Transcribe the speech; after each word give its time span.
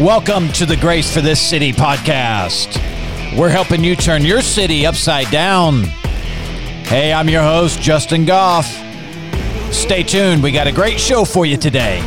Welcome 0.00 0.48
to 0.54 0.66
the 0.66 0.76
Grace 0.76 1.14
for 1.14 1.20
This 1.20 1.40
City 1.40 1.72
podcast. 1.72 2.76
We're 3.38 3.48
helping 3.48 3.84
you 3.84 3.94
turn 3.94 4.24
your 4.24 4.42
city 4.42 4.84
upside 4.84 5.30
down. 5.30 5.84
Hey, 6.84 7.12
I'm 7.12 7.28
your 7.28 7.44
host, 7.44 7.80
Justin 7.80 8.24
Goff. 8.24 8.66
Stay 9.72 10.02
tuned, 10.02 10.42
we 10.42 10.50
got 10.50 10.66
a 10.66 10.72
great 10.72 10.98
show 10.98 11.24
for 11.24 11.46
you 11.46 11.56
today. 11.56 12.00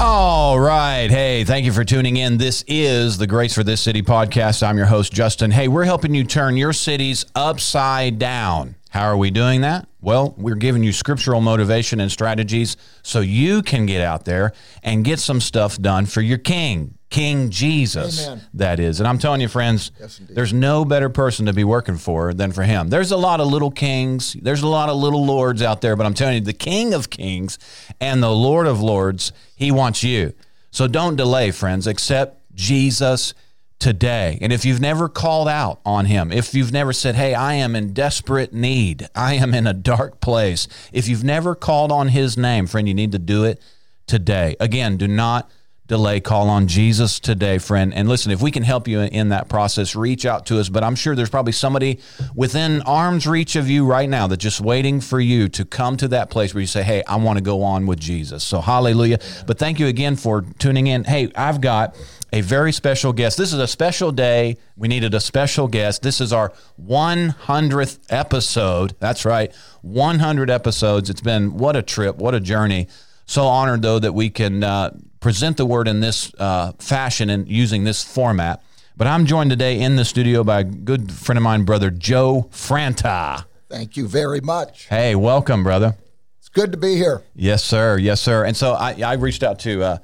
All 0.00 0.58
right. 0.58 1.08
Hey, 1.08 1.44
thank 1.44 1.64
you 1.64 1.72
for 1.72 1.84
tuning 1.84 2.16
in. 2.16 2.38
This 2.38 2.64
is 2.66 3.18
the 3.18 3.28
Grace 3.28 3.54
for 3.54 3.62
This 3.62 3.80
City 3.80 4.02
podcast. 4.02 4.66
I'm 4.66 4.76
your 4.76 4.86
host, 4.86 5.12
Justin. 5.12 5.52
Hey, 5.52 5.68
we're 5.68 5.84
helping 5.84 6.12
you 6.12 6.24
turn 6.24 6.56
your 6.56 6.72
cities 6.72 7.24
upside 7.36 8.18
down. 8.18 8.74
How 8.90 9.04
are 9.04 9.16
we 9.16 9.30
doing 9.30 9.60
that? 9.60 9.86
Well, 10.00 10.34
we're 10.38 10.54
giving 10.54 10.82
you 10.82 10.92
scriptural 10.92 11.40
motivation 11.40 12.00
and 12.00 12.10
strategies 12.10 12.76
so 13.02 13.20
you 13.20 13.62
can 13.62 13.84
get 13.84 14.00
out 14.00 14.24
there 14.24 14.52
and 14.82 15.04
get 15.04 15.18
some 15.18 15.40
stuff 15.40 15.76
done 15.78 16.06
for 16.06 16.22
your 16.22 16.38
king, 16.38 16.96
King 17.10 17.50
Jesus. 17.50 18.26
Amen. 18.26 18.42
That 18.54 18.80
is. 18.80 19.00
And 19.00 19.08
I'm 19.08 19.18
telling 19.18 19.40
you, 19.40 19.48
friends, 19.48 19.90
there's 20.30 20.52
no 20.52 20.84
better 20.84 21.10
person 21.10 21.46
to 21.46 21.52
be 21.52 21.64
working 21.64 21.96
for 21.96 22.32
than 22.32 22.52
for 22.52 22.62
him. 22.62 22.88
There's 22.88 23.10
a 23.10 23.16
lot 23.16 23.40
of 23.40 23.48
little 23.48 23.70
kings, 23.70 24.36
there's 24.40 24.62
a 24.62 24.68
lot 24.68 24.88
of 24.88 24.96
little 24.96 25.24
lords 25.24 25.62
out 25.62 25.80
there, 25.80 25.96
but 25.96 26.06
I'm 26.06 26.14
telling 26.14 26.34
you, 26.36 26.40
the 26.40 26.52
King 26.52 26.94
of 26.94 27.10
Kings 27.10 27.58
and 28.00 28.22
the 28.22 28.30
Lord 28.30 28.66
of 28.66 28.80
Lords, 28.80 29.32
he 29.56 29.70
wants 29.70 30.02
you. 30.02 30.32
So 30.70 30.86
don't 30.86 31.16
delay, 31.16 31.50
friends. 31.50 31.86
Accept 31.86 32.40
Jesus 32.54 33.34
today. 33.78 34.38
And 34.40 34.52
if 34.52 34.64
you've 34.64 34.80
never 34.80 35.08
called 35.08 35.48
out 35.48 35.80
on 35.84 36.06
him, 36.06 36.32
if 36.32 36.54
you've 36.54 36.72
never 36.72 36.92
said, 36.92 37.14
Hey, 37.14 37.34
I 37.34 37.54
am 37.54 37.76
in 37.76 37.92
desperate 37.92 38.52
need, 38.52 39.08
I 39.14 39.34
am 39.34 39.54
in 39.54 39.66
a 39.66 39.74
dark 39.74 40.20
place, 40.20 40.68
if 40.92 41.08
you've 41.08 41.24
never 41.24 41.54
called 41.54 41.92
on 41.92 42.08
his 42.08 42.36
name, 42.36 42.66
friend, 42.66 42.88
you 42.88 42.94
need 42.94 43.12
to 43.12 43.18
do 43.18 43.44
it 43.44 43.60
today. 44.06 44.56
Again, 44.58 44.96
do 44.96 45.06
not 45.06 45.50
delay. 45.88 46.20
Call 46.20 46.50
on 46.50 46.68
Jesus 46.68 47.18
today, 47.18 47.56
friend. 47.58 47.94
And 47.94 48.08
listen, 48.08 48.30
if 48.30 48.42
we 48.42 48.50
can 48.50 48.62
help 48.62 48.86
you 48.86 49.00
in 49.00 49.30
that 49.30 49.48
process, 49.48 49.96
reach 49.96 50.26
out 50.26 50.46
to 50.46 50.60
us. 50.60 50.68
But 50.68 50.84
I'm 50.84 50.94
sure 50.94 51.16
there's 51.16 51.30
probably 51.30 51.52
somebody 51.52 51.98
within 52.34 52.82
arm's 52.82 53.26
reach 53.26 53.56
of 53.56 53.70
you 53.70 53.86
right 53.86 54.08
now 54.08 54.26
that's 54.26 54.42
just 54.42 54.60
waiting 54.60 55.00
for 55.00 55.18
you 55.18 55.48
to 55.48 55.64
come 55.64 55.96
to 55.96 56.08
that 56.08 56.30
place 56.30 56.54
where 56.54 56.60
you 56.60 56.66
say, 56.66 56.82
Hey, 56.82 57.02
I 57.06 57.16
want 57.16 57.38
to 57.38 57.42
go 57.42 57.62
on 57.62 57.86
with 57.86 57.98
Jesus. 57.98 58.44
So, 58.44 58.60
hallelujah. 58.60 59.18
But 59.46 59.58
thank 59.58 59.80
you 59.80 59.86
again 59.86 60.16
for 60.16 60.42
tuning 60.58 60.86
in. 60.86 61.04
Hey, 61.04 61.32
I've 61.34 61.60
got 61.60 61.96
a 62.32 62.40
very 62.40 62.72
special 62.72 63.12
guest. 63.12 63.38
This 63.38 63.52
is 63.52 63.58
a 63.58 63.66
special 63.66 64.12
day. 64.12 64.56
We 64.76 64.88
needed 64.88 65.14
a 65.14 65.20
special 65.20 65.68
guest. 65.68 66.02
This 66.02 66.20
is 66.20 66.32
our 66.32 66.52
100th 66.82 67.98
episode. 68.10 68.94
That's 68.98 69.24
right, 69.24 69.54
100 69.82 70.50
episodes. 70.50 71.10
It's 71.10 71.20
been 71.20 71.56
what 71.56 71.76
a 71.76 71.82
trip, 71.82 72.16
what 72.16 72.34
a 72.34 72.40
journey. 72.40 72.88
So 73.26 73.44
honored, 73.44 73.82
though, 73.82 73.98
that 73.98 74.12
we 74.12 74.30
can 74.30 74.64
uh, 74.64 74.96
present 75.20 75.56
the 75.56 75.66
word 75.66 75.88
in 75.88 76.00
this 76.00 76.32
uh, 76.38 76.72
fashion 76.78 77.30
and 77.30 77.48
using 77.48 77.84
this 77.84 78.02
format. 78.02 78.62
But 78.96 79.06
I'm 79.06 79.26
joined 79.26 79.50
today 79.50 79.80
in 79.80 79.96
the 79.96 80.04
studio 80.04 80.42
by 80.42 80.60
a 80.60 80.64
good 80.64 81.12
friend 81.12 81.36
of 81.36 81.42
mine, 81.42 81.64
brother 81.64 81.90
Joe 81.90 82.48
Franta. 82.50 83.44
Thank 83.68 83.96
you 83.96 84.08
very 84.08 84.40
much. 84.40 84.86
Hey, 84.88 85.14
welcome, 85.14 85.62
brother. 85.62 85.96
It's 86.38 86.48
good 86.48 86.72
to 86.72 86.78
be 86.78 86.96
here. 86.96 87.22
Yes, 87.34 87.62
sir. 87.62 87.98
Yes, 87.98 88.20
sir. 88.20 88.44
And 88.44 88.56
so 88.56 88.72
I, 88.72 88.94
I 89.02 89.12
reached 89.14 89.42
out 89.42 89.58
to 89.60 89.82
uh, 89.82 89.98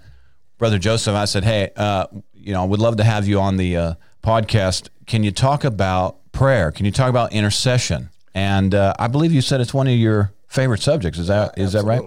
brother 0.64 0.78
Joseph. 0.78 1.14
I 1.14 1.26
said, 1.26 1.44
"Hey, 1.44 1.70
uh, 1.76 2.06
you 2.32 2.54
know, 2.54 2.62
I 2.62 2.64
would 2.64 2.80
love 2.80 2.96
to 2.96 3.04
have 3.04 3.28
you 3.28 3.38
on 3.38 3.58
the 3.58 3.76
uh, 3.76 3.94
podcast. 4.22 4.88
Can 5.04 5.22
you 5.22 5.30
talk 5.30 5.62
about 5.62 6.32
prayer? 6.32 6.70
Can 6.70 6.86
you 6.86 6.90
talk 6.90 7.10
about 7.10 7.34
intercession?" 7.34 8.08
And 8.34 8.74
uh, 8.74 8.94
I 8.98 9.08
believe 9.08 9.30
you 9.30 9.42
said 9.42 9.60
it's 9.60 9.74
one 9.74 9.88
of 9.88 9.92
your 9.92 10.32
favorite 10.48 10.80
subjects. 10.80 11.18
Is 11.18 11.26
that 11.26 11.58
is 11.58 11.74
that 11.74 11.84
right? 11.84 12.00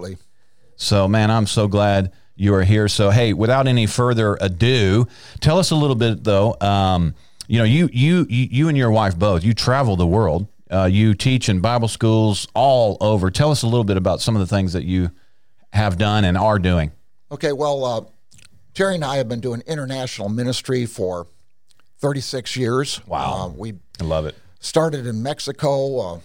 So, 0.74 1.06
man, 1.06 1.30
I'm 1.30 1.46
so 1.46 1.68
glad 1.68 2.10
you 2.34 2.52
are 2.52 2.64
here. 2.64 2.88
So, 2.88 3.10
hey, 3.10 3.32
without 3.32 3.68
any 3.68 3.86
further 3.86 4.36
ado, 4.40 5.06
tell 5.38 5.60
us 5.60 5.70
a 5.70 5.76
little 5.76 5.94
bit 5.94 6.24
though. 6.24 6.56
Um, 6.60 7.14
you 7.46 7.58
know, 7.58 7.64
you 7.64 7.88
you 7.92 8.26
you 8.28 8.48
you 8.50 8.68
and 8.68 8.76
your 8.76 8.90
wife 8.90 9.16
both 9.16 9.44
you 9.44 9.54
travel 9.54 9.94
the 9.94 10.04
world. 10.04 10.48
Uh, 10.68 10.86
you 10.86 11.14
teach 11.14 11.48
in 11.48 11.60
Bible 11.60 11.86
schools 11.86 12.48
all 12.54 12.96
over. 13.00 13.30
Tell 13.30 13.52
us 13.52 13.62
a 13.62 13.66
little 13.66 13.84
bit 13.84 13.96
about 13.96 14.20
some 14.20 14.34
of 14.34 14.40
the 14.40 14.48
things 14.48 14.72
that 14.72 14.82
you 14.82 15.12
have 15.72 15.96
done 15.96 16.24
and 16.24 16.36
are 16.36 16.58
doing. 16.58 16.90
Okay, 17.30 17.52
well, 17.52 17.84
uh, 17.84 18.00
Terry 18.78 18.94
and 18.94 19.04
I 19.04 19.16
have 19.16 19.28
been 19.28 19.40
doing 19.40 19.60
international 19.66 20.28
ministry 20.28 20.86
for 20.86 21.26
36 21.98 22.54
years. 22.54 23.04
Wow. 23.08 23.32
Uh, 23.32 23.48
we 23.48 23.74
I 24.00 24.04
love 24.04 24.24
it. 24.24 24.36
started 24.60 25.04
in 25.04 25.20
Mexico, 25.20 25.98
uh, 25.98 26.20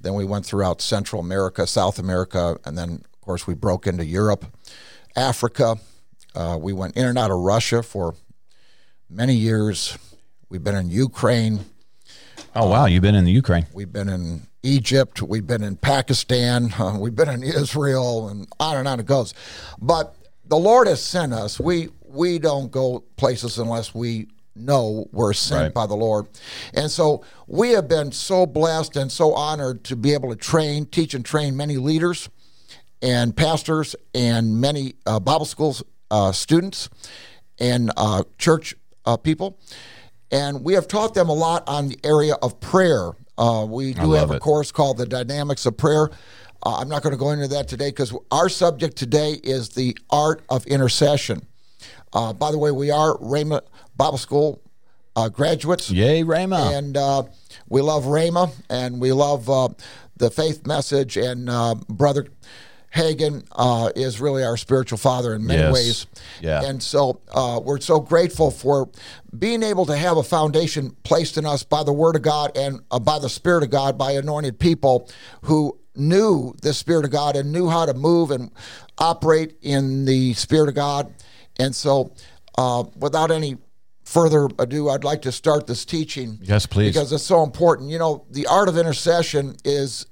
then 0.00 0.14
we 0.14 0.24
went 0.24 0.44
throughout 0.44 0.80
Central 0.80 1.20
America, 1.20 1.64
South 1.64 2.00
America, 2.00 2.58
and 2.64 2.76
then, 2.76 3.04
of 3.14 3.20
course, 3.20 3.46
we 3.46 3.54
broke 3.54 3.86
into 3.86 4.04
Europe, 4.04 4.44
Africa. 5.14 5.76
Uh, 6.34 6.58
we 6.60 6.72
went 6.72 6.96
in 6.96 7.06
and 7.06 7.16
out 7.16 7.30
of 7.30 7.38
Russia 7.38 7.84
for 7.84 8.16
many 9.08 9.34
years. 9.34 9.96
We've 10.48 10.64
been 10.64 10.74
in 10.74 10.90
Ukraine. 10.90 11.66
Oh 12.56 12.68
wow, 12.68 12.86
you've 12.86 13.02
been 13.02 13.14
in 13.14 13.26
the 13.26 13.30
Ukraine. 13.30 13.66
We've 13.72 13.92
been 13.92 14.08
in 14.08 14.48
Egypt. 14.64 15.22
We've 15.22 15.46
been 15.46 15.62
in 15.62 15.76
Pakistan. 15.76 16.74
Uh, 16.76 16.96
we've 16.98 17.14
been 17.14 17.28
in 17.28 17.44
Israel, 17.44 18.28
and 18.28 18.48
on 18.58 18.76
and 18.76 18.88
on 18.88 18.98
it 18.98 19.06
goes. 19.06 19.34
But 19.80 20.16
the 20.52 20.58
Lord 20.58 20.86
has 20.86 21.02
sent 21.02 21.32
us. 21.32 21.58
We 21.58 21.88
we 22.04 22.38
don't 22.38 22.70
go 22.70 23.04
places 23.16 23.58
unless 23.58 23.94
we 23.94 24.28
know 24.54 25.08
we're 25.10 25.32
sent 25.32 25.62
Right. 25.62 25.72
by 25.74 25.86
the 25.86 25.94
Lord. 25.94 26.26
And 26.74 26.90
so 26.90 27.24
we 27.46 27.70
have 27.70 27.88
been 27.88 28.12
so 28.12 28.44
blessed 28.44 28.98
and 28.98 29.10
so 29.10 29.32
honored 29.32 29.82
to 29.84 29.96
be 29.96 30.12
able 30.12 30.28
to 30.28 30.36
train, 30.36 30.84
teach, 30.84 31.14
and 31.14 31.24
train 31.24 31.56
many 31.56 31.78
leaders 31.78 32.28
and 33.00 33.34
pastors 33.34 33.96
and 34.14 34.60
many 34.60 34.92
uh, 35.06 35.20
Bible 35.20 35.46
schools 35.46 35.82
uh, 36.10 36.32
students 36.32 36.90
and 37.58 37.90
uh, 37.96 38.24
church 38.36 38.74
uh, 39.06 39.16
people. 39.16 39.58
And 40.30 40.62
we 40.62 40.74
have 40.74 40.86
taught 40.86 41.14
them 41.14 41.30
a 41.30 41.34
lot 41.34 41.66
on 41.66 41.88
the 41.88 41.98
area 42.04 42.34
of 42.42 42.60
prayer. 42.60 43.12
Uh, 43.38 43.64
we 43.66 43.94
do 43.94 44.12
have 44.12 44.30
a 44.30 44.34
it. 44.34 44.40
course 44.40 44.70
called 44.70 44.98
The 44.98 45.06
Dynamics 45.06 45.64
of 45.64 45.78
Prayer. 45.78 46.10
Uh, 46.64 46.76
I'm 46.76 46.88
not 46.88 47.02
going 47.02 47.12
to 47.12 47.18
go 47.18 47.30
into 47.30 47.48
that 47.48 47.68
today 47.68 47.88
because 47.90 48.14
our 48.30 48.48
subject 48.48 48.96
today 48.96 49.32
is 49.42 49.70
the 49.70 49.96
art 50.10 50.42
of 50.48 50.64
intercession. 50.66 51.46
Uh, 52.12 52.32
by 52.32 52.50
the 52.52 52.58
way, 52.58 52.70
we 52.70 52.90
are 52.90 53.16
Rhema 53.18 53.62
Bible 53.96 54.18
School 54.18 54.62
uh, 55.16 55.28
graduates. 55.28 55.90
Yay, 55.90 56.22
Rhema. 56.22 56.76
And 56.78 56.96
uh, 56.96 57.24
we 57.68 57.80
love 57.80 58.04
Rhema 58.04 58.52
and 58.70 59.00
we 59.00 59.12
love 59.12 59.48
uh, 59.50 59.68
the 60.16 60.30
faith 60.30 60.66
message. 60.66 61.16
And 61.16 61.50
uh, 61.50 61.74
Brother 61.88 62.28
Hagin 62.94 63.44
uh, 63.52 63.90
is 63.96 64.20
really 64.20 64.44
our 64.44 64.56
spiritual 64.56 64.98
father 64.98 65.34
in 65.34 65.46
many 65.46 65.62
Yes. 65.62 65.72
ways. 65.72 66.06
Yeah. 66.40 66.62
And 66.62 66.82
so 66.82 67.20
uh, 67.32 67.58
we're 67.64 67.80
so 67.80 67.98
grateful 68.00 68.50
for 68.50 68.88
being 69.36 69.62
able 69.62 69.86
to 69.86 69.96
have 69.96 70.16
a 70.18 70.22
foundation 70.22 70.94
placed 71.02 71.38
in 71.38 71.46
us 71.46 71.62
by 71.64 71.82
the 71.82 71.92
Word 71.92 72.14
of 72.16 72.22
God 72.22 72.56
and 72.56 72.80
uh, 72.90 72.98
by 72.98 73.18
the 73.18 73.30
Spirit 73.30 73.64
of 73.64 73.70
God, 73.70 73.96
by 73.98 74.12
anointed 74.12 74.58
people 74.60 75.10
who 75.42 75.78
knew 75.94 76.54
the 76.62 76.72
Spirit 76.72 77.04
of 77.04 77.10
God 77.10 77.36
and 77.36 77.52
knew 77.52 77.68
how 77.68 77.86
to 77.86 77.94
move 77.94 78.30
and 78.30 78.50
operate 78.98 79.56
in 79.62 80.04
the 80.04 80.32
Spirit 80.34 80.68
of 80.68 80.74
God. 80.74 81.12
And 81.58 81.74
so, 81.74 82.14
uh, 82.56 82.84
without 82.96 83.30
any 83.30 83.58
further 84.04 84.48
ado, 84.58 84.88
I'd 84.88 85.04
like 85.04 85.22
to 85.22 85.32
start 85.32 85.66
this 85.66 85.84
teaching. 85.84 86.38
Yes, 86.42 86.66
please. 86.66 86.92
Because 86.92 87.12
it's 87.12 87.24
so 87.24 87.42
important. 87.42 87.90
You 87.90 87.98
know, 87.98 88.24
the 88.30 88.46
art 88.46 88.68
of 88.68 88.76
intercession 88.76 89.56
is 89.64 90.06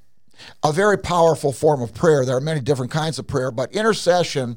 a 0.63 0.73
very 0.73 0.97
powerful 0.99 1.53
form 1.53 1.83
of 1.83 1.93
prayer. 1.93 2.25
There 2.25 2.37
are 2.37 2.41
many 2.41 2.61
different 2.61 2.91
kinds 2.91 3.19
of 3.19 3.27
prayer, 3.27 3.51
but 3.51 3.73
intercession 3.73 4.57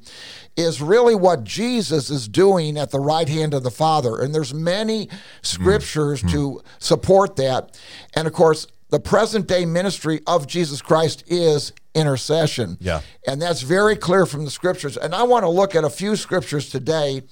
is 0.56 0.82
really 0.82 1.16
what 1.16 1.44
Jesus 1.44 2.10
is 2.10 2.28
doing 2.28 2.78
at 2.78 2.92
the 2.92 3.00
right 3.00 3.28
hand 3.28 3.54
of 3.54 3.64
the 3.64 3.72
Father. 3.72 4.22
And 4.22 4.34
there's 4.34 4.54
many 4.54 5.10
scriptures 5.42 6.22
to 6.32 6.62
support 6.80 7.36
that. 7.38 7.78
And 8.16 8.28
of 8.28 8.34
course, 8.34 8.68
the 8.94 9.00
present 9.00 9.48
day 9.48 9.66
ministry 9.66 10.22
of 10.28 10.46
Jesus 10.46 10.80
Christ 10.80 11.24
is 11.26 11.74
intercession. 11.96 12.78
Yeah. 12.80 13.02
And 13.28 13.42
that's 13.42 13.64
very 13.64 13.96
clear 13.96 14.28
from 14.28 14.46
the 14.46 14.52
scriptures. 14.52 14.98
And 14.98 15.16
I 15.16 15.24
want 15.24 15.46
to 15.46 15.50
look 15.50 15.74
at 15.74 15.84
a 15.84 15.90
few 15.90 16.16
scriptures 16.16 16.70
today 16.70 17.24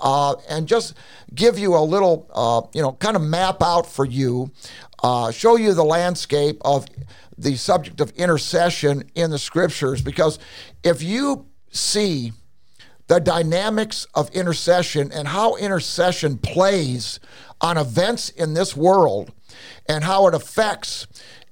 uh, 0.00 0.34
and 0.50 0.68
just 0.68 0.92
give 1.34 1.58
you 1.58 1.74
a 1.76 1.80
little, 1.80 2.28
uh, 2.34 2.60
you 2.74 2.82
know, 2.82 2.92
kind 2.92 3.16
of 3.16 3.22
map 3.22 3.62
out 3.62 3.90
for 3.90 4.04
you, 4.04 4.50
uh, 5.02 5.30
show 5.30 5.56
you 5.56 5.72
the 5.72 5.82
landscape 5.82 6.58
of 6.60 6.84
the 7.38 7.56
subject 7.56 8.02
of 8.02 8.10
intercession 8.10 9.10
in 9.14 9.30
the 9.30 9.38
scriptures. 9.38 10.02
Because 10.02 10.38
if 10.84 11.02
you 11.02 11.46
see 11.70 12.32
the 13.06 13.18
dynamics 13.18 14.06
of 14.14 14.28
intercession 14.32 15.10
and 15.10 15.28
how 15.28 15.56
intercession 15.56 16.36
plays 16.36 17.18
on 17.62 17.78
events 17.78 18.28
in 18.28 18.52
this 18.52 18.76
world 18.76 19.32
and 19.86 20.04
how 20.04 20.26
it 20.28 20.34
affects 20.34 21.06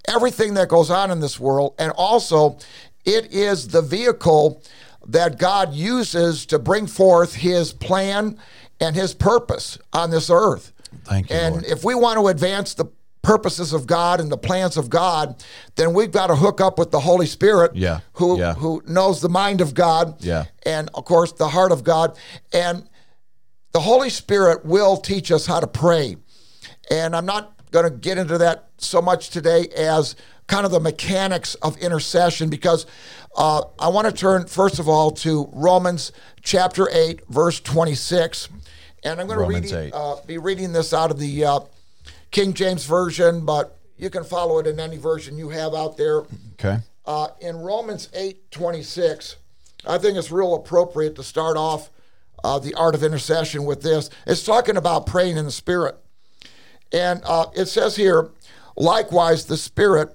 everything 0.09 0.55
that 0.55 0.69
goes 0.69 0.91
on 0.91 1.11
in 1.11 1.21
this 1.21 1.39
world. 1.41 1.75
And 1.79 1.93
also, 1.93 2.59
it 3.05 3.33
is 3.33 3.69
the 3.69 3.83
vehicle 3.83 4.63
that 5.07 5.39
God 5.39 5.73
uses 5.73 6.47
to 6.47 6.59
bring 6.59 6.87
forth 6.87 7.35
his 7.35 7.73
plan 7.73 8.39
and 8.81 8.95
his 8.97 9.15
purpose 9.15 9.79
on 9.93 10.11
this 10.11 10.31
earth. 10.31 10.73
Thank 11.05 11.31
you, 11.31 11.37
And 11.37 11.55
Lord. 11.57 11.65
if 11.67 11.85
we 11.85 11.95
want 11.95 12.19
to 12.19 12.29
advance 12.29 12.75
the 12.75 12.87
purposes 13.23 13.73
of 13.73 13.87
God 13.87 14.21
and 14.21 14.31
the 14.31 14.37
plans 14.39 14.77
of 14.77 14.89
God, 14.89 15.43
then 15.75 15.93
we've 15.95 16.13
got 16.13 16.29
to 16.29 16.37
hook 16.37 16.61
up 16.61 16.79
with 16.79 16.93
the 16.93 17.01
Holy 17.01 17.27
Spirit, 17.27 17.75
Yeah, 17.75 18.01
who 18.15 18.39
yeah. 18.39 18.55
who 18.55 18.83
knows 18.87 19.21
the 19.21 19.29
mind 19.29 19.61
of 19.61 19.75
God, 19.75 20.23
Yeah. 20.25 20.45
and 20.65 20.89
of 20.95 21.05
course 21.05 21.33
the 21.33 21.49
heart 21.49 21.73
of 21.73 21.83
God, 21.83 22.17
and 22.53 22.89
the 23.73 23.81
Holy 23.81 24.11
Spirit 24.11 24.65
will 24.65 24.97
teach 24.97 25.31
us 25.33 25.47
how 25.47 25.59
to 25.61 25.67
pray. 25.67 26.17
And 26.91 27.17
I'm 27.17 27.27
not 27.27 27.56
going 27.83 27.93
to 27.93 27.99
get 27.99 28.19
into 28.19 28.39
that 28.39 28.69
so 28.79 29.01
much 29.03 29.31
today 29.31 29.69
as 29.77 30.17
kind 30.47 30.65
of 30.65 30.71
the 30.73 30.81
mechanics 30.81 31.55
of 31.57 31.77
intercession 31.79 32.49
because 32.49 32.87
uh, 33.37 33.63
I 33.79 33.89
want 33.89 34.07
to 34.07 34.13
turn, 34.13 34.47
first 34.47 34.79
of 34.79 34.89
all, 34.89 35.11
to 35.13 35.49
Romans 35.53 36.13
chapter 36.43 36.89
8, 36.91 37.27
verse 37.29 37.61
26. 37.61 38.49
And 39.05 39.21
I'm 39.21 39.27
going 39.27 39.39
to 39.39 39.45
read, 39.77 39.93
uh, 39.93 40.17
be 40.27 40.39
reading 40.39 40.73
this 40.73 40.93
out 40.95 41.11
of 41.11 41.19
the 41.19 41.45
uh, 41.45 41.61
King 42.31 42.55
James 42.55 42.85
Version, 42.87 43.45
but 43.45 43.77
you 43.99 44.11
can 44.11 44.25
follow 44.25 44.59
it 44.59 44.67
in 44.67 44.81
any 44.81 44.97
version 44.97 45.37
you 45.39 45.49
have 45.51 45.75
out 45.75 45.97
there 45.97 46.23
Okay. 46.55 46.79
uh, 47.05 47.29
in 47.41 47.57
Romans 47.59 48.09
eight 48.15 48.51
twenty 48.51 48.83
six, 48.83 49.37
I 49.87 49.99
think 49.99 50.17
it's 50.19 50.31
real 50.31 50.55
appropriate 50.55 51.15
to 51.17 51.23
start 51.23 51.57
off 51.57 51.91
uh, 52.45 52.59
the 52.59 52.75
art 52.75 52.95
of 52.95 53.03
intercession 53.03 53.65
with 53.65 53.83
this. 53.83 54.11
It's 54.27 54.45
talking 54.45 54.77
about 54.77 55.07
praying 55.07 55.37
in 55.37 55.45
the 55.45 55.51
Spirit. 55.53 55.97
And 56.93 57.21
uh, 57.25 57.47
it 57.55 57.67
says 57.67 57.97
here, 57.97 58.31
likewise, 58.77 59.47
the 59.47 59.57
Spirit 59.57 60.11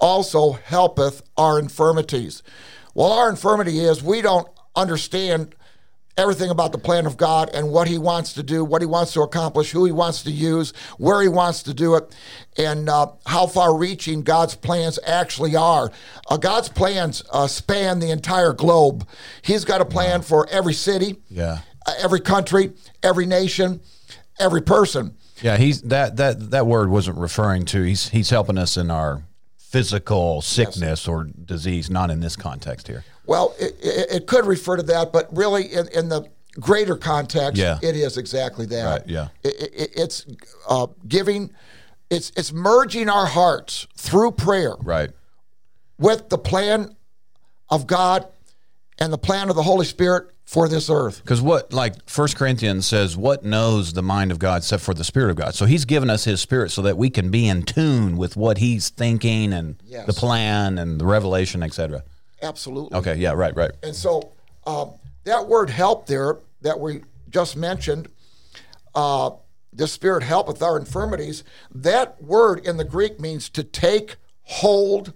also 0.00 0.52
helpeth 0.52 1.22
our 1.36 1.58
infirmities. 1.58 2.42
Well, 2.94 3.12
our 3.12 3.30
infirmity 3.30 3.80
is 3.80 4.02
we 4.02 4.20
don't 4.22 4.48
understand 4.76 5.54
everything 6.16 6.50
about 6.50 6.72
the 6.72 6.78
plan 6.78 7.06
of 7.06 7.16
God 7.16 7.48
and 7.54 7.70
what 7.70 7.88
He 7.88 7.96
wants 7.96 8.34
to 8.34 8.42
do, 8.42 8.62
what 8.64 8.82
He 8.82 8.86
wants 8.86 9.12
to 9.14 9.22
accomplish, 9.22 9.70
who 9.70 9.84
He 9.86 9.92
wants 9.92 10.22
to 10.24 10.30
use, 10.30 10.72
where 10.98 11.22
He 11.22 11.28
wants 11.28 11.62
to 11.62 11.72
do 11.74 11.94
it, 11.94 12.14
and 12.58 12.88
uh, 12.88 13.06
how 13.26 13.46
far 13.46 13.76
reaching 13.76 14.22
God's 14.22 14.54
plans 14.54 14.98
actually 15.06 15.56
are. 15.56 15.90
Uh, 16.28 16.36
God's 16.36 16.68
plans 16.68 17.22
uh, 17.32 17.46
span 17.46 18.00
the 18.00 18.10
entire 18.10 18.52
globe. 18.52 19.06
He's 19.42 19.64
got 19.64 19.80
a 19.80 19.84
plan 19.86 20.20
for 20.22 20.46
every 20.50 20.74
city, 20.74 21.16
Yeah. 21.30 21.60
uh, 21.86 21.94
every 22.02 22.20
country, 22.20 22.72
every 23.02 23.24
nation, 23.26 23.80
every 24.38 24.60
person. 24.62 25.16
Yeah, 25.42 25.56
he's 25.56 25.82
that 25.82 26.16
that 26.16 26.50
that 26.50 26.66
word 26.66 26.90
wasn't 26.90 27.18
referring 27.18 27.64
to. 27.66 27.82
He's 27.82 28.08
he's 28.10 28.30
helping 28.30 28.58
us 28.58 28.76
in 28.76 28.90
our 28.90 29.22
physical 29.58 30.42
sickness 30.42 31.06
or 31.08 31.24
disease, 31.44 31.88
not 31.90 32.10
in 32.10 32.20
this 32.20 32.36
context 32.36 32.88
here. 32.88 33.04
Well, 33.26 33.54
it, 33.60 33.76
it, 33.80 34.12
it 34.12 34.26
could 34.26 34.44
refer 34.44 34.76
to 34.76 34.82
that, 34.84 35.12
but 35.12 35.28
really, 35.34 35.66
in, 35.66 35.86
in 35.88 36.08
the 36.08 36.28
greater 36.58 36.96
context, 36.96 37.56
Yeah. 37.60 37.78
it 37.80 37.94
is 37.94 38.16
exactly 38.18 38.66
that. 38.66 38.84
Right, 39.00 39.08
yeah. 39.08 39.28
It, 39.44 39.92
it's 39.96 40.26
uh, 40.68 40.88
giving, 41.06 41.50
it's 42.10 42.32
it's 42.36 42.52
merging 42.52 43.08
our 43.08 43.26
hearts 43.26 43.86
through 43.96 44.32
prayer 44.32 44.74
Right. 44.82 45.10
with 45.98 46.28
the 46.28 46.38
plan 46.38 46.96
of 47.68 47.86
God 47.86 48.26
and 49.00 49.12
the 49.12 49.18
plan 49.18 49.48
of 49.48 49.56
the 49.56 49.62
Holy 49.62 49.86
Spirit 49.86 50.30
for 50.44 50.68
this 50.68 50.90
earth. 50.90 51.22
Because 51.22 51.40
what, 51.40 51.72
like 51.72 52.08
First 52.08 52.36
Corinthians 52.36 52.86
says, 52.86 53.16
what 53.16 53.44
knows 53.44 53.92
the 53.92 54.02
mind 54.02 54.30
of 54.30 54.38
God 54.38 54.58
except 54.58 54.82
for 54.82 54.92
the 54.94 55.04
Spirit 55.04 55.30
of 55.30 55.36
God? 55.36 55.54
So 55.54 55.64
He's 55.64 55.84
given 55.84 56.10
us 56.10 56.24
His 56.24 56.40
Spirit 56.40 56.70
so 56.70 56.82
that 56.82 56.96
we 56.98 57.08
can 57.08 57.30
be 57.30 57.48
in 57.48 57.62
tune 57.62 58.16
with 58.16 58.36
what 58.36 58.58
He's 58.58 58.90
thinking 58.90 59.52
and 59.52 59.76
Yes. 59.86 60.06
the 60.06 60.12
plan 60.12 60.78
and 60.78 61.00
the 61.00 61.06
revelation, 61.06 61.62
etc. 61.62 62.04
Absolutely. 62.42 62.96
Okay. 62.98 63.14
Yeah. 63.16 63.32
Right. 63.32 63.54
Right. 63.56 63.70
And 63.82 63.94
so 63.94 64.32
um, 64.66 64.92
that 65.24 65.46
word 65.48 65.70
help 65.70 66.06
there 66.06 66.38
that 66.62 66.78
we 66.78 67.02
just 67.30 67.56
mentioned, 67.56 68.08
uh, 68.94 69.30
the 69.72 69.86
Spirit 69.86 70.24
helpeth 70.24 70.62
our 70.62 70.76
infirmities, 70.78 71.44
that 71.72 72.20
word 72.22 72.66
in 72.66 72.76
the 72.76 72.84
Greek 72.84 73.20
means 73.20 73.48
to 73.50 73.62
take 73.62 74.16
hold 74.42 75.12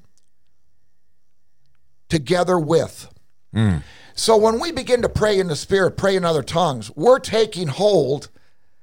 together 2.09 2.59
with. 2.59 3.09
So 4.17 4.37
when 4.37 4.61
we 4.61 4.71
begin 4.71 5.03
to 5.03 5.09
pray 5.09 5.39
in 5.41 5.49
the 5.49 5.57
Spirit, 5.57 5.97
pray 5.97 6.15
in 6.17 6.25
other 6.25 6.43
tongues, 6.43 6.91
we're 6.95 7.19
taking 7.19 7.69
hold 7.69 8.29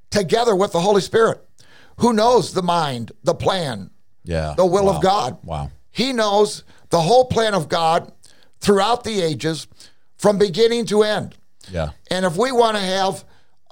together 0.10 0.56
with 0.56 0.74
the 0.74 0.82
Holy 0.82 1.02
Spirit, 1.02 1.42
who 1.98 2.12
knows 2.14 2.54
the 2.54 2.62
mind, 2.64 3.12
the 3.24 3.34
plan, 3.34 3.92
Yeah. 4.26 4.54
the 4.58 4.66
will 4.66 4.86
Wow. 4.88 4.96
of 4.96 5.02
God. 5.02 5.38
Wow. 5.46 5.72
He 5.90 6.12
knows 6.14 6.64
the 6.90 7.02
whole 7.02 7.26
plan 7.26 7.54
of 7.54 7.70
God 7.70 8.12
throughout 8.60 9.04
the 9.04 9.22
ages 9.22 9.68
from 10.18 10.38
beginning 10.38 10.86
to 10.88 11.04
end. 11.04 11.36
Yeah. 11.72 11.92
And 12.10 12.26
if 12.26 12.36
we 12.36 12.52
want 12.52 12.76
to 12.78 12.84
have 12.84 13.24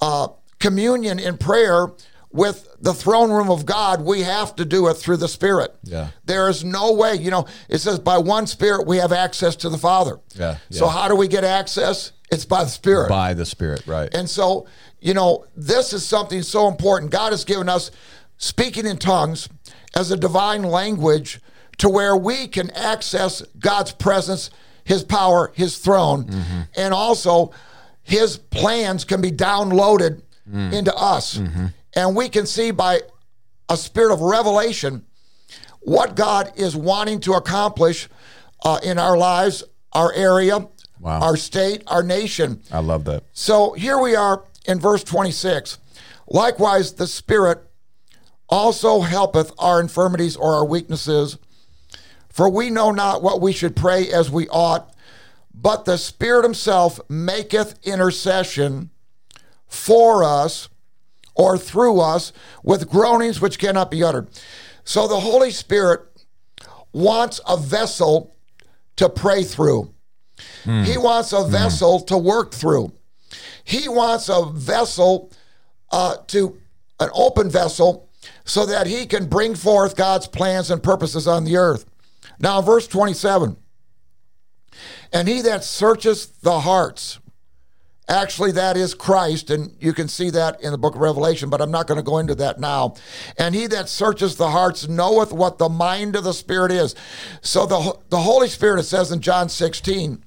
uh, 0.02 0.30
communion 0.60 1.20
in 1.20 1.38
prayer 1.38 1.90
with 2.32 2.68
the 2.80 2.94
throne 2.94 3.32
room 3.32 3.50
of 3.50 3.66
God, 3.66 4.02
we 4.02 4.22
have 4.22 4.56
to 4.58 4.66
do 4.66 4.88
it 4.88 4.96
through 4.96 5.18
the 5.18 5.28
Spirit. 5.28 5.76
Yeah. 5.84 6.10
There 6.26 6.48
is 6.50 6.64
no 6.64 6.94
way, 6.94 7.16
you 7.16 7.32
know, 7.32 7.48
it 7.68 7.80
says 7.80 8.00
by 8.00 8.18
one 8.20 8.46
Spirit 8.46 8.86
we 8.86 8.98
have 8.98 9.12
access 9.12 9.56
to 9.58 9.70
the 9.70 9.78
Father. 9.78 10.20
Yeah, 10.36 10.58
So 10.70 10.88
how 10.88 11.08
do 11.08 11.16
we 11.16 11.28
get 11.28 11.44
access? 11.44 12.12
It's 12.32 12.46
by 12.46 12.64
the 12.64 12.70
Spirit. 12.70 13.10
By 13.10 13.34
the 13.34 13.46
Spirit. 13.46 13.84
Right. 13.88 14.14
And 14.14 14.30
so, 14.30 14.68
you 15.00 15.16
know, 15.16 15.46
this 15.56 15.92
is 15.92 16.06
something 16.06 16.44
so 16.44 16.68
important. 16.68 17.12
God 17.12 17.32
has 17.32 17.44
given 17.44 17.68
us 17.68 17.90
speaking 18.38 18.86
in 18.86 18.98
tongues 18.98 19.50
as 19.96 20.12
a 20.12 20.18
divine 20.18 20.64
language 20.64 21.42
to 21.80 21.90
where 21.90 22.16
we 22.16 22.48
can 22.48 22.70
access 22.72 23.42
God's 23.58 23.92
presence, 23.92 24.52
His 24.84 25.04
power, 25.04 25.52
His 25.56 25.80
throne, 25.80 26.26
mm-hmm. 26.26 26.62
and 26.76 26.94
also 26.94 27.52
His 28.04 28.38
plans 28.38 29.04
can 29.04 29.22
be 29.22 29.32
downloaded 29.32 30.22
mm. 30.48 30.74
into 30.74 30.94
us. 30.96 31.38
Mm-hmm. 31.38 31.68
And 31.96 32.16
we 32.16 32.30
can 32.30 32.46
see 32.46 32.72
by 32.72 33.02
a 33.68 33.78
spirit 33.78 34.14
of 34.14 34.22
revelation 34.22 35.06
what 35.82 36.16
God 36.16 36.52
is 36.56 36.76
wanting 36.76 37.20
to 37.22 37.34
accomplish 37.34 38.08
uh, 38.64 38.80
in 38.84 38.98
our 39.00 39.18
lives, 39.18 39.64
our 39.94 40.12
area, 40.14 40.68
Wow. 41.00 41.22
our 41.22 41.38
state, 41.38 41.84
our 41.88 42.04
nation. 42.04 42.62
I 42.72 42.80
love 42.80 43.06
that. 43.06 43.24
So 43.32 43.72
here 43.72 43.98
we 43.98 44.16
are 44.18 44.44
in 44.66 44.80
verse 44.82 45.02
26. 45.06 45.78
Likewise, 46.28 46.94
the 46.94 47.08
Spirit 47.08 47.60
also 48.50 49.00
helpeth 49.02 49.54
our 49.58 49.80
infirmities 49.80 50.36
or 50.36 50.56
our 50.56 50.66
weaknesses. 50.66 51.38
For 52.28 52.50
we 52.50 52.70
know 52.70 52.92
not 52.92 53.24
what 53.24 53.40
we 53.40 53.54
should 53.54 53.78
pray 53.78 54.12
as 54.12 54.30
we 54.30 54.50
ought, 54.50 54.94
but 55.54 55.86
the 55.86 55.98
Spirit 55.98 56.44
Himself 56.44 57.00
maketh 57.10 57.80
intercession 57.88 58.90
for 59.68 60.24
us 60.26 60.68
or 61.40 61.58
through 61.58 62.02
us 62.02 62.34
with 62.64 62.90
groanings 62.90 63.40
which 63.40 63.58
cannot 63.58 63.90
be 63.90 64.04
uttered. 64.04 64.28
So 64.84 65.08
the 65.08 65.22
Holy 65.22 65.52
Spirit 65.52 66.02
wants 66.92 67.40
a 67.48 67.56
vessel 67.56 68.36
to 68.98 69.08
pray 69.08 69.44
through. 69.44 69.94
He 70.64 70.98
wants 70.98 71.32
a 71.32 71.46
vessel 71.48 72.02
to 72.02 72.18
work 72.18 72.52
through. 72.54 72.92
He 73.64 73.88
wants 73.88 74.28
a 74.28 74.46
vessel 74.46 75.32
uh, 75.92 76.18
to 76.28 76.58
an 77.00 77.10
open 77.14 77.50
vessel 77.50 78.10
so 78.44 78.66
that 78.66 78.88
he 78.88 79.06
can 79.06 79.28
bring 79.28 79.56
forth 79.56 79.96
God's 79.96 80.28
plans 80.28 80.70
and 80.70 80.84
purposes 80.84 81.28
on 81.28 81.46
the 81.46 81.56
earth. 81.56 81.86
Now, 82.40 82.62
verse 82.62 82.88
27 82.88 83.56
And 85.14 85.28
he 85.28 85.42
that 85.44 85.64
searcheth 85.64 86.42
the 86.42 86.62
hearts, 86.62 87.20
actually, 88.10 88.52
that 88.54 88.76
is 88.76 88.94
Christ, 88.94 89.50
and 89.50 89.76
you 89.80 89.94
can 89.94 90.08
see 90.08 90.30
that 90.32 90.62
in 90.62 90.72
the 90.72 90.78
book 90.78 90.96
of 90.96 91.02
Revelation, 91.02 91.50
but 91.50 91.62
I'm 91.62 91.72
not 91.72 91.88
going 91.88 92.00
to 92.00 92.04
go 92.04 92.18
into 92.18 92.36
that 92.36 92.60
now. 92.60 92.96
And 93.38 93.56
he 93.56 93.68
that 93.68 93.88
searches 93.88 94.36
the 94.36 94.50
hearts 94.50 94.88
knoweth 94.88 95.32
what 95.32 95.58
the 95.58 95.70
mind 95.70 96.16
of 96.16 96.24
the 96.24 96.34
Spirit 96.34 96.72
is. 96.72 96.96
So 97.42 97.66
the, 97.66 97.98
the 98.10 98.20
Holy 98.20 98.48
Spirit, 98.48 98.80
it 98.80 98.84
says 98.84 99.12
in 99.12 99.22
John 99.22 99.48
16, 99.48 100.24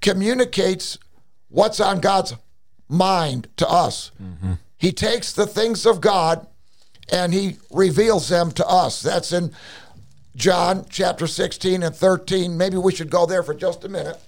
communicates 0.00 0.98
what's 1.48 1.80
on 1.80 2.00
God's 2.00 2.34
mind 2.88 3.48
to 3.56 3.68
us. 3.68 4.10
Mm-hmm. 4.22 4.54
He 4.76 4.92
takes 4.92 5.32
the 5.32 5.46
things 5.46 5.86
of 5.86 6.00
God 6.00 6.46
and 7.10 7.32
he 7.32 7.56
reveals 7.70 8.28
them 8.28 8.52
to 8.52 8.66
us. 8.66 9.02
That's 9.02 9.32
in 9.32 9.52
John 10.36 10.86
chapter 10.88 11.26
16 11.26 11.82
and 11.82 11.94
13. 11.94 12.56
Maybe 12.56 12.76
we 12.76 12.94
should 12.94 13.10
go 13.10 13.26
there 13.26 13.42
for 13.42 13.54
just 13.54 13.84
a 13.84 13.88
minute. 13.88 14.20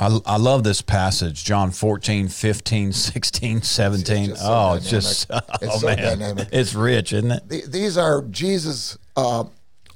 I, 0.00 0.18
I 0.26 0.36
love 0.38 0.64
this 0.64 0.80
passage, 0.82 1.44
John 1.44 1.70
14, 1.70 2.28
15, 2.28 2.92
16, 2.94 3.62
17. 3.62 4.26
just 4.28 4.40
so 4.42 4.48
oh, 4.48 4.74
it's 4.74 4.90
just, 4.90 5.26
oh, 5.30 5.40
It's 5.60 5.80
so 5.80 5.86
man. 5.86 5.98
dynamic. 5.98 6.48
It's 6.52 6.74
rich, 6.74 7.12
isn't 7.12 7.30
it? 7.30 7.48
The- 7.48 7.66
These 7.68 7.98
are 7.98 8.22
Jesus' 8.22 8.96
uh, 9.16 9.44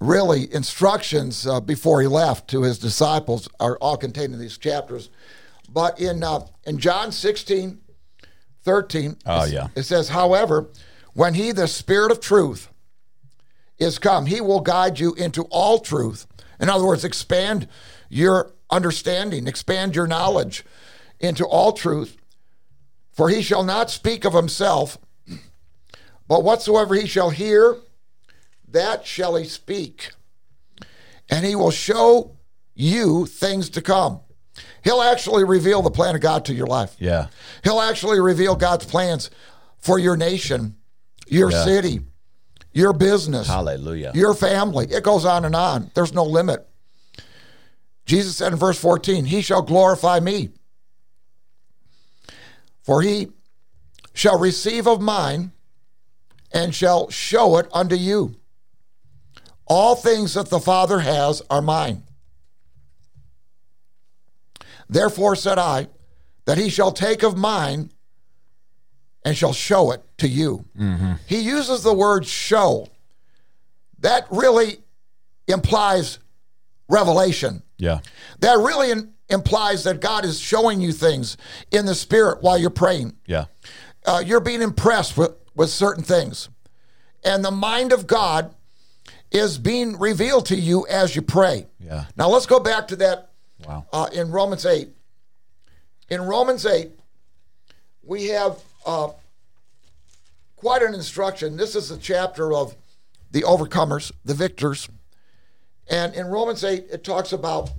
really 0.01 0.53
instructions 0.53 1.47
uh, 1.47 1.61
before 1.61 2.01
he 2.03 2.07
left 2.07 2.49
to 2.51 2.63
his 2.63 2.79
disciples 2.79 3.49
are 3.59 3.77
all 3.79 3.97
contained 3.97 4.35
in 4.35 4.39
these 4.41 4.59
chapters. 4.59 5.09
But 5.73 5.99
in 6.01 6.23
uh, 6.23 6.47
in 6.67 6.79
John 6.79 7.11
16, 7.11 7.81
13, 8.63 9.17
Oh, 9.27 9.45
yeah. 9.45 9.69
it 9.75 9.83
says, 9.85 10.11
however, 10.11 10.69
when 11.15 11.35
he, 11.35 11.53
the 11.53 11.67
Spirit 11.69 12.11
of 12.13 12.21
truth, 12.21 12.69
is 13.79 13.99
come, 13.99 14.27
he 14.27 14.41
will 14.41 14.61
guide 14.61 15.01
you 15.01 15.15
into 15.15 15.43
all 15.51 15.79
truth. 15.81 16.27
In 16.61 16.69
other 16.71 16.85
words, 16.87 17.05
expand 17.05 17.67
your 18.09 18.53
understanding, 18.75 19.47
expand 19.47 19.95
your 19.95 20.07
knowledge 20.07 20.65
into 21.21 21.47
all 21.47 21.73
truth. 21.73 22.17
For 23.13 23.29
he 23.29 23.41
shall 23.43 23.63
not 23.63 23.91
speak 23.91 24.25
of 24.25 24.35
himself, 24.35 24.99
But 26.27 26.43
whatsoever 26.43 26.95
he 26.95 27.07
shall 27.07 27.29
hear, 27.31 27.77
that 28.67 29.07
shall 29.07 29.37
he 29.37 29.45
speak. 29.45 30.11
And 31.31 31.45
he 31.45 31.55
will 31.55 31.71
show 31.71 32.39
you 32.75 33.27
things 33.27 33.69
to 33.71 33.83
come. 33.83 34.21
He'll 34.83 35.03
actually 35.03 35.45
reveal 35.45 35.83
the 35.83 35.91
plan 35.91 36.15
of 36.15 36.23
God 36.23 36.47
to 36.47 36.55
your 36.55 36.67
life. 36.67 36.97
Yeah. 36.99 37.27
He'll 37.63 37.81
actually 37.81 38.21
reveal 38.21 38.57
God's 38.57 38.87
plans 38.87 39.29
for 39.79 39.99
your 39.99 40.17
nation, 40.17 40.77
your 41.29 41.51
Yeah. 41.53 41.65
city, 41.65 42.01
your 42.73 42.95
business, 42.95 43.47
Hallelujah. 43.47 44.13
your 44.15 44.33
family. 44.35 44.87
It 44.91 45.03
goes 45.05 45.27
on 45.27 45.45
and 45.45 45.55
on. 45.55 45.91
There's 45.95 46.15
no 46.15 46.25
limit. 46.25 46.67
Jesus 48.07 48.37
said 48.37 48.53
in 48.53 48.59
verse 48.59 48.79
14, 48.79 49.25
He 49.25 49.41
shall 49.41 49.63
glorify 49.63 50.21
me, 50.21 50.51
for 52.83 53.03
he 53.03 53.29
shall 54.13 54.39
receive 54.39 54.87
of 54.87 55.01
mine 55.01 55.53
and 56.53 56.75
shall 56.75 57.11
show 57.11 57.59
it 57.59 57.69
unto 57.73 57.97
you. 57.97 58.37
All 59.67 59.97
things 59.97 60.35
that 60.35 60.51
the 60.51 60.61
Father 60.61 61.01
has 61.01 61.43
are 61.51 61.63
mine. 61.63 62.05
Therefore 64.89 65.35
said 65.35 65.59
I, 65.59 65.89
that 66.45 66.59
he 66.59 66.69
shall 66.69 66.93
take 66.93 67.23
of 67.23 67.37
mine 67.37 67.91
and 69.25 69.37
shall 69.37 69.53
show 69.53 69.91
it 69.91 70.03
to 70.19 70.29
you. 70.29 70.65
Mm-hmm. 70.79 71.15
He 71.27 71.41
uses 71.41 71.83
the 71.83 71.95
word 71.95 72.27
show. 72.27 72.89
That 74.01 74.27
really 74.31 74.79
implies 75.49 76.19
revelation. 76.89 77.63
Yeah. 77.79 78.01
That 78.41 78.59
really 78.59 78.91
in- 78.91 79.13
implies 79.29 79.85
that 79.85 80.01
God 80.01 80.25
is 80.25 80.39
showing 80.39 80.81
you 80.81 80.93
things 80.93 81.37
in 81.71 81.87
the 81.87 81.95
spirit 81.95 82.43
while 82.43 82.57
you're 82.59 82.71
praying. 82.71 83.17
Yeah. 83.27 83.47
Uh, 84.05 84.23
you're 84.25 84.41
being 84.41 84.63
impressed 84.63 85.17
with, 85.17 85.33
with 85.57 85.71
certain 85.71 86.05
things. 86.05 86.49
And 87.25 87.45
the 87.45 87.51
mind 87.51 87.93
of 87.93 88.07
God 88.07 88.55
is 89.31 89.59
being 89.59 89.99
revealed 89.99 90.47
to 90.47 90.57
you 90.57 90.87
as 90.89 91.17
you 91.17 91.23
pray. 91.23 91.67
Yeah. 91.81 92.05
Now 92.17 92.29
let's 92.29 92.47
go 92.47 92.61
back 92.61 92.89
to 92.89 92.97
that 92.97 93.31
Wow. 93.67 93.87
uh, 93.93 94.09
in 94.13 94.31
Romans 94.31 94.67
8. 94.67 94.89
In 96.11 96.21
Romans 96.23 96.67
8, 96.67 96.91
we 98.03 98.27
have 98.27 98.59
uh, 98.85 99.09
quite 100.57 100.83
an 100.83 100.95
instruction. 100.95 101.57
This 101.57 101.75
is 101.75 101.91
a 101.91 101.97
chapter 101.97 102.53
of 102.53 102.77
the 103.31 103.41
overcomers, 103.43 104.13
the 104.25 104.35
victors. 104.35 104.89
And 105.89 106.15
in 106.15 106.27
Romans 106.27 106.65
8, 106.65 106.87
it 106.93 107.05
talks 107.05 107.33
about 107.33 107.71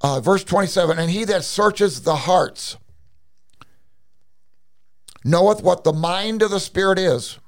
uh, 0.00 0.20
verse 0.20 0.44
27 0.44 0.98
and 0.98 1.10
he 1.10 1.24
that 1.24 1.44
searches 1.44 2.02
the 2.02 2.16
hearts 2.16 2.76
knoweth 5.24 5.62
what 5.62 5.84
the 5.84 5.92
mind 5.92 6.42
of 6.42 6.50
the 6.50 6.60
Spirit 6.60 6.98
is. 6.98 7.38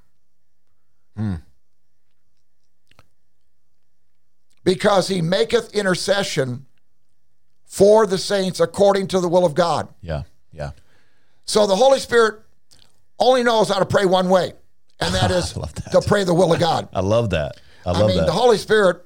Because 4.62 5.08
he 5.08 5.20
maketh 5.20 5.74
intercession 5.74 6.66
for 7.66 8.06
the 8.06 8.18
saints 8.18 8.60
according 8.60 9.08
to 9.08 9.20
the 9.20 9.28
will 9.28 9.44
of 9.44 9.54
God. 9.54 9.88
Yeah. 10.00 10.22
Yeah. 10.52 10.70
So 11.44 11.66
the 11.66 11.76
Holy 11.76 11.98
Spirit 11.98 12.40
only 13.18 13.42
knows 13.42 13.68
how 13.68 13.78
to 13.78 13.84
pray 13.84 14.06
one 14.06 14.28
way, 14.28 14.52
and 15.00 15.14
that 15.14 15.30
is 15.32 15.52
that. 15.52 15.90
to 15.92 16.00
pray 16.00 16.24
the 16.24 16.32
will 16.34 16.52
of 16.52 16.60
God. 16.60 16.88
I 16.94 17.00
love 17.00 17.30
that. 17.30 17.60
I 17.86 17.92
love 17.92 18.02
I 18.02 18.06
mean, 18.06 18.16
that. 18.18 18.26
the 18.26 18.32
Holy 18.32 18.58
Spirit 18.58 19.04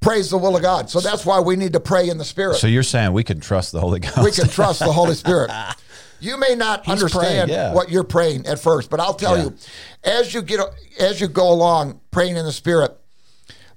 prays 0.00 0.30
the 0.30 0.38
will 0.38 0.56
of 0.56 0.62
God. 0.62 0.88
So 0.90 1.00
that's 1.00 1.26
why 1.26 1.40
we 1.40 1.56
need 1.56 1.72
to 1.72 1.80
pray 1.80 2.08
in 2.08 2.18
the 2.18 2.24
Spirit. 2.24 2.56
so 2.56 2.66
you're 2.66 2.82
saying 2.82 3.12
we 3.12 3.24
can 3.24 3.40
trust 3.40 3.72
the 3.72 3.80
Holy 3.80 4.00
Ghost? 4.00 4.18
we 4.18 4.30
can 4.30 4.48
trust 4.48 4.80
the 4.80 4.92
Holy 4.92 5.14
Spirit. 5.14 5.50
You 6.18 6.38
may 6.38 6.54
not 6.54 6.88
understand 6.88 7.26
praying, 7.26 7.48
yeah. 7.50 7.74
what 7.74 7.90
you're 7.90 8.02
praying 8.02 8.46
at 8.46 8.58
first, 8.58 8.88
but 8.88 9.00
I'll 9.00 9.12
tell 9.12 9.36
Yeah. 9.36 9.44
you, 9.44 9.54
as 10.02 10.32
you 10.32 10.40
get 10.40 10.60
as 10.98 11.20
you 11.20 11.28
go 11.28 11.52
along 11.52 12.00
praying 12.10 12.38
in 12.38 12.46
the 12.46 12.52
Spirit, 12.52 12.96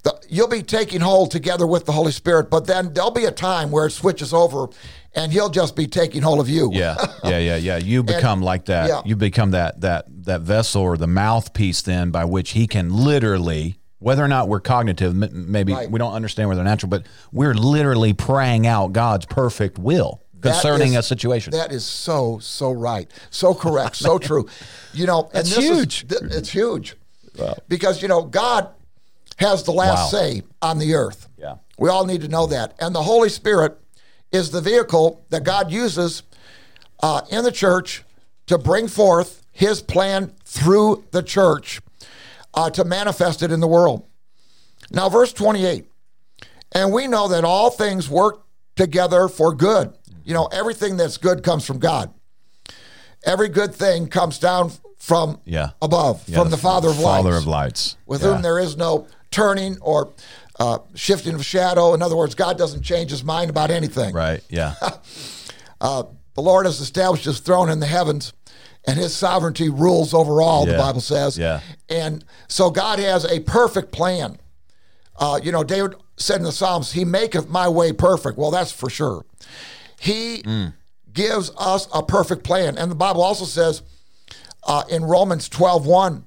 the, 0.04 0.18
you'll 0.30 0.48
be 0.48 0.64
taking 0.64 1.02
hold 1.02 1.32
together 1.32 1.68
with 1.68 1.86
the 1.86 1.92
Holy 1.92 2.14
Spirit. 2.14 2.50
But 2.50 2.66
then 2.66 2.94
there'll 2.94 3.12
be 3.12 3.26
a 3.26 3.32
time 3.32 3.72
where 3.72 3.88
it 3.88 3.92
switches 3.92 4.34
over, 4.34 4.68
and 5.14 5.34
He'll 5.34 5.50
just 5.50 5.76
be 5.76 5.86
taking 5.86 6.22
hold 6.22 6.40
of 6.40 6.48
you. 6.48 6.70
Yeah, 6.72 6.96
yeah, 7.26 7.40
yeah, 7.40 7.56
yeah. 7.58 7.78
You 7.78 8.04
become 8.16 8.42
like 8.42 8.66
that. 8.66 8.88
yeah. 8.88 9.02
You 9.04 9.18
become 9.18 9.52
that 9.52 9.82
that 9.82 10.06
that 10.24 10.40
vessel 10.40 10.82
or 10.84 10.96
the 10.96 11.08
mouthpiece 11.08 11.82
then 11.82 12.10
by 12.10 12.24
which 12.24 12.52
he 12.52 12.68
can 12.68 12.90
literally, 12.94 13.79
whether 14.00 14.24
or 14.24 14.28
not 14.28 14.48
we're 14.48 14.60
cognitive, 14.62 15.14
maybe 15.34 15.74
Right. 15.74 15.92
we 15.92 16.00
don't 16.00 16.14
understand 16.14 16.50
whether 16.50 16.60
they're 16.64 16.70
natural, 16.72 16.90
but 16.90 17.04
we're 17.32 17.54
literally 17.54 18.14
praying 18.14 18.66
out 18.66 18.94
God's 18.94 19.26
perfect 19.26 19.78
will 19.78 20.22
concerning 20.42 20.94
is- 20.94 21.00
a 21.00 21.04
situation. 21.04 21.52
That 21.52 21.72
is 21.72 21.84
so 21.86 22.40
so 22.42 22.72
right, 22.72 23.10
so 23.30 23.54
correct, 23.54 23.96
so 23.98 24.18
true. 24.30 24.48
You 24.94 25.06
know, 25.06 25.24
and 25.34 25.46
That's 25.46 25.50
this 25.56 25.66
is- 25.66 25.78
huge. 25.78 26.08
th- 26.08 26.22
it's 26.32 26.50
huge 26.50 26.96
because 27.68 28.02
you 28.02 28.08
know 28.08 28.24
God 28.24 28.70
has 29.38 29.64
the 29.64 29.72
last 29.72 30.12
Wow. 30.14 30.20
say 30.20 30.44
on 30.62 30.80
the 30.80 30.94
earth. 30.96 31.28
Yeah. 31.38 31.56
we 31.78 31.90
all 31.90 32.06
need 32.06 32.22
to 32.22 32.28
know 32.28 32.46
that, 32.48 32.74
and 32.80 32.94
the 32.94 33.04
Holy 33.04 33.30
Spirit 33.30 33.78
is 34.32 34.52
the 34.52 34.60
vehicle 34.62 35.22
that 35.30 35.44
God 35.46 35.72
uses 35.72 36.24
uh, 37.02 37.22
in 37.30 37.44
the 37.46 37.52
church 37.52 38.04
to 38.48 38.58
bring 38.58 38.88
forth 38.90 39.42
His 39.52 39.82
plan 39.82 40.34
through 40.44 41.06
the 41.12 41.24
church 41.24 41.80
uh, 42.54 42.70
to 42.72 42.84
manifest 42.84 43.42
it 43.44 43.52
in 43.52 43.60
the 43.60 43.68
world. 43.68 44.06
Now, 44.92 45.10
verse 45.10 45.34
twenty-eight. 45.34 45.86
And 46.72 46.94
we 46.94 47.08
know 47.08 47.28
that 47.30 47.44
all 47.44 47.72
things 47.72 48.10
work 48.10 48.44
together 48.76 49.28
for 49.28 49.54
good. 49.54 49.94
You 50.24 50.34
know, 50.36 50.46
everything 50.48 50.98
that's 50.98 51.18
good 51.18 51.44
comes 51.44 51.66
from 51.66 51.80
God. 51.80 52.14
Every 53.26 53.50
good 53.50 53.74
thing 53.74 54.08
comes 54.08 54.38
down 54.40 54.72
from 54.98 55.40
Yeah. 55.46 55.72
above, 55.82 56.24
Yeah, 56.28 56.38
from 56.40 56.52
the, 56.52 56.58
Father 56.58 56.90
of 56.90 56.98
Father 57.02 57.32
lights, 57.32 57.42
of 57.42 57.48
lights, 57.48 57.96
with 58.06 58.22
Yeah. 58.22 58.34
whom 58.34 58.42
there 58.44 58.60
is 58.60 58.78
no 58.78 59.08
turning 59.32 59.78
or 59.82 60.10
uh, 60.60 60.80
shifting 60.94 61.36
of 61.36 61.46
shadow. 61.46 61.94
In 61.94 62.02
other 62.02 62.16
words, 62.18 62.36
God 62.36 62.58
doesn't 62.58 62.84
change 62.84 63.10
his 63.12 63.24
mind 63.24 63.50
about 63.50 63.72
anything. 63.72 64.14
right. 64.14 64.44
Yeah, 64.50 64.76
Uh, 65.82 66.04
the 66.36 66.42
Lord 66.42 66.66
has 66.66 66.82
established 66.82 67.24
his 67.26 67.40
throne 67.40 67.70
in 67.70 67.80
the 67.80 67.86
heavens, 67.86 68.34
and 68.88 68.98
his 68.98 69.16
sovereignty 69.16 69.70
rules 69.70 70.14
over 70.14 70.42
all, 70.42 70.66
the 70.66 70.78
Bible 70.78 71.02
says. 71.02 71.38
Yeah. 71.38 71.62
And 71.90 72.24
so 72.48 72.70
God 72.72 73.00
has 73.00 73.26
a 73.26 73.40
perfect 73.42 73.92
plan. 73.92 74.38
Uh, 75.18 75.40
you 75.44 75.52
know, 75.52 75.64
David 75.64 75.96
said 76.18 76.38
in 76.38 76.44
the 76.44 76.52
Psalms, 76.52 76.92
He 76.94 77.04
maketh 77.06 77.50
my 77.50 77.68
way 77.68 77.92
perfect. 77.92 78.38
Well, 78.38 78.52
that's 78.52 78.72
for 78.72 78.90
sure. 78.90 79.26
He 80.00 80.44
gives 81.14 81.52
us 81.58 81.88
a 81.94 82.02
perfect 82.04 82.44
plan. 82.44 82.78
And 82.78 82.90
the 82.90 82.96
Bible 82.96 83.22
also 83.22 83.46
says 83.46 83.82
uh, 84.64 84.84
in 84.90 85.04
Romans 85.04 85.50
12 85.50 85.86
1, 85.86 86.26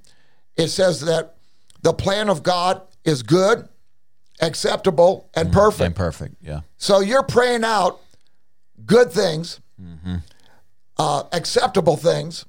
it 0.56 0.68
says 0.68 1.00
that 1.02 1.36
the 1.82 1.92
plan 1.94 2.28
of 2.28 2.42
God 2.42 2.82
is 3.04 3.22
good, 3.22 3.66
acceptable, 4.40 5.30
and 5.34 5.52
perfect. 5.52 5.86
and 5.86 5.96
perfect. 5.96 6.34
Yeah, 6.40 6.60
So 6.76 7.00
you're 7.00 7.22
praying 7.22 7.64
out 7.64 8.00
good 8.84 9.10
things, 9.10 9.60
uh, 11.02 11.24
acceptable 11.32 11.96
things, 11.96 12.44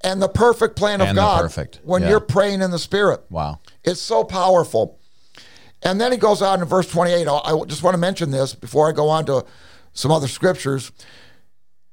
and 0.00 0.22
the 0.22 0.28
perfect 0.28 0.76
plan 0.76 1.00
of 1.00 1.08
And 1.08 1.18
the 1.18 1.22
God 1.22 1.42
perfect, 1.42 1.80
when 1.82 2.02
yeah. 2.02 2.10
you're 2.10 2.20
praying 2.20 2.62
in 2.62 2.70
the 2.70 2.78
Spirit. 2.78 3.20
wow. 3.30 3.58
It's 3.84 4.00
so 4.00 4.24
powerful. 4.24 4.98
And 5.82 6.00
then 6.00 6.12
he 6.12 6.18
goes 6.18 6.42
on 6.42 6.60
in 6.60 6.66
verse 6.66 6.88
28. 6.90 7.26
I 7.28 7.32
I 7.32 7.64
just 7.66 7.82
want 7.82 7.94
to 7.94 7.98
mention 7.98 8.30
this 8.30 8.54
before 8.54 8.88
I 8.88 8.92
go 8.92 9.08
on 9.08 9.26
to 9.26 9.44
some 9.92 10.10
other 10.10 10.28
scriptures. 10.28 10.92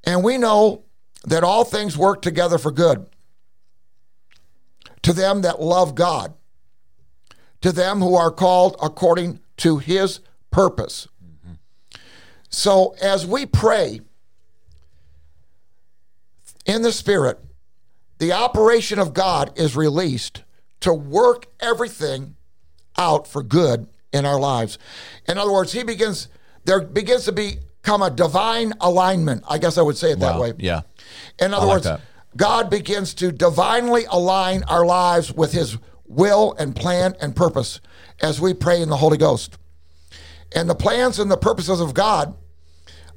And 0.03 0.23
we 0.23 0.37
know 0.37 0.83
that 1.23 1.43
all 1.43 1.63
things 1.63 1.97
work 1.97 2.21
together 2.21 2.57
for 2.57 2.71
good 2.71 3.07
to 5.01 5.13
them 5.13 5.41
that 5.41 5.61
love 5.61 5.93
God, 5.95 6.33
to 7.61 7.71
them 7.71 7.99
who 7.99 8.15
are 8.15 8.31
called 8.31 8.75
according 8.81 9.39
to 9.57 9.77
his 9.77 10.19
purpose. 10.51 11.07
So 12.49 12.95
as 13.01 13.25
we 13.25 13.45
pray 13.45 14.01
in 16.65 16.81
the 16.81 16.91
Spirit, 16.91 17.39
the 18.17 18.31
operation 18.31 18.99
of 18.99 19.13
God 19.13 19.51
is 19.59 19.75
released 19.75 20.43
to 20.81 20.93
work 20.93 21.47
everything 21.59 22.35
out 22.97 23.27
for 23.27 23.43
good 23.43 23.87
in 24.13 24.25
our 24.25 24.39
lives. 24.39 24.77
In 25.27 25.37
other 25.37 25.51
words, 25.51 25.71
he 25.73 25.83
begins 25.83 26.27
there 26.63 26.81
begins 26.81 27.25
to 27.25 27.31
become 27.31 28.01
a 28.01 28.09
divine 28.09 28.73
alignment. 28.81 29.43
I 29.47 29.57
guess 29.59 29.77
I 29.77 29.83
would 29.83 29.97
say 29.97 30.11
it 30.11 30.19
that 30.19 30.35
Wow. 30.35 30.41
way. 30.41 30.53
Yeah, 30.57 30.81
In 31.39 31.53
other 31.53 31.65
like 31.67 31.73
words, 31.75 31.83
that. 31.85 32.01
God 32.35 32.69
begins 32.71 33.13
to 33.15 33.31
divinely 33.31 34.05
align 34.09 34.63
our 34.63 34.85
lives 34.85 35.31
with 35.31 35.51
his 35.51 35.77
will 36.07 36.55
and 36.57 36.75
plan 36.75 37.15
and 37.21 37.35
purpose 37.35 37.79
as 38.21 38.41
we 38.41 38.53
pray 38.53 38.81
in 38.81 38.89
the 38.89 38.97
Holy 38.97 39.17
Ghost. 39.17 39.57
And 40.55 40.69
the 40.69 40.75
plans 40.75 41.19
and 41.19 41.29
the 41.29 41.37
purposes 41.37 41.79
of 41.79 41.93
God 41.93 42.33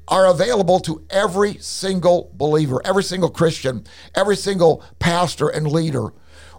are 0.09 0.25
available 0.25 0.79
to 0.81 1.05
every 1.09 1.57
single 1.59 2.31
believer, 2.33 2.81
every 2.83 3.03
single 3.03 3.29
Christian, 3.29 3.85
every 4.15 4.35
single 4.35 4.83
pastor 4.97 5.47
and 5.47 5.67
leader. 5.67 6.11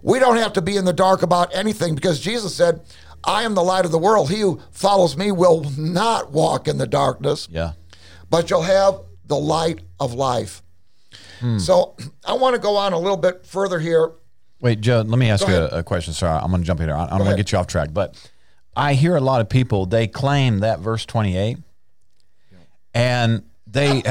We 0.02 0.18
don't 0.18 0.36
have 0.36 0.54
to 0.54 0.62
be 0.62 0.76
in 0.76 0.84
the 0.84 0.92
dark 0.92 1.22
about 1.22 1.54
anything 1.54 1.94
because 1.94 2.20
Jesus 2.20 2.54
said, 2.54 2.80
I 3.24 3.42
am 3.42 3.54
the 3.54 3.62
light 3.62 3.84
of 3.84 3.90
the 3.90 3.98
world. 3.98 4.30
He 4.30 4.40
who 4.40 4.60
follows 4.70 5.16
me 5.16 5.30
will 5.30 5.64
not 5.76 6.30
walk 6.32 6.68
in 6.68 6.78
the 6.78 6.86
darkness, 6.86 7.48
yeah, 7.50 7.72
but 8.30 8.48
you'll 8.48 8.62
have 8.62 9.00
the 9.26 9.36
light 9.36 9.80
of 9.98 10.14
life. 10.14 10.62
Hmm. 11.40 11.58
So 11.58 11.96
I 12.24 12.34
want 12.34 12.54
to 12.54 12.60
go 12.60 12.76
on 12.76 12.94
a 12.94 12.98
little 12.98 13.18
bit 13.18 13.44
further 13.44 13.78
here. 13.78 14.12
Wait, 14.60 14.80
Joe, 14.80 15.02
let 15.02 15.18
me 15.18 15.28
ask 15.30 15.46
Go 15.46 15.52
you 15.52 15.58
a, 15.58 15.78
a 15.78 15.82
question. 15.82 16.14
Sorry, 16.14 16.38
I'm 16.38 16.50
going 16.50 16.62
to 16.62 16.66
jump 16.66 16.80
in 16.80 16.88
here. 16.88 16.96
I, 16.96 17.06
I'm 17.06 17.18
going 17.18 17.30
to 17.30 17.36
get 17.36 17.52
you 17.52 17.58
off 17.58 17.66
track. 17.66 17.90
But 17.92 18.16
I 18.76 18.94
hear 18.94 19.16
a 19.16 19.20
lot 19.20 19.40
of 19.40 19.48
people, 19.48 19.86
they 19.86 20.06
claim 20.06 20.60
that 20.60 20.80
verse 20.80 21.04
28 21.04 21.58
and 22.94 23.42
they 23.66 24.02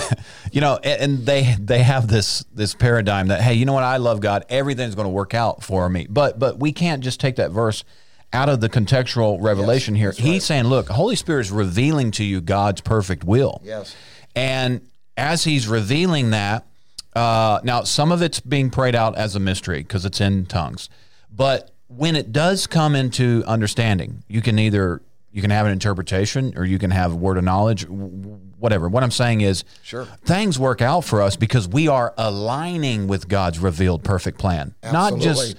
you 0.52 0.60
know 0.60 0.76
and 0.82 1.24
they 1.24 1.56
they 1.58 1.82
have 1.82 2.08
this 2.08 2.44
this 2.52 2.74
paradigm 2.74 3.28
that 3.28 3.40
hey 3.40 3.54
you 3.54 3.64
know 3.64 3.72
what? 3.72 3.84
I 3.84 3.98
love 3.98 4.20
god. 4.20 4.44
Everything's 4.48 4.94
going 4.94 5.06
to 5.06 5.10
work 5.12 5.34
out 5.34 5.62
for 5.62 5.88
me. 5.88 6.06
But 6.08 6.38
but 6.38 6.58
we 6.58 6.72
can't 6.72 7.02
just 7.02 7.20
take 7.20 7.36
that 7.36 7.50
verse 7.50 7.84
out 8.32 8.48
of 8.48 8.60
the 8.60 8.68
contextual 8.68 9.40
revelation 9.40 9.94
here. 9.94 10.10
he's 10.10 10.44
saying 10.44 10.64
look 10.64 10.88
holy 10.88 11.14
spirit 11.14 11.42
is 11.42 11.52
revealing 11.52 12.10
to 12.10 12.24
you 12.24 12.40
god's 12.40 12.80
perfect 12.80 13.22
will. 13.24 13.60
Yes. 13.64 13.94
and 14.34 14.80
as 15.16 15.44
he's 15.44 15.68
revealing 15.68 16.30
that, 16.30 16.66
uh, 17.14 17.60
now 17.62 17.84
some 17.84 18.10
of 18.10 18.22
it's 18.22 18.40
being 18.40 18.70
prayed 18.70 18.94
out 18.94 19.16
as 19.16 19.36
a 19.36 19.40
mystery 19.40 19.78
because 19.82 20.04
it's 20.04 20.20
in 20.20 20.46
tongues. 20.46 20.88
But 21.30 21.70
when 21.86 22.16
it 22.16 22.32
does 22.32 22.66
come 22.66 22.96
into 22.96 23.44
understanding, 23.46 24.24
you 24.26 24.42
can 24.42 24.58
either 24.58 25.00
you 25.34 25.42
can 25.42 25.50
have 25.50 25.66
an 25.66 25.72
interpretation 25.72 26.54
or 26.56 26.64
you 26.64 26.78
can 26.78 26.92
have 26.92 27.12
a 27.12 27.16
word 27.16 27.36
of 27.38 27.42
knowledge, 27.44 27.82
whatever. 27.88 28.88
What 28.88 29.02
I'm 29.02 29.10
saying 29.10 29.40
is, 29.40 29.64
Sure. 29.82 30.06
things 30.24 30.60
work 30.60 30.80
out 30.80 31.02
for 31.04 31.20
us 31.20 31.34
because 31.34 31.66
we 31.66 31.88
are 31.88 32.14
aligning 32.16 33.08
with 33.08 33.28
God's 33.28 33.58
revealed 33.58 34.04
perfect 34.04 34.38
plan, 34.38 34.74
not 34.82 35.18
just. 35.18 35.56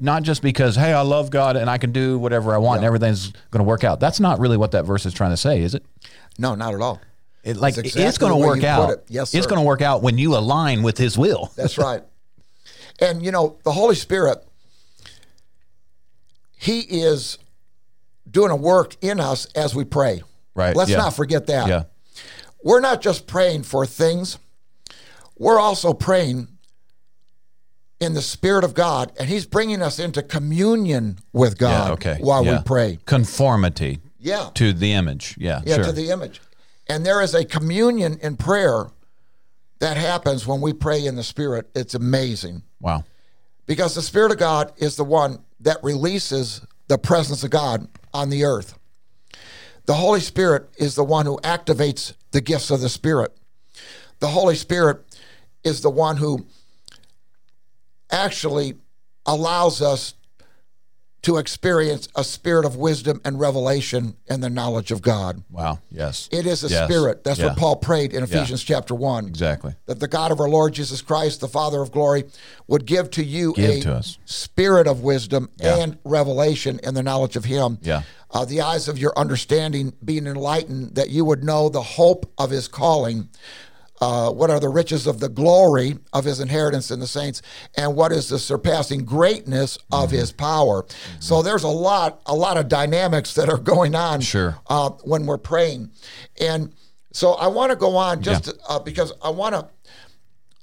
Not 0.00 0.22
just 0.22 0.40
because, 0.40 0.76
hey, 0.76 0.92
I 0.92 1.00
love 1.00 1.30
God 1.30 1.56
and 1.56 1.68
I 1.68 1.78
can 1.78 1.90
do 1.90 2.16
whatever 2.16 2.54
I 2.54 2.58
want 2.58 2.76
and 2.76 2.84
everything's 2.86 3.32
going 3.50 3.58
to 3.58 3.64
work 3.64 3.82
out. 3.82 3.98
That's 3.98 4.20
not 4.20 4.38
really 4.38 4.56
what 4.56 4.70
that 4.70 4.84
verse 4.84 5.04
is 5.04 5.12
trying 5.12 5.32
to 5.32 5.36
say, 5.36 5.62
is 5.62 5.74
it? 5.74 5.84
No, 6.38 6.54
not 6.54 6.74
at 6.74 6.80
all. 6.80 7.00
It, 7.42 7.56
like 7.56 7.74
That's 7.74 7.96
it's 7.96 8.16
going 8.16 8.30
to 8.30 8.38
work 8.38 8.62
out. 8.62 8.90
it. 8.90 9.04
Yes, 9.08 9.34
it's 9.34 9.48
going 9.48 9.60
to 9.60 9.66
work 9.66 9.82
out 9.82 10.00
when 10.00 10.16
you 10.16 10.36
align 10.36 10.84
with 10.84 10.96
His 10.96 11.18
will. 11.18 11.50
That's 11.56 11.76
right. 11.76 12.04
And 13.00 13.20
you 13.24 13.32
know, 13.32 13.56
the 13.64 13.72
Holy 13.72 13.96
Spirit, 13.96 14.46
He 16.56 16.78
is 16.82 17.38
doing 18.34 18.50
a 18.50 18.56
work 18.56 18.96
in 19.00 19.18
us 19.20 19.46
as 19.54 19.74
we 19.74 19.84
pray. 19.84 20.22
Right, 20.54 20.76
Let's 20.76 20.90
yeah. 20.90 20.98
not 20.98 21.16
forget 21.16 21.46
that. 21.46 21.68
Yeah, 21.68 21.84
We're 22.62 22.80
not 22.80 23.00
just 23.00 23.26
praying 23.26 23.62
for 23.62 23.86
things, 23.86 24.38
we're 25.38 25.58
also 25.58 25.94
praying 25.94 26.48
in 28.00 28.12
the 28.14 28.22
Spirit 28.22 28.64
of 28.64 28.74
God, 28.74 29.12
and 29.18 29.28
He's 29.28 29.46
bringing 29.46 29.80
us 29.80 29.98
into 29.98 30.22
communion 30.22 31.18
with 31.32 31.56
God 31.58 31.88
yeah, 31.88 31.92
okay. 31.94 32.16
while 32.20 32.44
yeah. 32.44 32.58
we 32.58 32.62
pray. 32.64 32.98
conformity 33.06 34.00
Yeah. 34.18 34.50
to 34.54 34.72
the 34.72 34.92
image. 34.92 35.36
Yeah, 35.38 35.62
Yeah, 35.64 35.76
sure. 35.76 35.84
to 35.86 35.92
the 35.92 36.10
image. 36.10 36.40
And 36.86 37.06
there 37.06 37.22
is 37.22 37.34
a 37.34 37.44
communion 37.44 38.18
in 38.20 38.36
prayer 38.36 38.88
that 39.78 39.96
happens 39.96 40.46
when 40.46 40.60
we 40.60 40.72
pray 40.72 41.04
in 41.06 41.16
the 41.16 41.22
Spirit. 41.22 41.70
It's 41.74 41.94
amazing. 41.94 42.62
wow. 42.80 43.04
because 43.66 43.94
the 43.94 44.02
Spirit 44.02 44.30
of 44.32 44.38
God 44.38 44.72
is 44.76 44.96
the 44.96 45.04
one 45.04 45.42
that 45.60 45.78
releases 45.82 46.60
the 46.88 46.98
presence 46.98 47.42
of 47.42 47.50
God 47.50 47.88
on 48.14 48.30
the 48.30 48.44
earth. 48.44 48.78
The 49.86 49.94
Holy 49.94 50.20
Spirit 50.20 50.70
is 50.78 50.94
the 50.94 51.04
one 51.04 51.26
who 51.26 51.38
activates 51.38 52.14
the 52.30 52.40
gifts 52.40 52.70
of 52.70 52.80
the 52.80 52.88
Spirit. 52.88 53.36
The 54.20 54.28
Holy 54.28 54.54
Spirit 54.54 55.04
is 55.62 55.82
the 55.82 55.90
one 55.90 56.16
who 56.16 56.46
actually 58.10 58.76
allows 59.26 59.82
us 59.82 60.14
to 61.24 61.38
experience 61.38 62.06
a 62.14 62.22
spirit 62.22 62.64
of 62.64 62.76
wisdom 62.76 63.20
and 63.24 63.40
revelation 63.40 64.14
and 64.28 64.42
the 64.42 64.50
knowledge 64.50 64.90
of 64.90 65.00
God. 65.02 65.42
Wow. 65.50 65.78
Yes. 65.90 66.28
It 66.30 66.46
is 66.46 66.62
a 66.64 66.68
Yes. 66.68 66.84
spirit. 66.88 67.24
That's 67.24 67.38
Yeah. 67.38 67.46
what 67.46 67.56
Paul 67.56 67.76
prayed 67.76 68.12
in 68.12 68.22
Ephesians 68.22 68.62
chapter 68.62 68.94
1 68.94 69.26
Exactly. 69.26 69.74
that 69.86 70.00
the 70.00 70.08
God 70.08 70.30
of 70.32 70.40
our 70.40 70.48
Lord 70.48 70.74
Jesus 70.74 71.00
Christ, 71.00 71.40
the 71.40 71.48
Father 71.48 71.80
of 71.80 71.90
glory, 71.92 72.24
would 72.68 72.84
give 72.86 73.10
to 73.12 73.24
you 73.24 73.54
Give 73.54 73.70
a 73.70 73.80
to 73.80 74.02
spirit 74.26 74.86
of 74.86 75.00
wisdom 75.02 75.48
Yeah. 75.58 75.76
and 75.76 75.98
revelation 76.04 76.78
in 76.82 76.94
the 76.94 77.02
knowledge 77.02 77.36
of 77.36 77.46
Him. 77.46 77.78
Yeah. 77.82 78.02
Uh, 78.30 78.44
the 78.44 78.60
eyes 78.60 78.88
of 78.88 78.98
your 78.98 79.12
understanding 79.16 79.92
being 80.04 80.26
enlightened, 80.26 80.96
that 80.96 81.08
you 81.08 81.24
would 81.24 81.44
know 81.44 81.68
the 81.68 81.82
hope 81.82 82.30
of 82.36 82.50
His 82.50 82.68
calling. 82.68 83.28
Uh, 84.04 84.30
what 84.40 84.50
are 84.50 84.60
the 84.60 84.68
riches 84.68 85.06
of 85.06 85.16
the 85.18 85.28
glory 85.30 85.96
of 86.12 86.24
his 86.24 86.38
inheritance 86.40 86.90
in 86.90 87.00
the 87.00 87.06
saints, 87.06 87.40
and 87.76 87.96
what 87.96 88.12
is 88.12 88.28
the 88.28 88.38
surpassing 88.38 89.02
greatness 89.04 89.78
of 89.90 90.08
Mm-hmm. 90.10 90.18
his 90.18 90.30
power? 90.32 90.84
So 91.20 91.40
there's 91.42 91.62
a 91.64 91.68
lot, 91.88 92.20
a 92.26 92.34
lot 92.34 92.56
of 92.60 92.68
dynamics 92.68 93.34
that 93.34 93.48
are 93.48 93.62
going 93.74 93.94
on 93.94 94.20
Sure. 94.20 94.56
uh, 94.66 94.90
when 95.04 95.24
we're 95.26 95.38
praying, 95.52 95.90
and 96.38 96.60
so 97.12 97.32
I 97.32 97.46
want 97.46 97.70
to 97.70 97.76
go 97.76 97.96
on 97.96 98.22
just 98.22 98.52
uh, 98.68 98.78
because 98.90 99.10
I 99.22 99.30
want 99.30 99.54
to, 99.54 99.62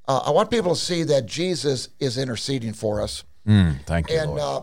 uh, 0.07 0.21
I 0.27 0.29
want 0.31 0.51
people 0.51 0.75
to 0.75 0.81
see 0.81 1.01
that 1.03 1.25
Jesus 1.25 1.89
is 1.99 2.17
interceding 2.17 2.73
for 2.73 3.01
us. 3.01 3.23
Mm, 3.47 3.83
thank 3.85 4.09
you, 4.11 4.19
And 4.19 4.29
Lord. 4.31 4.41
uh, 4.41 4.61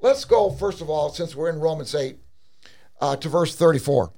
let's 0.00 0.24
go, 0.24 0.50
first 0.50 0.80
of 0.80 0.88
all, 0.90 1.10
since 1.10 1.36
we're 1.36 1.50
in 1.50 1.60
Romans 1.60 1.94
8, 1.94 2.16
uh, 3.00 3.16
to 3.16 3.28
verse 3.28 3.54
34. 3.54 4.12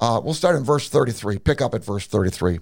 Uh, 0.00 0.20
we'll 0.24 0.34
start 0.34 0.56
in 0.56 0.64
verse 0.64 0.88
33. 0.88 1.38
Pick 1.38 1.60
up 1.60 1.74
at 1.74 1.84
verse 1.84 2.06
33. 2.06 2.60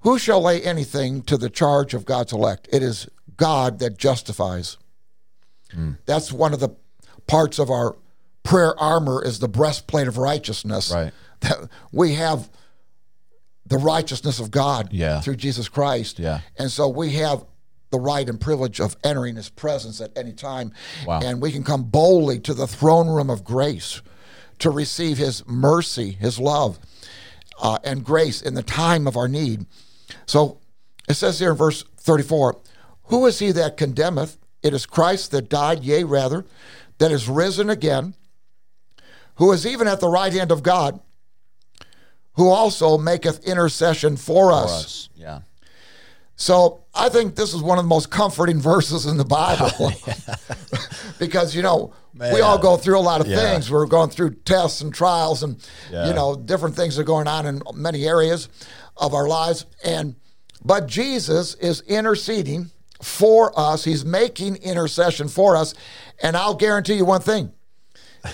Who 0.00 0.18
shall 0.18 0.40
lay 0.40 0.62
anything 0.62 1.22
to 1.22 1.36
the 1.36 1.50
charge 1.50 1.92
of 1.94 2.04
God's 2.04 2.32
elect? 2.32 2.68
It 2.72 2.82
is 2.82 3.08
God 3.36 3.78
that 3.80 3.98
justifies. 3.98 4.76
That's 6.06 6.32
one 6.32 6.54
of 6.54 6.60
the 6.60 6.70
parts 7.26 7.58
of 7.58 7.68
our 7.70 7.96
prayer 8.44 8.78
armor 8.80 9.22
is 9.22 9.40
the 9.40 9.48
breastplate 9.48 10.08
of 10.08 10.16
righteousness. 10.16 10.90
Right. 10.90 11.12
That 11.40 11.68
we 11.92 12.14
have 12.14 12.48
the 13.66 13.76
righteousness 13.76 14.38
of 14.38 14.50
God 14.50 14.88
Yeah. 14.92 15.20
through 15.20 15.36
Jesus 15.36 15.68
Christ. 15.68 16.18
Yeah. 16.18 16.40
And 16.56 16.70
so 16.70 16.88
we 16.88 17.10
have 17.14 17.44
the 17.90 17.98
right 18.00 18.26
and 18.26 18.40
privilege 18.40 18.80
of 18.80 18.96
entering 19.04 19.36
his 19.36 19.50
presence 19.50 20.00
at 20.00 20.16
any 20.16 20.32
time. 20.32 20.72
Wow. 21.06 21.20
And 21.22 21.42
we 21.42 21.52
can 21.52 21.62
come 21.62 21.82
boldly 21.84 22.40
to 22.40 22.54
the 22.54 22.66
throne 22.66 23.08
room 23.08 23.28
of 23.28 23.44
grace 23.44 24.00
to 24.58 24.70
receive 24.70 25.18
his 25.18 25.46
mercy, 25.46 26.12
his 26.12 26.38
love, 26.38 26.78
uh, 27.60 27.78
and 27.84 28.04
grace 28.04 28.42
in 28.42 28.54
the 28.54 28.62
time 28.62 29.06
of 29.06 29.16
our 29.16 29.28
need. 29.28 29.66
So 30.26 30.58
it 31.08 31.14
says 31.14 31.38
here 31.38 31.50
in 31.50 31.56
verse 31.56 31.84
34 31.98 32.58
Who 33.04 33.26
is 33.26 33.38
he 33.38 33.52
that 33.52 33.76
condemneth? 33.76 34.38
It 34.62 34.74
is 34.74 34.86
Christ 34.86 35.30
that 35.30 35.48
died, 35.48 35.84
yea, 35.84 36.02
rather, 36.04 36.44
that 36.98 37.12
is 37.12 37.28
risen 37.28 37.70
again, 37.70 38.14
who 39.36 39.52
is 39.52 39.66
even 39.66 39.86
at 39.86 40.00
the 40.00 40.08
right 40.08 40.32
hand 40.32 40.50
of 40.50 40.62
God, 40.62 41.00
who 42.34 42.48
also 42.48 42.98
maketh 42.98 43.44
intercession 43.46 44.16
for 44.16 44.50
For 44.50 44.52
us. 44.52 44.84
us. 44.84 45.08
Yeah. 45.14 45.40
So 46.36 46.84
I 46.94 47.08
think 47.08 47.34
this 47.34 47.54
is 47.54 47.62
one 47.62 47.78
of 47.78 47.84
the 47.84 47.88
most 47.88 48.10
comforting 48.10 48.60
verses 48.72 49.06
in 49.06 49.16
the 49.16 49.24
Bible. 49.24 49.92
because, 51.18 51.54
you 51.54 51.62
know, 51.62 51.94
we 52.18 52.40
all 52.40 52.58
go 52.58 52.76
through 52.76 52.98
a 52.98 53.00
lot 53.00 53.20
of 53.20 53.26
Yeah. 53.26 53.36
things. 53.36 53.70
We're 53.70 53.86
going 53.86 54.10
through 54.10 54.30
tests 54.44 54.80
and 54.80 54.92
trials 54.94 55.42
and, 55.42 55.56
Yeah. 55.90 56.06
you 56.08 56.14
know, 56.14 56.36
different 56.36 56.74
things 56.76 56.98
are 56.98 57.04
going 57.04 57.28
on 57.28 57.46
in 57.46 57.62
many 57.74 58.06
areas 58.06 58.48
of 58.96 59.14
our 59.14 59.28
lives. 59.28 59.66
And, 59.84 60.16
but 60.64 60.86
Jesus 60.86 61.54
is 61.54 61.80
interceding 61.82 62.70
for 63.02 63.52
us. 63.58 63.84
He's 63.84 64.04
making 64.04 64.56
intercession 64.56 65.28
for 65.28 65.56
us. 65.56 65.74
And 66.22 66.36
I'll 66.36 66.54
guarantee 66.54 66.94
you 66.94 67.04
one 67.04 67.20
thing. 67.20 67.52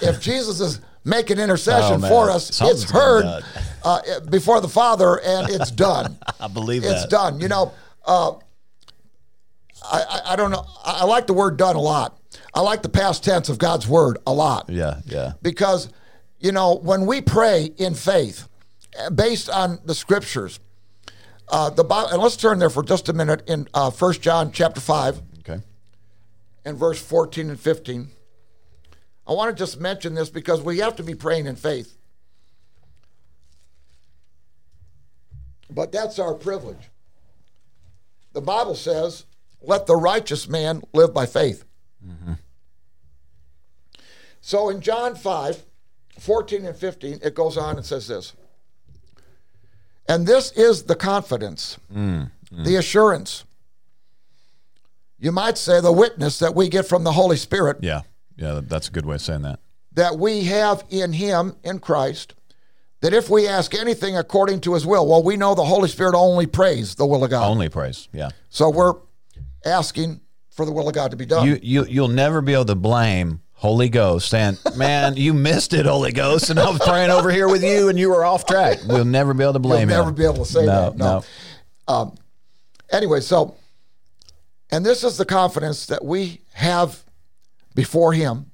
If 0.01 0.21
Jesus 0.31 0.61
is 0.61 0.81
making 1.05 1.39
intercession 1.39 2.05
Oh, 2.05 2.09
for 2.09 2.31
us, 2.31 2.55
Something's 2.55 2.83
it's 2.85 2.91
heard 2.93 3.43
uh, 3.83 4.01
before 4.31 4.61
the 4.61 4.69
Father 4.69 5.21
and 5.21 5.51
it's 5.51 5.71
done 5.89 6.17
I 6.39 6.47
believe 6.47 6.85
it. 6.85 6.89
it's 6.93 7.03
that. 7.03 7.11
done. 7.11 7.41
You 7.41 7.49
know, 7.49 7.73
uh, 8.07 8.33
I, 9.85 10.01
I 10.03 10.33
I 10.33 10.37
don't 10.37 10.51
know. 10.53 10.65
I 10.85 11.05
like 11.05 11.27
the 11.27 11.33
word 11.33 11.57
"done" 11.57 11.75
a 11.77 11.81
lot. 11.81 12.17
I 12.55 12.61
like 12.61 12.83
the 12.83 12.89
past 12.89 13.25
tense 13.25 13.49
of 13.49 13.59
God's 13.59 13.89
word 13.89 14.19
a 14.27 14.33
lot 14.33 14.69
Yeah. 14.69 15.01
Yeah. 15.07 15.33
because 15.43 15.89
you 16.39 16.53
know 16.53 16.75
when 16.77 17.07
we 17.07 17.21
pray 17.21 17.71
in 17.79 17.95
faith, 17.95 18.49
uh, 19.01 19.11
based 19.11 19.49
on 19.49 19.79
the 19.87 19.95
scriptures, 19.95 20.61
uh, 21.49 21.71
the 21.71 21.85
Bible. 21.85 22.11
And 22.11 22.23
let's 22.23 22.37
turn 22.37 22.59
there 22.59 22.71
for 22.71 22.83
just 22.83 23.09
a 23.09 23.13
minute 23.13 23.43
in 23.49 23.69
uh, 23.75 23.91
First 23.91 24.21
John 24.23 24.53
chapter 24.53 24.81
five 24.81 25.23
Okay. 25.41 25.61
and 26.65 26.77
verse 26.77 27.01
fourteen 27.01 27.49
and 27.51 27.59
fifteen. 27.59 28.09
I 29.27 29.33
want 29.33 29.57
to 29.57 29.61
just 29.61 29.81
mention 29.81 30.15
this 30.15 30.29
because 30.31 30.61
we 30.61 30.79
have 30.79 30.97
to 30.97 31.03
be 31.03 31.15
praying 31.15 31.47
in 31.47 31.57
faith. 31.57 31.97
But 35.71 35.93
that's 35.93 36.19
our 36.19 36.35
privilege. 36.35 36.91
The 38.35 38.41
Bible 38.41 38.75
says, 38.75 39.25
let 39.63 39.87
the 39.87 39.97
righteous 39.97 40.49
man 40.49 40.83
live 40.93 41.15
by 41.15 41.25
faith. 41.27 41.65
So 44.43 44.69
in 44.69 44.81
John 44.81 45.15
5, 45.15 45.65
14 46.19 46.67
and 46.67 46.77
15, 46.77 47.21
it 47.23 47.35
goes 47.35 47.57
on 47.57 47.77
and 47.77 47.87
says 47.87 48.09
this. 48.09 48.35
And 50.07 50.27
this 50.27 50.51
is 50.53 50.83
the 50.83 50.97
confidence, 50.97 51.79
mm, 51.91 52.31
mm. 52.53 52.65
the 52.65 52.77
assurance, 52.77 53.45
you 55.17 55.31
might 55.31 55.57
say 55.57 55.81
the 55.81 55.93
witness 55.93 56.41
that 56.41 56.57
we 56.57 56.69
get 56.69 56.87
from 56.87 57.05
the 57.05 57.13
Holy 57.13 57.37
Spirit 57.37 57.79
Yeah. 57.81 58.03
Yeah. 58.37 58.61
That's 58.65 58.89
a 58.89 58.91
good 58.91 59.07
way 59.07 59.15
of 59.15 59.21
saying 59.21 59.43
that. 59.43 59.61
that 59.93 60.19
we 60.19 60.45
have 60.45 60.85
in 60.91 61.13
him, 61.13 61.55
in 61.63 61.79
Christ, 61.79 62.35
that 63.01 63.15
if 63.15 63.31
we 63.31 63.47
ask 63.47 63.75
anything 63.75 64.17
according 64.17 64.61
to 64.63 64.75
his 64.75 64.85
will, 64.85 65.07
well, 65.07 65.23
we 65.23 65.37
know 65.37 65.55
the 65.55 65.65
Holy 65.65 65.89
Spirit 65.89 66.17
only 66.17 66.47
prays 66.47 66.97
the 66.97 67.07
will 67.07 67.23
of 67.23 67.31
God. 67.31 67.49
Only 67.49 67.69
prays, 67.69 68.09
Yeah. 68.13 68.31
So 68.49 68.71
we're 68.71 68.95
asking 69.65 70.21
for 70.51 70.67
the 70.67 70.73
will 70.73 70.89
of 70.89 70.95
God 70.95 71.13
to 71.13 71.17
be 71.17 71.27
done. 71.27 71.47
You 71.47 71.61
you 71.63 71.85
you'll 71.85 72.09
never 72.09 72.41
be 72.41 72.55
able 72.55 72.65
to 72.65 72.75
blame 72.75 73.42
Holy 73.63 73.89
Ghost 73.89 74.35
And 74.35 74.59
"Man, 74.75 75.17
you 75.17 75.33
missed 75.33 75.73
it, 75.73 75.87
Holy 75.87 76.11
Ghost," 76.11 76.51
and 76.51 76.59
I 76.59 76.69
was 76.69 76.81
praying 76.81 77.11
over 77.13 77.31
here 77.31 77.49
with 77.49 77.63
you, 77.63 77.89
and 77.89 77.97
you 77.97 78.11
were 78.11 78.25
off 78.25 78.45
track. 78.45 78.79
We'll 78.89 79.05
never 79.05 79.33
be 79.35 79.45
able 79.45 79.53
to 79.53 79.61
blame 79.61 79.89
You'll 79.89 80.01
him. 80.01 80.05
never 80.07 80.13
be 80.13 80.25
able 80.25 80.45
to 80.45 80.53
say 80.53 80.67
no, 80.67 80.91
that. 80.91 80.97
No. 80.97 81.25
Um, 81.87 82.17
anyway, 82.91 83.21
so, 83.21 83.55
and 84.73 84.85
this 84.85 85.05
is 85.05 85.17
the 85.17 85.25
confidence 85.25 85.87
that 85.87 86.05
we 86.05 86.41
have 86.55 87.05
before 87.77 88.13
Him 88.13 88.51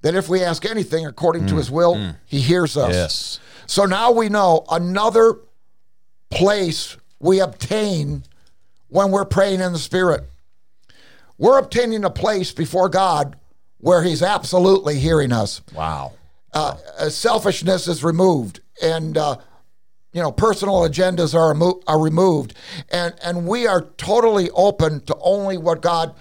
that 0.00 0.14
if 0.14 0.30
we 0.30 0.42
ask 0.42 0.64
anything 0.64 1.04
according 1.04 1.46
to 1.48 1.56
His 1.56 1.70
will, 1.70 2.14
He 2.24 2.40
hears 2.40 2.78
us. 2.78 2.88
Mm, 2.88 2.92
Yes. 2.94 3.40
So 3.66 3.84
now 3.84 4.12
we 4.12 4.30
know 4.30 4.64
another 4.70 5.36
place 6.30 6.96
we 7.18 7.38
obtain 7.40 8.24
when 8.88 9.10
we're 9.10 9.26
praying 9.26 9.60
in 9.60 9.74
the 9.74 9.78
Spirit. 9.78 10.24
We're 11.36 11.58
obtaining 11.58 12.02
a 12.04 12.10
place 12.10 12.50
before 12.52 12.88
God 12.88 13.36
where 13.80 14.02
He's 14.02 14.22
absolutely 14.22 14.98
hearing 14.98 15.32
us. 15.32 15.60
Wow. 15.74 16.12
Uh, 16.52 16.76
uh, 16.98 17.08
selfishness 17.08 17.86
is 17.86 18.02
removed, 18.02 18.60
and 18.82 19.16
uh, 19.16 19.36
you 20.12 20.20
know 20.20 20.32
personal 20.32 20.80
agendas 20.80 21.34
are 21.34 21.48
remo- 21.48 21.80
are 21.86 22.00
removed, 22.00 22.54
and 22.90 23.14
and 23.22 23.46
we 23.46 23.66
are 23.66 23.82
totally 23.96 24.50
open 24.50 25.00
to 25.02 25.16
only 25.20 25.58
what 25.58 25.80
God 25.80 26.14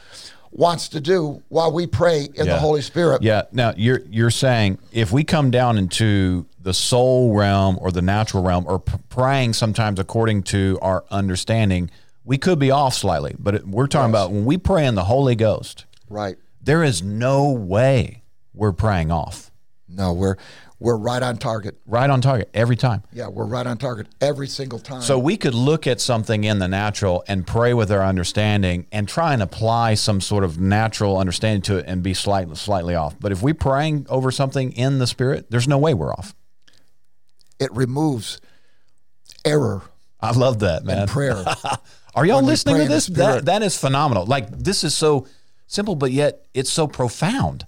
wants 0.52 0.89
to 0.89 1.00
do 1.00 1.41
while 1.50 1.72
we 1.72 1.86
pray 1.88 2.28
in 2.36 2.48
the 2.48 2.58
Holy 2.60 2.82
Spirit. 2.82 3.22
Yeah. 3.22 3.43
Now 3.52 3.74
you're 3.76 4.02
you're 4.10 4.32
saying 4.32 4.80
if 4.91 5.12
we 5.12 5.24
come 5.24 5.52
down 5.52 5.78
into 5.78 6.45
the 6.62 6.74
soul 6.74 7.36
realm 7.36 7.78
or 7.82 7.91
the 7.91 8.02
natural 8.02 8.43
realm, 8.43 8.65
or 8.67 8.80
p- 8.80 8.98
praying 9.10 9.54
sometimes 9.54 10.00
according 10.00 10.43
to 10.43 10.78
our 10.82 11.06
understanding, 11.10 11.89
we 12.24 12.38
could 12.38 12.60
be 12.60 12.69
off 12.69 12.93
slightly. 12.93 13.36
But 13.39 13.65
we're 13.65 13.88
talking 13.88 14.10
about 14.12 14.32
when 14.32 14.45
we 14.45 14.58
pray 14.58 14.86
in 14.86 14.93
the 14.95 15.06
Holy 15.06 15.36
Ghost, 15.36 15.86
Right. 16.10 16.38
There 16.69 16.84
is 16.84 17.01
no 17.01 17.49
way 17.49 18.21
we're 18.53 18.71
praying 18.71 19.10
off. 19.12 19.49
No, 19.88 20.13
we're 20.13 20.36
we're 20.77 20.97
right 20.97 21.23
on 21.23 21.38
target. 21.38 21.79
Right 21.88 22.08
on 22.08 22.21
target 22.21 22.47
every 22.53 22.75
time. 22.75 23.01
Yeah, 23.12 23.27
we're 23.27 23.47
right 23.47 23.65
on 23.65 23.79
target 23.79 24.05
every 24.21 24.47
single 24.47 24.77
time. 24.77 25.01
So 25.01 25.17
we 25.17 25.36
could 25.36 25.55
look 25.55 25.88
at 25.88 25.99
something 25.99 26.43
in 26.43 26.60
the 26.60 26.67
natural 26.67 27.23
and 27.27 27.47
pray 27.47 27.73
with 27.73 27.91
our 27.91 28.03
understanding 28.03 28.86
and 28.91 29.10
try 29.10 29.34
and 29.34 29.41
apply 29.41 29.95
some 29.95 30.21
sort 30.21 30.43
of 30.43 30.60
natural 30.60 31.17
understanding 31.17 31.63
to 31.63 31.77
it 31.77 31.86
and 31.88 32.03
be 32.03 32.13
slightly 32.13 32.55
slightly 32.55 32.93
off. 32.93 33.19
But 33.19 33.32
if 33.32 33.41
we're 33.41 33.55
praying 33.55 34.05
over 34.08 34.29
something 34.29 34.71
in 34.73 34.99
the 34.99 35.08
spirit, 35.08 35.49
there's 35.49 35.67
no 35.67 35.79
way 35.79 35.95
we're 35.95 36.13
off. 36.13 36.36
it 37.60 37.73
removes 37.73 38.39
error 39.43 39.82
I 40.21 40.34
love 40.34 40.60
that, 40.60 40.84
man. 40.84 41.08
prayer. 41.08 41.43
Are 42.15 42.25
y'all 42.25 42.43
listening 42.43 42.77
to 42.77 42.88
this? 42.88 43.08
That 43.08 43.45
that 43.45 43.63
is 43.63 43.75
phenomenal. 43.75 44.25
Like 44.25 44.51
this 44.51 44.84
is 44.84 44.93
so 44.93 45.25
simple, 45.69 45.95
but 45.95 46.12
yet 46.12 46.45
it's 46.53 46.69
so 46.69 46.86
profound. 46.88 47.65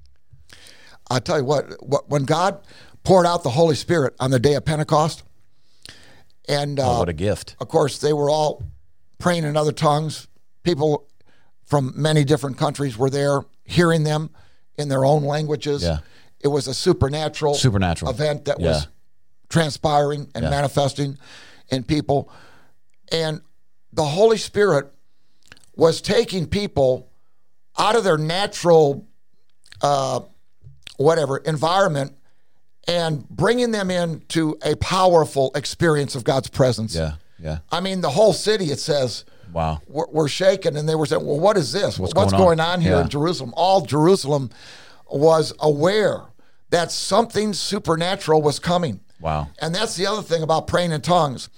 I 1.10 1.18
tell 1.20 1.38
you 1.38 1.44
what, 1.44 1.82
what, 1.86 2.08
when 2.08 2.24
God 2.24 2.60
poured 3.04 3.26
out 3.26 3.42
the 3.42 3.50
Holy 3.50 3.74
Spirit 3.74 4.14
on 4.20 4.30
the 4.30 4.38
day 4.38 4.54
of 4.54 4.64
Pentecost, 4.64 5.22
and 6.48 6.78
uh, 6.80 6.96
Oh, 6.96 6.98
what 7.00 7.08
a 7.08 7.12
gift. 7.14 7.56
of 7.60 7.68
course 7.68 7.98
they 7.98 8.12
were 8.12 8.30
all 8.30 8.62
praying 9.18 9.44
in 9.44 9.56
other 9.56 9.72
tongues. 9.72 10.28
People 10.62 11.06
from 11.64 11.92
many 11.96 12.24
different 12.24 12.56
countries 12.56 12.96
were 12.96 13.10
there, 13.10 13.42
hearing 13.64 14.04
them 14.04 14.30
in 14.76 14.88
their 14.88 15.04
own 15.04 15.24
languages. 15.24 15.82
Yeah. 15.82 15.98
It 16.40 16.48
was 16.48 16.68
a 16.68 16.74
supernatural, 16.74 17.54
Supernatural. 17.54 18.10
event 18.10 18.44
that 18.46 18.60
Yeah. 18.60 18.68
was 18.68 18.88
transpiring 19.48 20.30
and 20.34 20.44
Yeah. 20.44 20.50
manifesting 20.50 21.18
in 21.68 21.82
people, 21.84 22.30
and 23.10 23.40
the 23.92 24.04
Holy 24.04 24.38
Spirit 24.38 24.92
was 25.78 26.02
taking 26.02 26.46
people 26.46 27.08
out 27.78 27.96
of 27.96 28.04
their 28.04 28.18
natural 28.18 29.06
uh, 29.80 30.20
whatever 30.98 31.38
environment 31.38 32.12
and 32.88 33.26
bringing 33.28 33.70
them 33.70 33.90
into 33.90 34.58
a 34.62 34.74
powerful 34.76 35.52
experience 35.54 36.14
of 36.16 36.24
God's 36.24 36.48
presence. 36.48 36.94
Yeah, 36.94 37.12
yeah. 37.38 37.58
I 37.70 37.80
mean, 37.80 38.00
the 38.00 38.10
whole 38.10 38.32
city, 38.32 38.66
it 38.66 38.80
says, 38.80 39.24
Wow. 39.52 39.80
were, 39.86 40.08
were 40.10 40.28
shaken 40.28 40.76
and 40.76 40.86
they 40.88 40.94
were 40.96 41.06
saying, 41.06 41.24
well, 41.24 41.38
what 41.40 41.56
is 41.56 41.72
this? 41.72 41.98
What's, 41.98 42.12
going 42.12 42.28
going, 42.30 42.60
on? 42.60 42.74
on? 42.74 42.80
here 42.80 42.96
Yeah. 42.96 43.02
in 43.02 43.08
Jerusalem? 43.08 43.54
All 43.56 43.80
Jerusalem 43.82 44.50
was 45.10 45.54
aware 45.60 46.22
that 46.70 46.90
something 46.92 47.54
supernatural 47.54 48.42
was 48.42 48.58
coming. 48.58 49.00
Wow. 49.20 49.48
And 49.60 49.74
that's 49.74 49.96
the 49.96 50.06
other 50.06 50.22
thing 50.22 50.42
about 50.42 50.66
praying 50.66 50.92
in 50.92 51.00
tongues. 51.00 51.48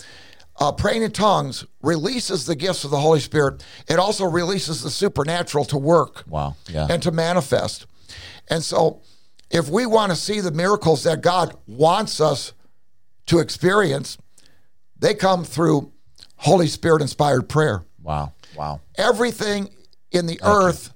Uh, 0.61 0.71
praying 0.71 1.03
in 1.03 1.11
tongues 1.11 1.65
releases 1.83 2.45
the 2.45 2.55
gifts 2.55 2.85
of 2.85 2.91
the 2.91 3.01
Holy 3.01 3.19
Spirit. 3.21 3.65
It 3.89 3.99
also 3.99 4.27
releases 4.27 4.83
the 4.83 4.91
supernatural 4.91 5.65
to 5.67 5.79
work 5.79 6.25
Wow. 6.29 6.55
Yeah. 6.69 6.87
and 6.91 7.03
to 7.03 7.11
manifest. 7.11 7.87
And 8.49 8.63
so, 8.63 9.01
if 9.51 9.69
we 9.71 9.87
want 9.87 10.13
to 10.13 10.17
see 10.17 10.41
the 10.41 10.51
miracles 10.53 11.03
that 11.05 11.23
God 11.23 11.57
wants 11.67 12.21
us 12.21 12.53
to 13.27 13.39
experience, 13.39 14.19
they 14.99 15.15
come 15.15 15.45
through 15.45 15.93
Holy 16.37 16.67
Spirit 16.67 17.01
inspired 17.03 17.49
prayer. 17.49 17.85
wow. 18.03 18.33
Wow. 18.57 18.81
Everything 18.97 19.71
in 20.11 20.27
the 20.27 20.41
earth, 20.43 20.93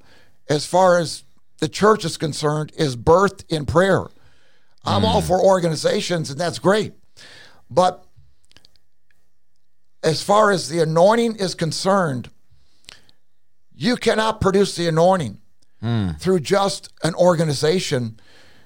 as 0.48 0.66
far 0.66 0.98
as 0.98 1.22
the 1.60 1.68
church 1.68 2.04
is 2.04 2.16
concerned, 2.16 2.72
is 2.76 2.96
birthed 2.96 3.44
in 3.48 3.64
prayer. 3.64 4.06
I'm 4.84 5.04
all 5.04 5.22
for 5.22 5.40
organizations, 5.40 6.30
and 6.30 6.38
that's 6.38 6.58
great. 6.58 6.92
But 7.70 8.04
as 10.04 10.22
far 10.22 10.50
as 10.50 10.68
the 10.68 10.80
anointing 10.80 11.36
is 11.36 11.54
concerned, 11.54 12.30
you 13.74 13.96
cannot 13.96 14.40
produce 14.40 14.76
the 14.76 14.86
anointing 14.86 15.40
hmm. 15.80 16.10
through 16.18 16.40
just 16.40 16.92
an 17.02 17.14
organization. 17.14 18.20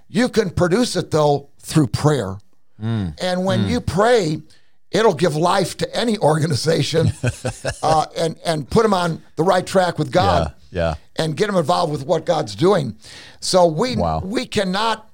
You 0.08 0.28
can 0.28 0.50
produce 0.50 0.96
it, 0.96 1.10
though, 1.10 1.48
through 1.60 1.88
prayer. 1.88 2.38
Hmm. 2.78 3.08
And 3.20 3.44
when 3.44 3.64
hmm. 3.64 3.68
you 3.70 3.80
pray, 3.80 4.42
it'll 4.90 5.14
give 5.14 5.36
life 5.36 5.76
to 5.78 5.96
any 5.96 6.18
organization 6.18 7.12
uh, 7.82 8.06
and, 8.16 8.38
and 8.44 8.68
put 8.68 8.82
them 8.82 8.94
on 8.94 9.22
the 9.36 9.42
right 9.42 9.66
track 9.66 9.98
with 9.98 10.10
God 10.10 10.54
Yeah. 10.70 10.80
Yeah. 10.80 10.94
and 11.24 11.36
get 11.36 11.46
them 11.46 11.56
involved 11.56 11.92
with 11.92 12.04
what 12.04 12.26
God's 12.26 12.54
doing. 12.54 12.96
So 13.40 13.66
we 13.66 13.96
Wow. 13.96 14.20
we 14.20 14.46
cannot 14.46 15.10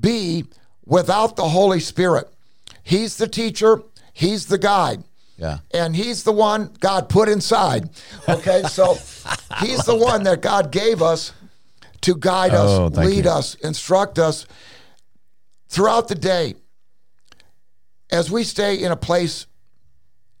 be 0.00 0.44
without 0.84 1.36
the 1.36 1.48
Holy 1.48 1.80
Spirit. 1.80 2.28
He's 2.82 3.16
the 3.16 3.28
teacher, 3.28 3.82
he's 4.12 4.46
the 4.46 4.58
guide. 4.58 5.04
Yeah. 5.36 5.58
And 5.72 5.94
he's 5.94 6.22
the 6.22 6.32
one 6.32 6.72
God 6.80 7.08
put 7.08 7.28
inside. 7.28 7.90
Okay, 8.28 8.62
so 8.64 8.94
he's 9.60 9.84
the 9.84 9.96
one 9.96 10.22
that 10.24 10.40
God 10.40 10.70
gave 10.72 11.02
us 11.02 11.32
to 12.02 12.14
guide 12.16 12.52
Oh, 12.54 12.86
us, 12.86 12.96
lead 12.96 13.24
you. 13.24 13.30
us, 13.30 13.54
instruct 13.56 14.18
us 14.18 14.46
throughout 15.68 16.08
the 16.08 16.14
day. 16.14 16.54
As 18.10 18.30
we 18.30 18.44
stay 18.44 18.76
in 18.76 18.92
a 18.92 18.96
place 18.96 19.46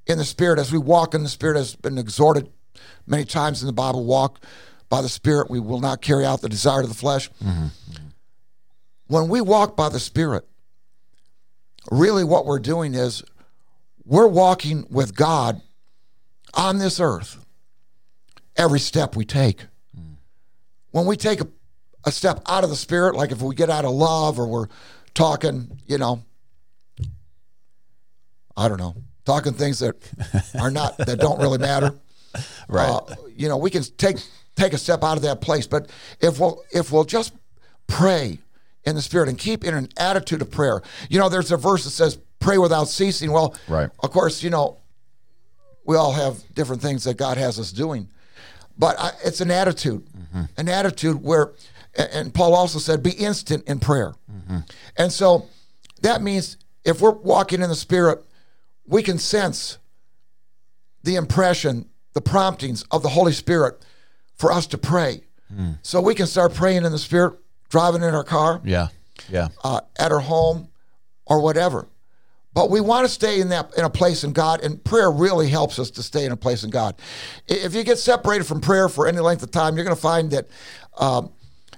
in 0.06 0.18
the 0.18 0.24
Spirit, 0.24 0.58
as 0.58 0.72
we 0.72 0.78
walk 0.78 1.14
in 1.14 1.22
the 1.24 1.28
Spirit, 1.28 1.56
has 1.56 1.74
been 1.74 1.98
exhorted 1.98 2.48
many 3.06 3.24
times 3.24 3.60
in 3.62 3.66
the 3.66 3.72
Bible, 3.72 4.04
walk 4.04 4.42
by 4.88 5.02
the 5.02 5.08
Spirit, 5.08 5.50
we 5.50 5.58
will 5.58 5.80
not 5.80 6.00
carry 6.00 6.24
out 6.24 6.40
the 6.40 6.48
desire 6.48 6.82
of 6.82 6.88
the 6.88 6.94
flesh. 6.94 7.28
Mm-hmm. 7.44 7.64
Mm-hmm. 7.64 8.04
When 9.08 9.28
we 9.28 9.40
walk 9.40 9.76
by 9.76 9.88
the 9.88 9.98
Spirit, 9.98 10.46
really 11.90 12.22
what 12.24 12.46
we're 12.46 12.60
doing 12.60 12.94
is 12.94 13.22
we're 14.06 14.28
walking 14.28 14.86
with 14.88 15.14
God 15.14 15.60
on 16.54 16.78
this 16.78 17.00
earth 17.00 17.44
every 18.56 18.80
step 18.80 19.16
we 19.16 19.24
take. 19.24 19.66
When 20.92 21.04
we 21.04 21.16
take 21.16 21.40
a, 21.40 21.48
a 22.04 22.12
step 22.12 22.40
out 22.46 22.64
of 22.64 22.70
the 22.70 22.76
Spirit, 22.76 23.16
like 23.16 23.32
if 23.32 23.42
we 23.42 23.54
get 23.54 23.68
out 23.68 23.84
of 23.84 23.90
love 23.90 24.38
or 24.38 24.46
we're 24.46 24.68
talking, 25.12 25.78
you 25.86 25.98
know, 25.98 26.24
I 28.56 28.68
don't 28.68 28.78
know, 28.78 28.94
talking 29.26 29.52
things 29.52 29.80
that 29.80 29.96
are 30.58 30.70
not, 30.70 30.96
that 30.98 31.18
don't 31.18 31.40
really 31.40 31.58
matter. 31.58 31.94
Right. 32.68 32.90
Uh, 32.90 33.14
you 33.34 33.48
know, 33.48 33.56
we 33.56 33.70
can 33.70 33.82
take 33.96 34.18
take 34.56 34.74
a 34.74 34.78
step 34.78 35.02
out 35.02 35.16
of 35.16 35.22
that 35.22 35.40
place. 35.40 35.66
But 35.66 35.88
if 36.20 36.38
we'll 36.38 36.62
if 36.70 36.92
we'll 36.92 37.04
just 37.04 37.32
pray 37.86 38.40
in 38.84 38.94
the 38.94 39.00
spirit 39.00 39.30
and 39.30 39.38
keep 39.38 39.64
in 39.64 39.72
an 39.72 39.88
attitude 39.96 40.42
of 40.42 40.50
prayer, 40.50 40.82
you 41.08 41.18
know, 41.18 41.30
there's 41.30 41.50
a 41.50 41.56
verse 41.56 41.84
that 41.84 41.90
says 41.90 42.18
pray 42.40 42.58
without 42.58 42.88
ceasing. 42.88 43.32
Well, 43.32 43.54
Right. 43.68 43.90
Of 44.00 44.10
course, 44.10 44.42
you 44.42 44.50
know, 44.50 44.78
we 45.84 45.96
all 45.96 46.12
have 46.12 46.42
different 46.54 46.82
things 46.82 47.04
that 47.04 47.16
God 47.16 47.36
has 47.36 47.58
us 47.58 47.72
doing, 47.72 48.08
but 48.76 48.98
I, 48.98 49.12
it's 49.24 49.40
an 49.40 49.50
attitude, 49.50 50.06
mm-hmm. 50.06 50.42
an 50.56 50.68
attitude 50.68 51.22
where, 51.22 51.52
and- 51.96 52.34
Paul 52.34 52.54
also 52.54 52.78
said, 52.78 53.02
be 53.02 53.12
instant 53.12 53.66
in 53.68 53.78
prayer, 53.78 54.14
mm-hmm. 54.30 54.58
and 54.96 55.12
so 55.12 55.46
that 56.02 56.22
means 56.22 56.56
if 56.84 57.00
we're 57.00 57.10
walking 57.10 57.62
in 57.62 57.68
the 57.68 57.76
spirit, 57.76 58.22
we 58.86 59.02
can 59.02 59.18
sense 59.18 59.78
the 61.02 61.14
impression, 61.16 61.88
the 62.14 62.20
promptings 62.20 62.84
of 62.90 63.02
the 63.02 63.08
Holy 63.08 63.32
Spirit 63.32 63.84
for 64.36 64.52
us 64.52 64.66
to 64.68 64.78
pray. 64.78 65.22
Hmm. 65.54 65.72
So 65.82 66.00
we 66.00 66.14
can 66.14 66.26
start 66.26 66.54
praying 66.54 66.84
in 66.84 66.92
the 66.92 66.98
Spirit, 66.98 67.38
driving 67.68 68.02
in 68.02 68.14
our 68.14 68.24
car, 68.24 68.60
yeah. 68.64 68.88
Yeah. 69.28 69.48
uh, 69.64 69.80
at 69.98 70.12
our 70.12 70.20
home, 70.20 70.68
or 71.26 71.40
whatever. 71.40 71.86
But 72.56 72.70
we 72.70 72.80
want 72.80 73.06
to 73.06 73.12
stay 73.12 73.42
in 73.42 73.50
that 73.50 73.74
in 73.76 73.84
a 73.84 73.90
place 73.90 74.24
in 74.24 74.32
God, 74.32 74.64
and 74.64 74.82
prayer 74.82 75.10
really 75.10 75.50
helps 75.50 75.78
us 75.78 75.90
to 75.90 76.02
stay 76.02 76.24
in 76.24 76.32
a 76.32 76.38
place 76.38 76.64
in 76.64 76.70
God. 76.70 76.94
If 77.46 77.74
you 77.74 77.84
get 77.84 77.98
separated 77.98 78.44
from 78.44 78.62
prayer 78.62 78.88
for 78.88 79.06
any 79.06 79.18
length 79.18 79.42
of 79.42 79.50
time, 79.50 79.76
you're 79.76 79.84
going 79.84 79.94
to 79.94 80.00
find 80.00 80.30
that 80.30 80.48
um, 80.96 81.34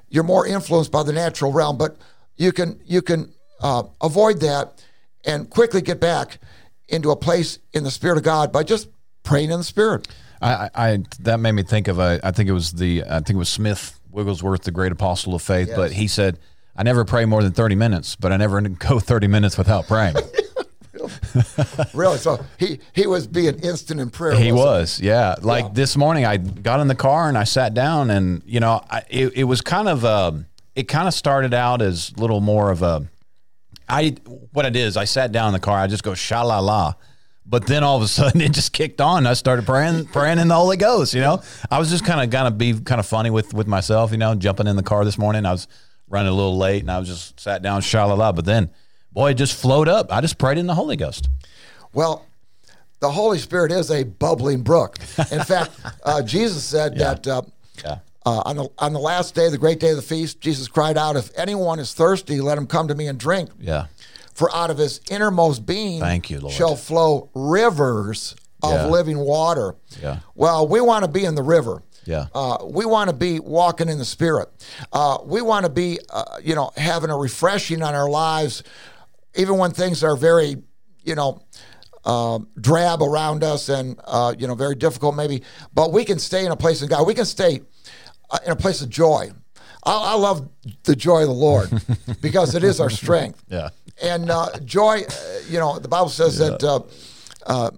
you're 0.08 0.22
more 0.22 0.46
influenced 0.46 0.92
by 0.92 1.02
the 1.02 1.12
natural 1.12 1.52
realm. 1.52 1.78
But 1.78 1.96
you 2.36 2.52
can 2.52 2.80
you 2.84 3.02
can 3.02 3.32
uh, 3.60 3.82
avoid 4.00 4.38
that 4.42 4.84
and 5.24 5.50
quickly 5.50 5.80
get 5.80 5.98
back 5.98 6.38
into 6.86 7.10
a 7.10 7.16
place 7.16 7.58
in 7.72 7.82
the 7.82 7.90
Spirit 7.90 8.16
of 8.16 8.22
God 8.22 8.52
by 8.52 8.62
just 8.62 8.88
praying 9.24 9.50
in 9.50 9.58
the 9.58 9.64
Spirit. 9.64 10.06
I, 10.40 10.70
I, 10.72 11.02
that 11.18 11.40
made 11.40 11.52
me 11.52 11.64
think 11.64 11.88
of 11.88 11.98
a. 11.98 12.20
I 12.22 12.30
think 12.30 12.48
it 12.48 12.52
was 12.52 12.70
the. 12.70 13.02
I 13.02 13.16
think 13.16 13.30
it 13.30 13.36
was 13.36 13.48
Smith 13.48 13.98
Wigglesworth, 14.12 14.62
the 14.62 14.70
great 14.70 14.92
apostle 14.92 15.34
of 15.34 15.42
faith. 15.42 15.72
But 15.74 15.90
he 15.90 16.06
said, 16.06 16.38
"I 16.76 16.84
never 16.84 17.04
pray 17.04 17.24
more 17.24 17.42
than 17.42 17.50
thirty 17.50 17.74
minutes, 17.74 18.14
but 18.14 18.30
I 18.30 18.36
never 18.36 18.60
go 18.68 19.00
thirty 19.00 19.26
minutes 19.26 19.58
without 19.58 19.88
praying." 19.88 20.14
Really, 21.94 22.18
so 22.18 22.44
he 22.58 22.80
he 22.92 23.06
was 23.06 23.26
being 23.26 23.58
instant 23.60 24.00
in 24.00 24.10
prayer. 24.10 24.34
He 24.38 24.52
was, 24.52 25.00
yeah. 25.00 25.34
Like 25.42 25.64
Yeah. 25.64 25.70
this 25.74 25.96
morning, 25.96 26.24
I 26.24 26.36
got 26.36 26.80
in 26.80 26.88
the 26.88 26.94
car 26.94 27.28
and 27.28 27.36
I 27.38 27.44
sat 27.44 27.74
down, 27.74 28.10
and 28.10 28.42
you 28.46 28.60
know, 28.60 28.82
I, 28.90 29.02
it, 29.08 29.32
it 29.36 29.44
was 29.44 29.60
kind 29.60 29.88
of 29.88 30.04
um 30.04 30.46
it 30.76 30.84
kind 30.88 31.08
of 31.08 31.14
started 31.14 31.52
out 31.54 31.82
as 31.82 32.12
a 32.16 32.20
little 32.20 32.40
more 32.40 32.70
of 32.70 32.82
a, 32.82 33.06
I 33.88 34.16
what 34.52 34.64
it 34.66 34.76
is. 34.76 34.96
I 34.96 35.04
sat 35.04 35.32
down 35.32 35.48
in 35.48 35.52
the 35.54 35.60
car, 35.60 35.78
I 35.78 35.86
just 35.86 36.02
go 36.02 36.14
sha 36.14 36.42
la 36.42 36.58
la, 36.60 36.94
but 37.46 37.66
then 37.66 37.82
all 37.82 37.96
of 37.96 38.02
a 38.02 38.08
sudden 38.18 38.40
it 38.40 38.52
just 38.52 38.72
kicked 38.72 39.00
on. 39.00 39.26
I 39.26 39.34
started 39.34 39.66
praying, 39.66 40.06
praying 40.06 40.38
in 40.38 40.48
the 40.48 40.54
Holy 40.54 40.76
Ghost. 40.76 41.14
You 41.14 41.20
know, 41.22 41.42
I 41.70 41.78
was 41.78 41.90
just 41.90 42.04
kind 42.04 42.20
of 42.20 42.30
gonna 42.30 42.50
be 42.50 42.74
kind 42.78 43.00
of 43.00 43.06
funny 43.06 43.30
with 43.30 43.54
with 43.54 43.66
myself. 43.66 44.12
You 44.12 44.18
know, 44.18 44.34
jumping 44.34 44.66
in 44.66 44.76
the 44.76 44.82
car 44.82 45.04
this 45.04 45.18
morning, 45.18 45.46
I 45.46 45.52
was 45.52 45.66
running 46.08 46.30
a 46.32 46.34
little 46.34 46.56
late, 46.56 46.82
and 46.82 46.90
I 46.90 46.98
was 46.98 47.08
just 47.08 47.40
sat 47.40 47.62
down 47.62 47.80
sha 47.80 48.04
la 48.04 48.14
la, 48.14 48.32
but 48.32 48.44
then. 48.44 48.70
Boy, 49.12 49.30
it 49.30 49.34
just 49.34 49.54
flowed 49.60 49.88
up. 49.88 50.12
I 50.12 50.20
just 50.20 50.38
prayed 50.38 50.58
in 50.58 50.66
the 50.66 50.74
Holy 50.74 50.96
Ghost. 50.96 51.28
Well, 51.92 52.24
the 53.00 53.10
Holy 53.10 53.38
Spirit 53.38 53.72
is 53.72 53.90
a 53.90 54.04
bubbling 54.04 54.62
brook. 54.62 54.98
In 55.30 55.40
fact, 55.44 55.70
uh, 56.04 56.22
Jesus 56.22 56.64
said 56.64 56.96
that 56.98 57.26
uh, 57.26 57.42
Yeah. 57.84 57.98
uh, 58.26 58.42
on, 58.44 58.56
the, 58.56 58.68
on 58.78 58.92
the 58.92 58.98
last 58.98 59.34
day, 59.34 59.48
the 59.48 59.58
great 59.58 59.80
day 59.80 59.90
of 59.90 59.96
the 59.96 60.02
feast, 60.02 60.40
Jesus 60.40 60.68
cried 60.68 60.98
out, 60.98 61.16
If 61.16 61.30
anyone 61.38 61.78
is 61.78 61.94
thirsty, 61.94 62.40
let 62.40 62.58
him 62.58 62.66
come 62.66 62.88
to 62.88 62.94
me 62.94 63.06
and 63.06 63.18
drink. 63.18 63.50
Yeah. 63.58 63.86
For 64.34 64.54
out 64.54 64.70
of 64.70 64.78
his 64.78 65.00
innermost 65.10 65.66
being 65.66 66.00
Thank 66.00 66.30
you, 66.30 66.38
Lord. 66.40 66.52
shall 66.52 66.76
flow 66.76 67.28
rivers 67.34 68.36
of 68.62 68.72
Yeah. 68.72 68.86
living 68.86 69.18
water. 69.18 69.74
Yeah. 70.02 70.18
Well, 70.34 70.68
we 70.68 70.80
want 70.80 71.04
to 71.04 71.10
be 71.10 71.24
in 71.24 71.34
the 71.34 71.42
river. 71.42 71.82
Yeah. 72.04 72.26
Uh, 72.34 72.58
we 72.64 72.84
want 72.86 73.10
to 73.10 73.16
be 73.16 73.38
walking 73.40 73.88
in 73.88 73.98
the 73.98 74.04
Spirit. 74.04 74.48
Uh, 74.92 75.18
we 75.24 75.42
want 75.42 75.66
to 75.66 75.70
be, 75.70 75.98
uh, 76.10 76.24
you 76.42 76.54
know, 76.54 76.70
having 76.76 77.10
a 77.10 77.16
refreshing 77.16 77.82
on 77.82 77.94
our 77.94 78.08
lives, 78.08 78.62
even 79.34 79.58
when 79.58 79.70
things 79.70 80.02
are 80.02 80.16
very, 80.16 80.56
you 81.02 81.14
know, 81.14 81.42
uh, 82.04 82.38
drab 82.60 83.02
around 83.02 83.44
us 83.44 83.68
and 83.68 84.00
uh, 84.04 84.34
you 84.38 84.46
know 84.46 84.54
very 84.54 84.74
difficult 84.74 85.14
maybe. 85.14 85.42
But 85.74 85.92
we 85.92 86.04
can 86.04 86.18
stay 86.18 86.44
in 86.46 86.52
a 86.52 86.56
place 86.56 86.82
of 86.82 86.88
God. 86.88 87.06
We 87.06 87.14
can 87.14 87.26
stay 87.26 87.60
uh, 88.30 88.38
in 88.46 88.52
a 88.52 88.56
place 88.56 88.80
of 88.80 88.88
joy. 88.88 89.30
I, 89.84 90.12
I 90.12 90.14
love 90.14 90.48
the 90.84 90.96
joy 90.96 91.22
of 91.22 91.28
the 91.28 91.34
Lord 91.34 91.70
because 92.20 92.54
it 92.54 92.64
is 92.64 92.80
our 92.80 92.90
strength. 92.90 93.42
Yeah. 93.48 93.70
And 94.02 94.30
uh, 94.30 94.48
joy, 94.64 95.02
uh, 95.02 95.38
you 95.48 95.58
know, 95.58 95.78
the 95.78 95.88
Bible 95.88 96.08
says 96.08 96.38
that, 96.38 96.62
uh, 96.62 96.80
uh, 97.46 97.70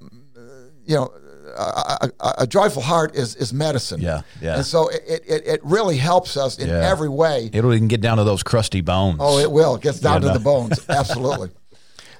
you 0.84 0.96
know, 0.96 1.12
a, 1.56 2.10
a, 2.20 2.34
a 2.38 2.46
joyful 2.46 2.82
heart 2.82 3.14
is, 3.14 3.34
is 3.36 3.52
medicine. 3.52 4.00
Yeah, 4.00 4.22
yeah. 4.40 4.56
And 4.56 4.64
so 4.66 4.88
it, 4.88 5.02
it, 5.26 5.46
it 5.46 5.60
really 5.64 5.96
helps 5.96 6.36
us 6.36 6.58
in 6.58 6.68
Yeah. 6.68 6.88
every 6.90 7.08
way. 7.08 7.50
It'll 7.52 7.72
even 7.74 7.88
get 7.88 8.00
down 8.00 8.16
to 8.18 8.24
those 8.24 8.42
crusty 8.42 8.80
bones. 8.80 9.18
Oh, 9.20 9.38
it 9.38 9.50
will. 9.50 9.74
It 9.76 9.82
gets 9.82 10.00
down 10.00 10.20
to 10.22 10.30
the 10.30 10.38
bones. 10.40 10.84
Absolutely. 10.88 11.50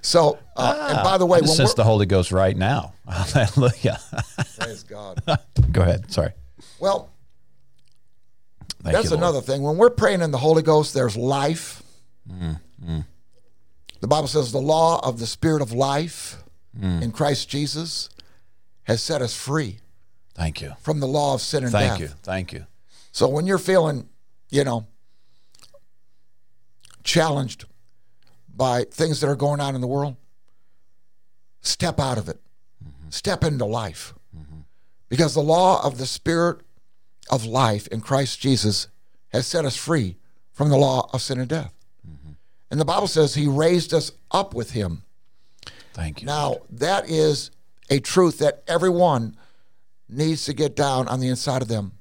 So, 0.03 0.39
uh, 0.57 0.87
and 0.95 1.05
by 1.05 1.19
the 1.19 1.27
way, 1.27 1.41
when 1.43 1.55
just 1.55 1.77
the 1.77 1.85
Holy 1.85 2.07
Ghost 2.07 2.33
right 2.33 2.57
now. 2.57 2.95
Hallelujah. 3.07 4.01
praise 4.59 4.83
God. 4.85 5.21
Go 5.73 5.83
ahead. 5.83 6.11
Sorry. 6.11 6.31
Well, 6.79 7.11
Thank 8.83 8.95
that's 8.97 9.11
you, 9.11 9.17
another 9.19 9.43
thing. 9.43 9.61
When 9.63 9.77
we're 9.77 9.91
praying 9.91 10.23
in 10.23 10.31
the 10.31 10.39
Holy 10.39 10.63
Ghost, 10.63 10.95
there's 10.95 11.19
life. 11.19 11.83
Mm, 12.33 13.05
The 14.01 14.09
Bible 14.09 14.27
says 14.29 14.53
the 14.53 14.59
law 14.59 15.07
of 15.07 15.19
the 15.19 15.27
Spirit 15.27 15.61
of 15.63 15.73
life 15.73 16.37
Mm. 16.81 17.03
in 17.03 17.11
Christ 17.13 17.49
Jesus 17.49 18.09
has 18.85 19.03
set 19.03 19.23
us 19.23 19.35
free 19.35 19.79
Thank 20.35 20.61
you. 20.61 20.73
from 20.81 21.01
the 21.01 21.07
law 21.07 21.35
of 21.35 21.41
sin 21.41 21.65
and 21.65 21.73
death. 21.73 21.81
Thank 21.81 22.01
death. 22.01 22.11
you. 22.11 22.17
Thank 22.23 22.53
you. 22.53 22.67
So 23.13 23.29
when 23.29 23.47
you're 23.47 23.59
feeling, 23.59 24.09
you 24.51 24.65
know, 24.65 24.87
challenged 27.05 27.65
by 28.55 28.85
things 28.85 29.21
that 29.21 29.29
are 29.29 29.37
going 29.37 29.61
on 29.61 29.75
in 29.75 29.81
the 29.81 29.87
world, 29.87 30.17
step 31.61 31.99
out 31.99 32.19
of 32.19 32.29
it. 32.29 32.41
Mm-hmm. 32.85 33.11
Step 33.11 33.45
into 33.45 33.65
life. 33.65 34.15
Mm-hmm. 34.37 34.61
Because 35.09 35.35
the 35.35 35.41
law 35.43 35.85
of 35.85 35.99
the 35.99 36.07
Spirit 36.07 36.61
of 37.31 37.45
life 37.45 37.87
in 37.89 38.01
Christ 38.01 38.41
Jesus 38.41 38.89
has 39.33 39.47
set 39.47 39.65
us 39.65 39.77
free 39.77 40.17
from 40.53 40.69
the 40.69 40.77
law 40.77 41.09
of 41.13 41.23
sin 41.23 41.39
and 41.39 41.49
death. 41.49 41.73
Mm-hmm. 42.07 42.33
And 42.71 42.81
the 42.81 42.85
Bible 42.85 43.07
says 43.07 43.35
he 43.35 43.47
raised 43.47 43.95
us 43.95 44.13
up 44.31 44.55
with 44.55 44.73
him. 44.73 45.03
Thank 45.93 46.23
you. 46.23 46.27
Now, 46.27 46.59
that 46.71 47.09
is 47.09 47.51
a 47.91 47.99
truth 48.01 48.39
that 48.39 48.63
everyone 48.67 49.37
needs 50.09 50.45
to 50.47 50.53
get 50.55 50.75
down 50.77 51.09
on 51.09 51.21
the 51.21 51.29
inside 51.29 51.63
of 51.63 51.69
them. 51.69 51.93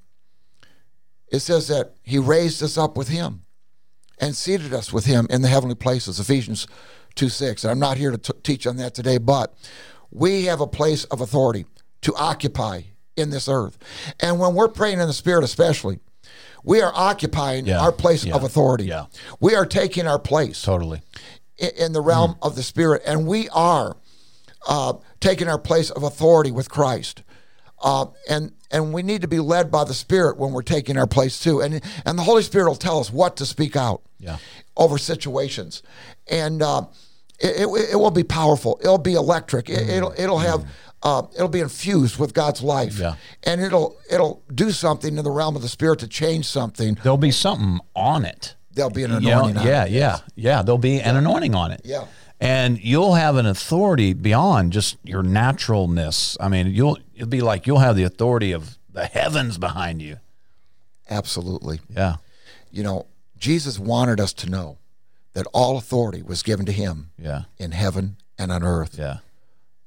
It 1.32 1.39
says 1.39 1.67
that 1.67 1.93
he 2.02 2.17
raised 2.17 2.63
us 2.63 2.78
up 2.78 2.97
with 2.97 3.08
him 3.10 3.43
and 4.19 4.36
seated 4.36 4.73
us 4.73 4.91
with 4.91 5.06
him 5.06 5.28
in 5.30 5.41
the 5.41 5.47
heavenly 5.47 5.75
places, 5.75 6.19
Ephesians 6.19 6.67
2 7.15 7.30
6. 7.30 7.63
And 7.63 7.71
I'm 7.71 7.80
not 7.80 7.97
here 7.97 8.12
to 8.12 8.17
t- 8.17 8.34
teach 8.43 8.65
on 8.67 8.78
that 8.78 8.93
today, 8.95 9.17
but 9.17 9.54
we 10.12 10.45
have 10.45 10.62
a 10.62 10.67
place 10.67 11.04
of 11.06 11.21
authority 11.21 11.65
to 12.02 12.15
occupy 12.15 12.82
in 13.15 13.30
this 13.30 13.47
earth. 13.47 13.78
And 14.19 14.39
when 14.39 14.56
we're 14.56 14.69
praying 14.69 14.99
in 14.99 15.08
the 15.08 15.13
Spirit, 15.13 15.43
especially, 15.43 15.99
we 16.63 16.82
are 16.82 16.91
occupying 16.95 17.65
Yeah, 17.67 17.80
our 17.80 17.91
place 17.91 18.25
yeah, 18.25 18.36
of 18.36 18.43
authority. 18.43 18.86
yeah. 18.86 19.06
We 19.39 19.56
are 19.56 19.65
taking 19.65 20.08
our 20.08 20.19
place 20.19 20.62
Totally. 20.62 21.02
in, 21.58 21.69
in 21.78 21.93
the 21.93 22.02
realm 22.02 22.36
of 22.41 22.56
the 22.56 22.63
spirit, 22.63 23.02
and 23.06 23.28
we 23.28 23.47
are 23.49 23.95
uh, 24.67 24.93
taking 25.19 25.47
our 25.47 25.60
place 25.60 25.89
of 25.89 26.03
authority 26.03 26.51
with 26.51 26.69
Christ. 26.69 27.23
Uh, 27.82 28.08
and 28.29 28.51
and 28.71 28.93
we 28.93 29.01
need 29.01 29.21
to 29.21 29.27
be 29.27 29.39
led 29.39 29.71
by 29.71 29.84
the 29.84 29.93
Spirit 29.93 30.38
when 30.38 30.51
we're 30.51 30.62
taking 30.62 30.97
our 30.97 31.08
place 31.08 31.39
too. 31.39 31.62
And 31.62 31.82
and 32.05 32.17
the 32.19 32.23
Holy 32.23 32.43
Spirit 32.43 32.67
will 32.67 32.75
tell 32.75 32.99
us 32.99 33.12
what 33.12 33.38
to 33.38 33.45
speak 33.45 33.75
out 33.77 34.01
Yeah. 34.19 34.38
over 34.75 34.97
situations, 34.97 35.82
and 36.29 36.62
uh, 36.62 36.88
it, 37.39 37.62
it, 37.62 37.89
it 37.93 37.95
will 37.95 38.12
be 38.12 38.23
powerful. 38.23 38.77
It'll 38.82 38.97
be 38.97 39.13
electric. 39.13 39.69
It, 39.69 39.89
it'll 39.89 40.13
it'll 40.17 40.39
have. 40.39 40.65
Uh, 41.01 41.21
it'll 41.36 41.47
be 41.47 41.62
infused 41.62 42.17
with 42.19 42.34
God's 42.34 42.62
life, 42.62 42.99
Yeah. 42.99 43.15
and 43.43 43.62
it'll 43.62 43.95
it'll 44.12 44.43
do 44.53 44.69
something 44.71 45.17
in 45.17 45.23
the 45.23 45.32
realm 45.32 45.55
of 45.55 45.62
the 45.62 45.69
spirit 45.69 45.99
to 45.99 46.08
change 46.10 46.45
something. 46.45 46.97
There'll 47.01 47.15
be 47.17 47.32
something 47.32 47.79
on 47.95 48.25
it. 48.25 48.55
There'll 48.73 48.91
be 48.91 49.05
an 49.05 49.12
You 49.23 49.29
know, 49.29 49.39
anointing. 49.39 49.58
on 49.60 49.65
it. 49.65 49.69
yeah, 49.69 49.86
yeah, 49.86 50.19
yeah. 50.36 50.62
There'll 50.62 50.77
be 50.77 50.99
an 50.99 51.15
anointing 51.15 51.55
on 51.55 51.71
it. 51.71 51.79
Yeah. 51.86 52.03
And 52.41 52.80
you'll 52.82 53.15
have 53.15 53.36
an 53.36 53.45
authority 53.45 54.13
beyond 54.13 54.71
just 54.71 54.97
your 55.04 55.23
naturalness. 55.23 56.38
I 56.39 56.47
mean, 56.47 56.67
you'll 56.67 56.97
it'll 57.15 57.28
be 57.28 57.41
like 57.41 57.67
you'll 57.67 57.80
have 57.80 57.95
the 57.97 58.04
authority 58.04 58.54
of 58.54 58.78
the 58.91 59.06
heavens 59.06 59.58
behind 59.58 60.02
you. 60.02 60.17
absolutely. 61.10 61.80
Yeah. 61.89 62.15
you 62.71 62.84
know, 62.84 63.08
Jesus 63.38 63.80
wanted 63.80 64.19
us 64.19 64.32
to 64.34 64.49
know 64.49 64.78
that 65.34 65.45
all 65.54 65.78
authority 65.78 66.21
was 66.21 66.43
given 66.43 66.65
to 66.65 66.71
him 66.71 67.12
Yeah. 67.17 67.43
in 67.58 67.71
heaven 67.71 68.17
and 68.38 68.52
on 68.52 68.63
earth. 68.63 68.95
Yeah. 68.97 69.17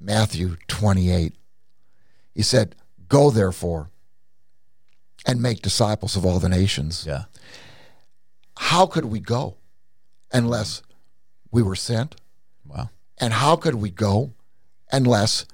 Matthew 0.00 0.56
28. 0.68 1.34
He 2.34 2.42
said, 2.42 2.74
Go 3.08 3.30
therefore 3.30 3.90
and 5.26 5.40
make 5.40 5.62
disciples 5.62 6.16
of 6.16 6.24
all 6.26 6.38
the 6.40 6.48
nations. 6.48 7.04
Yeah. 7.06 7.24
How 8.56 8.86
could 8.86 9.04
we 9.06 9.20
go 9.20 9.56
unless 10.32 10.82
we 11.50 11.62
were 11.62 11.76
sent? 11.76 12.16
Wow. 12.74 12.90
And 13.18 13.32
how 13.32 13.56
could 13.56 13.74
we 13.76 13.90
go 13.90 14.32
unless 14.90 15.44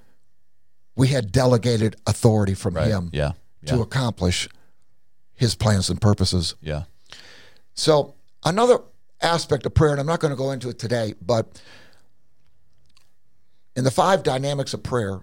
we 0.97 1.09
had 1.09 1.31
delegated 1.33 1.97
authority 2.07 2.55
from 2.55 2.77
him 2.77 3.11
Yeah. 3.13 3.33
to 3.67 3.77
Yeah. 3.77 3.83
accomplish 3.83 4.49
his 5.35 5.55
plans 5.55 5.89
and 5.91 6.01
purposes? 6.01 6.55
Yeah. 6.61 6.85
So, 7.75 8.15
another 8.45 8.81
aspect 9.21 9.67
of 9.67 9.75
prayer, 9.75 9.93
and 9.93 10.01
I'm 10.01 10.07
not 10.07 10.21
going 10.21 10.31
to 10.33 10.37
go 10.37 10.51
into 10.51 10.69
it 10.69 10.79
today, 10.79 11.15
but 11.21 11.61
in 13.77 13.85
the 13.85 13.91
five 13.91 14.23
dynamics 14.23 14.75
of 14.75 14.83
prayer, 14.83 15.21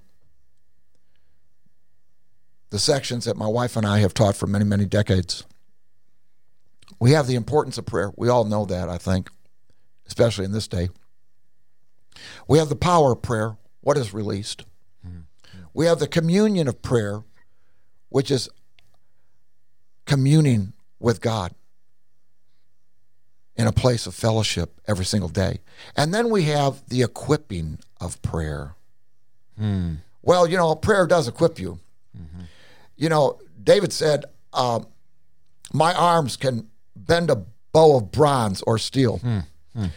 the 2.69 2.79
sections 2.79 3.25
that 3.25 3.37
my 3.37 3.47
wife 3.47 3.75
and 3.75 3.85
I 3.85 3.99
have 3.99 4.13
taught 4.13 4.35
for 4.35 4.47
many, 4.47 4.65
many 4.65 4.85
decades, 4.85 5.43
we 6.99 7.11
have 7.11 7.27
the 7.27 7.35
importance 7.35 7.77
of 7.77 7.85
prayer. 7.85 8.11
We 8.15 8.29
all 8.29 8.43
know 8.45 8.65
that, 8.65 8.89
I 8.89 8.97
think, 8.97 9.29
especially 10.07 10.45
in 10.45 10.51
this 10.51 10.67
day. 10.67 10.89
We 12.47 12.57
have 12.59 12.69
the 12.69 12.75
power 12.75 13.13
of 13.13 13.21
prayer, 13.21 13.57
what 13.81 13.97
is 13.97 14.13
released. 14.13 14.65
We 15.73 15.87
have 15.87 15.99
the 15.99 16.07
communion 16.07 16.69
of 16.69 16.81
prayer, 16.81 17.23
which 18.09 18.31
is 18.31 18.49
communing 20.05 20.73
with 20.99 21.21
God. 21.21 21.53
in 23.57 23.67
a 23.67 23.71
place 23.71 24.05
of 24.05 24.13
fellowship 24.13 24.81
every 24.85 25.05
single 25.05 25.29
day. 25.29 25.61
And 25.95 26.13
then 26.13 26.29
we 26.29 26.43
have 26.43 26.83
the 26.89 27.03
equipping 27.03 27.79
of 28.01 28.21
prayer. 28.21 28.75
Hmm. 29.57 29.95
Well, 30.21 30.45
you 30.45 30.57
know, 30.57 30.75
prayer 30.75 31.07
does 31.07 31.29
equip 31.29 31.57
you. 31.57 31.79
Mm-hmm. 32.17 32.41
You 32.97 33.07
know, 33.07 33.39
David 33.63 33.93
said, 33.93 34.25
um, 34.51 34.87
My 35.71 35.93
arms 35.93 36.35
can 36.35 36.67
bend 36.97 37.29
a 37.29 37.45
bow 37.71 37.95
of 37.97 38.11
bronze 38.11 38.61
or 38.63 38.77
steel. 38.77 39.19
Hmm. 39.19 39.39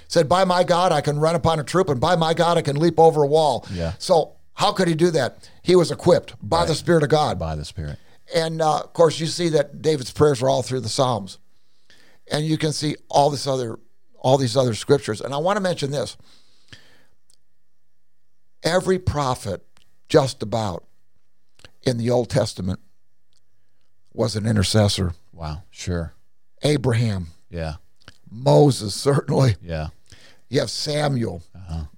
Said, 0.08 0.28
By 0.28 0.44
my 0.44 0.64
God, 0.64 0.90
I 0.92 1.00
can 1.00 1.18
run 1.18 1.34
upon 1.34 1.60
a 1.60 1.64
troop, 1.64 1.88
and 1.88 2.00
by 2.00 2.16
my 2.16 2.34
God, 2.34 2.58
I 2.58 2.62
can 2.62 2.76
leap 2.76 2.98
over 2.98 3.22
a 3.22 3.26
wall. 3.26 3.66
Yeah. 3.72 3.92
So, 3.98 4.32
how 4.54 4.72
could 4.72 4.88
he 4.88 4.94
do 4.94 5.10
that? 5.12 5.48
He 5.62 5.76
was 5.76 5.90
equipped 5.92 6.34
by 6.42 6.64
the 6.64 6.74
Spirit 6.74 7.02
of 7.04 7.08
God. 7.10 7.38
by 7.38 7.54
the 7.54 7.64
Spirit. 7.64 7.96
And 8.34 8.60
uh, 8.60 8.80
of 8.80 8.92
course, 8.92 9.20
you 9.20 9.26
see 9.26 9.48
that 9.50 9.80
David's 9.80 10.10
prayers 10.10 10.42
are 10.42 10.48
all 10.48 10.62
through 10.62 10.80
the 10.80 10.88
Psalms, 10.88 11.38
and 12.30 12.44
you 12.44 12.58
can 12.58 12.72
see 12.72 12.96
all 13.08 13.30
this 13.30 13.46
other, 13.46 13.78
all 14.18 14.36
these 14.36 14.56
other 14.56 14.74
scriptures. 14.74 15.20
And 15.20 15.32
I 15.32 15.38
want 15.38 15.56
to 15.56 15.60
mention 15.62 15.90
this: 15.92 16.16
every 18.62 18.98
prophet, 18.98 19.64
just 20.08 20.42
about 20.42 20.84
in 21.82 21.96
the 21.98 22.10
Old 22.10 22.28
Testament, 22.28 22.80
was 24.12 24.36
an 24.36 24.46
intercessor. 24.46 25.12
Wow. 25.32 25.62
Sure. 25.70 26.14
Abraham, 26.62 27.28
Yeah. 27.50 27.74
Moses, 28.30 28.94
certainly. 28.94 29.56
Yeah. 29.62 29.88
You 30.48 30.60
have 30.60 30.70
Samuel, 30.70 31.42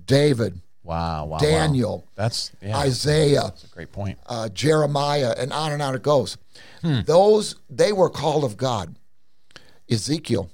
David, 0.04 0.60
Wow. 0.82 1.24
Wow. 1.24 1.26
wow. 1.26 1.38
Daniel, 1.38 2.06
That's 2.16 2.50
yeah. 2.60 2.76
Isaiah, 2.78 3.42
That's 3.42 3.64
a 3.64 3.68
great 3.68 3.92
point. 3.92 4.18
uh, 4.26 4.48
Jeremiah, 4.48 5.34
and 5.38 5.52
on 5.52 5.70
and 5.72 5.80
on 5.82 5.94
it 5.94 6.02
goes. 6.02 6.36
Those 6.82 7.56
they 7.68 7.92
were 7.92 8.10
called 8.10 8.42
of 8.44 8.56
God. 8.56 8.96
Ezekiel, 9.90 10.50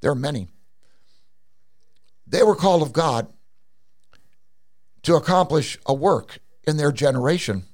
there 0.00 0.10
are 0.10 0.16
many. 0.16 0.48
They 2.26 2.42
were 2.42 2.56
called 2.56 2.82
of 2.82 2.92
God 2.92 3.28
to 5.02 5.14
accomplish 5.14 5.78
a 5.86 5.94
work 5.94 6.38
in 6.64 6.76
their 6.76 6.92
generation. 6.92 7.64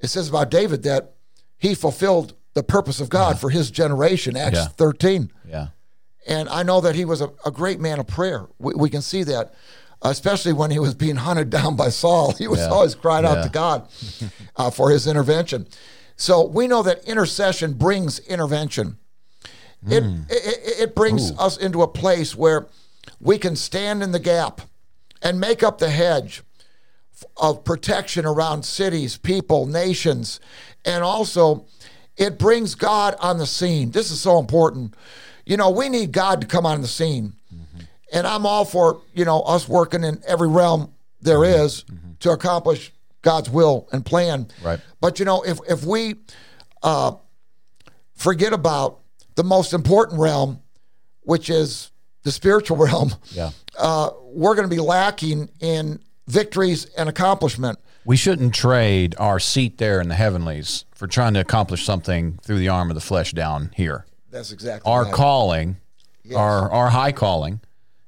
It 0.00 0.08
says 0.08 0.28
about 0.28 0.50
David 0.50 0.82
that 0.82 1.14
he 1.56 1.74
fulfilled 1.74 2.34
the 2.54 2.62
purpose 2.62 3.00
of 3.00 3.08
God 3.08 3.38
for 3.40 3.50
his 3.50 3.70
generation, 3.70 4.36
Acts 4.36 4.56
Yeah. 4.58 4.66
13. 4.68 5.30
Yeah. 5.48 5.68
And 6.26 6.48
I 6.48 6.62
know 6.62 6.80
that 6.80 6.94
he 6.94 7.04
was 7.04 7.20
a, 7.20 7.30
a 7.44 7.50
great 7.50 7.80
man 7.80 7.98
of 8.00 8.06
prayer. 8.06 8.46
We, 8.58 8.74
we 8.74 8.90
can 8.90 9.02
see 9.02 9.22
that, 9.24 9.54
especially 10.02 10.52
when 10.52 10.70
he 10.70 10.78
was 10.78 10.94
being 10.94 11.16
hunted 11.16 11.50
down 11.50 11.76
by 11.76 11.88
Saul. 11.90 12.32
He 12.38 12.48
was 12.48 12.60
Yeah. 12.60 12.68
always 12.68 12.94
crying 12.94 13.24
out 13.26 13.42
to 13.42 13.48
God 13.50 13.88
uh, 14.56 14.70
for 14.70 14.90
his 14.90 15.06
intervention. 15.06 15.66
So 16.16 16.46
we 16.46 16.66
know 16.68 16.82
that 16.82 17.04
intercession 17.04 17.74
brings 17.74 18.18
intervention. 18.20 18.98
It, 19.86 20.02
Hmm. 20.02 20.22
it, 20.30 20.80
it 20.80 20.94
brings 20.94 21.32
us 21.38 21.58
into 21.58 21.82
a 21.82 21.88
place 21.88 22.34
where 22.34 22.66
we 23.20 23.36
can 23.36 23.54
stand 23.54 24.02
in 24.02 24.12
the 24.12 24.18
gap 24.18 24.62
and 25.20 25.38
make 25.38 25.62
up 25.62 25.78
the 25.78 25.90
hedge 25.90 26.42
of 27.36 27.64
protection 27.64 28.24
around 28.24 28.64
cities, 28.64 29.18
people, 29.18 29.66
nations, 29.66 30.40
and 30.86 31.04
also 31.04 31.66
it 32.16 32.38
brings 32.38 32.74
God 32.74 33.14
on 33.20 33.38
the 33.38 33.46
scene. 33.46 33.90
This 33.90 34.10
is 34.10 34.20
so 34.20 34.38
important. 34.38 34.94
You 35.46 35.56
know, 35.56 35.70
we 35.70 35.88
need 35.88 36.12
God 36.12 36.40
to 36.40 36.46
come 36.46 36.64
on 36.66 36.80
the 36.80 36.88
scene. 36.88 37.34
And 38.12 38.26
I'm 38.26 38.46
all 38.46 38.64
for, 38.64 39.02
you 39.12 39.24
know, 39.24 39.40
us 39.40 39.68
working 39.68 40.04
in 40.04 40.22
every 40.26 40.48
realm 40.48 40.92
there 41.20 41.44
is 41.44 41.84
to 42.20 42.30
accomplish 42.30 42.92
God's 43.22 43.50
will 43.50 43.88
and 43.92 44.04
plan. 44.06 44.48
Right. 44.62 44.78
But 45.00 45.18
you 45.18 45.24
know, 45.24 45.42
if 45.42 45.58
if 45.68 45.84
we 45.84 46.16
uh, 46.82 47.12
forget 48.14 48.52
about 48.52 49.00
the 49.34 49.44
most 49.44 49.72
important 49.72 50.20
realm, 50.20 50.60
which 51.22 51.50
is 51.50 51.90
the 52.22 52.30
spiritual 52.30 52.76
realm, 52.86 53.14
Yeah. 53.32 53.50
uh, 53.78 54.10
we're 54.22 54.54
going 54.54 54.68
to 54.68 54.74
be 54.74 54.80
lacking 54.80 55.48
in 55.60 55.98
victories 56.28 56.84
and 56.96 57.08
accomplishment. 57.08 57.78
We 58.04 58.16
shouldn't 58.16 58.54
trade 58.54 59.14
our 59.18 59.40
seat 59.40 59.78
there 59.78 60.00
in 60.00 60.08
the 60.08 60.14
heavenlies 60.14 60.84
for 60.94 61.06
trying 61.06 61.34
to 61.34 61.40
accomplish 61.40 61.84
something 61.84 62.38
through 62.42 62.58
the 62.58 62.68
arm 62.68 62.90
of 62.90 62.94
the 62.94 63.00
flesh 63.00 63.32
down 63.32 63.72
here. 63.74 64.04
That's 64.34 64.52
exactly 64.52 64.90
Our 64.92 65.04
right. 65.04 65.12
calling, 65.14 65.76
our 66.34 66.70
our 66.70 66.90
high 66.90 67.12
calling, 67.12 67.60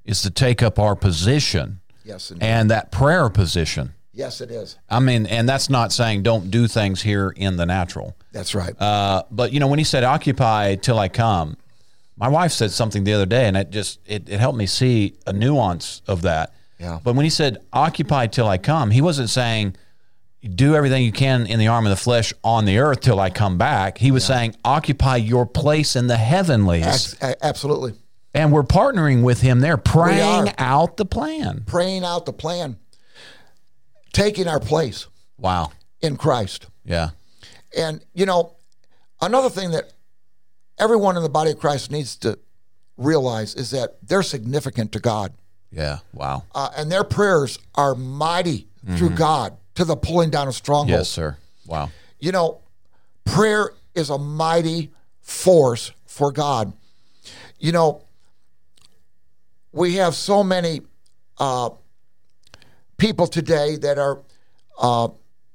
is 0.04 0.22
to 0.22 0.30
take 0.30 0.62
up 0.62 0.78
our 0.78 0.96
position 0.96 1.80
yes, 2.04 2.30
indeed. 2.30 2.44
and 2.44 2.70
that 2.70 2.90
prayer 2.90 3.28
position. 3.30 3.94
yes, 4.12 4.40
it 4.40 4.50
is. 4.50 4.76
I 4.90 4.98
mean, 5.00 5.26
and 5.26 5.48
that's 5.48 5.70
not 5.70 5.92
saying 5.92 6.22
don't 6.24 6.50
do 6.50 6.66
things 6.66 7.02
here 7.02 7.30
in 7.36 7.56
the 7.56 7.66
natural. 7.66 8.16
That's 8.32 8.54
right. 8.54 8.74
Uh, 8.80 9.22
but 9.30 9.52
you 9.52 9.60
know, 9.60 9.68
when 9.68 9.78
he 9.78 9.84
said 9.84 10.02
"occupy 10.04 10.74
till 10.76 10.98
I 10.98 11.08
come," 11.08 11.56
my 12.16 12.28
wife 12.28 12.52
said 12.52 12.70
something 12.70 13.04
the 13.04 13.12
other 13.12 13.26
day, 13.26 13.46
and 13.46 13.56
it 13.56 13.70
just 13.70 14.00
it, 14.06 14.28
it 14.28 14.40
helped 14.40 14.58
me 14.58 14.66
see 14.66 15.14
a 15.26 15.32
nuance 15.32 16.02
of 16.08 16.22
that. 16.22 16.52
Yeah. 16.80 16.98
But 17.04 17.14
when 17.14 17.24
he 17.24 17.30
said 17.30 17.58
"occupy 17.72 18.26
till 18.26 18.48
I 18.48 18.58
come," 18.58 18.90
he 18.90 19.00
wasn't 19.00 19.30
saying 19.30 19.76
do 20.54 20.74
everything 20.74 21.02
you 21.04 21.12
can 21.12 21.46
in 21.46 21.59
the 21.59 21.68
arm 21.68 21.87
of 21.87 21.90
the 21.90 21.96
flesh 21.96 22.32
on 22.44 22.64
the 22.64 22.78
earth 22.78 23.00
till 23.00 23.18
I 23.20 23.30
come 23.30 23.59
back. 23.59 23.98
He 23.98 24.11
was 24.11 24.24
saying 24.24 24.56
occupy 24.64 25.16
your 25.16 25.46
place 25.46 25.96
in 25.96 26.06
the 26.06 26.16
heavenlies, 26.16 27.16
absolutely. 27.42 27.94
and 28.35 28.52
we're 28.52 28.62
partnering 28.62 29.22
with 29.22 29.40
him 29.40 29.61
there, 29.61 29.76
praying 29.76 30.52
out 30.59 30.96
the 30.96 31.04
plan. 31.04 31.64
Praying 31.66 32.04
out 32.04 32.26
the 32.26 32.32
plan, 32.32 32.76
taking 34.12 34.48
our 34.48 34.61
place 34.61 35.06
Wow. 35.38 35.72
in 36.00 36.16
Christ. 36.16 36.66
Yeah. 36.85 37.11
And, 37.76 38.02
you 38.14 38.26
know, 38.26 38.54
another 39.20 39.50
thing 39.50 39.72
that 39.72 39.92
everyone 40.78 41.16
in 41.16 41.22
the 41.22 41.28
body 41.28 41.50
of 41.50 41.59
Christ 41.59 41.90
needs 41.90 42.16
to 42.16 42.38
realize 42.96 43.54
is 43.54 43.70
that 43.72 43.96
they're 44.02 44.22
significant 44.22 44.92
to 44.92 45.00
God. 45.00 45.32
Yeah. 45.70 45.98
Wow. 46.14 46.44
Uh, 46.54 46.70
and 46.76 46.90
their 46.90 47.04
prayers 47.04 47.59
are 47.74 47.94
mighty 47.94 48.68
through 48.96 49.11
God 49.11 49.56
to 49.76 49.84
the 49.84 49.96
pulling 49.96 50.30
down 50.30 50.48
of 50.48 50.54
strongholds. 50.54 50.90
Yes, 50.90 51.08
sir. 51.08 51.36
Wow. 51.66 51.90
You 52.18 52.32
know, 52.32 52.60
prayer 53.24 53.72
is 53.94 54.10
a 54.10 54.18
mighty 54.18 54.90
force 55.20 55.92
for 56.06 56.32
God. 56.32 56.72
You 57.58 57.72
know, 57.72 58.02
we 59.72 59.94
have 59.96 60.14
so 60.14 60.42
many 60.42 60.80
uh, 61.38 61.70
people 62.96 63.26
today 63.26 63.76
that 63.76 63.98
are, 63.98 64.22
uh, 64.78 65.08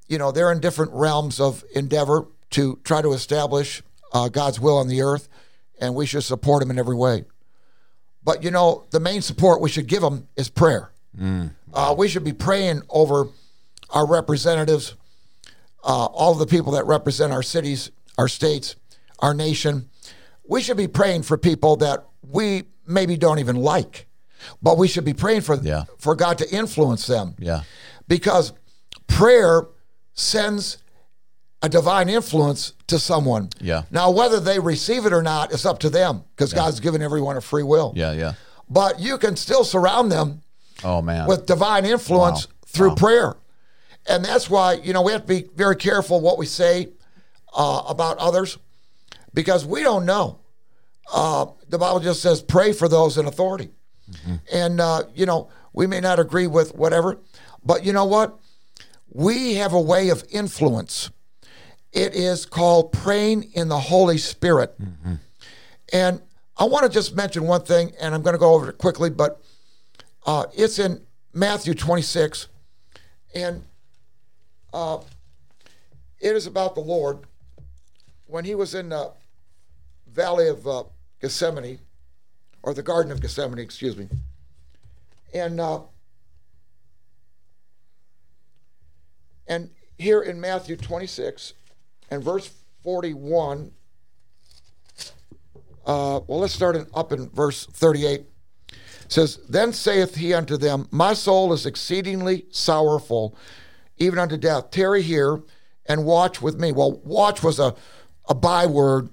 you 0.07 0.17
know, 0.17 0.31
they're 0.31 0.51
in 0.51 0.60
different 0.60 0.91
realms 0.93 1.39
of 1.39 1.63
endeavor 1.75 2.27
to 2.51 2.79
try 2.84 3.01
to 3.01 3.13
establish 3.13 3.81
uh, 4.13 4.29
God's 4.29 4.60
will 4.60 4.77
on 4.77 4.88
the 4.88 5.01
earth, 5.01 5.29
and 5.79 5.95
we 5.95 6.05
should 6.05 6.23
support 6.23 6.60
them 6.60 6.69
in 6.69 6.77
every 6.77 6.95
way. 6.95 7.25
But 8.23 8.43
you 8.43 8.51
know, 8.51 8.86
the 8.91 8.99
main 8.99 9.21
support 9.21 9.62
we 9.62 9.69
should 9.69 9.88
give 9.88 10.01
them 10.01 10.27
is 10.36 10.49
prayer. 10.49 10.91
Uh, 11.73 11.95
we 11.97 12.07
should 12.07 12.23
be 12.23 12.34
praying 12.34 12.84
over 12.89 13.27
our 13.91 14.06
representatives, 14.08 14.95
uh, 15.84 16.06
all 16.06 16.34
of 16.34 16.39
the 16.39 16.45
people 16.47 16.73
that 16.73 16.86
represent 16.86 17.34
our 17.34 17.43
cities, 17.43 17.91
our 18.17 18.27
states, 18.27 18.75
our 19.19 19.34
nation. 19.34 19.89
We 20.47 20.62
should 20.62 20.77
be 20.77 20.88
praying 20.88 21.23
for 21.23 21.38
people 21.38 21.77
that 21.77 22.06
we 22.27 22.63
maybe 22.88 23.17
don't 23.17 23.39
even 23.39 23.56
like, 23.56 24.08
but 24.62 24.77
we 24.77 24.88
should 24.88 25.06
be 25.06 25.13
praying 25.13 25.41
for 25.41 25.56
Yeah. 25.56 25.86
for 25.97 26.15
God 26.15 26.38
to 26.39 26.49
influence 26.49 27.08
them. 27.08 27.36
Yeah. 27.39 27.63
Because 28.08 28.54
prayer 29.08 29.67
sends 30.13 30.77
a 31.62 31.69
divine 31.69 32.10
influence 32.10 32.73
to 32.88 32.97
someone. 32.99 33.49
Yeah. 33.62 33.84
Now, 33.91 34.10
whether 34.10 34.39
they 34.39 34.60
receive 34.60 35.06
it 35.06 35.13
or 35.13 35.21
not, 35.21 35.54
it's 35.54 35.65
up 35.65 35.80
to 35.80 35.89
them 35.89 36.23
because 36.36 36.54
God's 36.54 36.80
given 36.80 37.01
everyone 37.01 37.38
a 37.38 37.41
free 37.41 37.63
will. 37.63 37.93
Yeah. 37.95 38.12
Yeah. 38.13 38.34
But 38.69 38.99
you 38.99 39.17
can 39.17 39.36
still 39.36 39.63
surround 39.63 40.12
them 40.12 40.41
Oh 40.84 41.01
man. 41.01 41.27
with 41.27 41.45
divine 41.45 41.86
influence 41.86 42.47
Wow. 42.47 42.54
through 42.65 42.89
Wow. 42.89 42.95
prayer. 42.95 43.36
And 44.07 44.25
that's 44.25 44.49
why, 44.49 44.73
you 44.73 44.93
know, 44.93 45.01
we 45.01 45.11
have 45.11 45.21
to 45.21 45.27
be 45.27 45.47
very 45.55 45.75
careful 45.75 46.21
what 46.21 46.37
we 46.37 46.45
say 46.45 46.89
uh, 47.53 47.83
about 47.87 48.17
others 48.17 48.57
because 49.33 49.65
we 49.65 49.83
don't 49.83 50.05
know. 50.05 50.39
Uh, 51.12 51.47
the 51.69 51.77
Bible 51.77 51.99
just 51.99 52.21
says, 52.21 52.41
pray 52.41 52.73
for 52.73 52.87
those 52.87 53.17
in 53.17 53.25
authority. 53.25 53.69
Mm-hmm. 54.12 54.35
And, 54.52 54.81
uh, 54.81 55.04
you 55.13 55.25
know, 55.25 55.49
we 55.73 55.87
may 55.87 55.99
not 55.99 56.19
agree 56.19 56.47
with 56.47 56.75
whatever, 56.75 57.19
but 57.63 57.85
you 57.85 57.93
know 57.93 58.06
what? 58.06 58.37
We 59.10 59.56
have 59.56 59.73
a 59.73 59.81
way 59.81 60.10
of 60.10 60.23
influence. 60.31 61.12
It 61.91 62.15
is 62.15 62.45
called 62.45 62.93
praying 62.93 63.52
in 63.54 63.67
the 63.67 63.79
Holy 63.79 64.17
Spirit. 64.17 64.73
Mm-hmm. 64.81 65.15
And 65.93 66.21
I 66.58 66.63
want 66.65 66.85
to 66.85 66.89
just 66.89 67.15
mention 67.15 67.45
one 67.47 67.63
thing, 67.63 67.91
and 67.99 68.15
I'm 68.15 68.21
going 68.21 68.33
to 68.33 68.39
go 68.39 68.54
over 68.54 68.69
it 68.69 68.77
quickly, 68.77 69.10
but 69.10 69.41
uh, 70.25 70.45
it's 70.56 70.79
in 70.79 71.02
Matthew 71.33 71.73
26, 71.73 72.47
and 73.33 73.63
uh, 74.74 75.00
it 76.19 76.36
is 76.36 76.48
about 76.48 76.76
the 76.76 76.82
Lord 76.82 77.19
when 78.28 78.46
he 78.46 78.56
was 78.56 78.76
in 78.76 78.90
the 78.90 79.12
valley 80.08 80.48
of 80.48 80.67
uh, 80.67 80.84
Gethsemane, 81.22 81.80
or 82.63 82.74
the 82.74 82.84
Garden 82.84 83.12
of 83.12 83.22
Gethsemane, 83.22 83.60
excuse 83.60 83.98
me. 83.98 84.08
And 85.34 85.60
uh, 85.60 85.82
and 89.48 89.69
here 89.98 90.22
in 90.22 90.40
Matthew 90.40 90.76
26 90.76 91.54
and 92.10 92.24
verse 92.24 92.52
41, 92.84 93.72
Uh, 95.86 96.19
well, 96.28 96.40
let's 96.40 96.54
start 96.54 96.76
in, 96.76 96.86
up 96.94 97.12
in 97.12 97.30
verse 97.30 97.65
38. 97.65 98.22
It 98.22 98.28
says, 99.08 99.40
Then 99.50 99.74
saith 99.74 100.15
he 100.15 100.34
unto 100.34 100.58
them, 100.58 100.88
My 100.92 101.13
soul 101.13 101.54
is 101.54 101.65
exceedingly 101.65 102.46
sorrowful, 102.52 103.36
even 104.02 104.19
unto 104.19 104.37
death. 104.37 104.71
Tarry 104.71 105.02
here 105.02 105.41
and 105.85 106.06
watch 106.06 106.41
with 106.41 106.60
me. 106.60 106.71
Well, 106.71 106.99
watch 107.04 107.41
was 107.43 107.60
a, 107.60 107.75
a 108.27 108.35
byword 108.35 109.10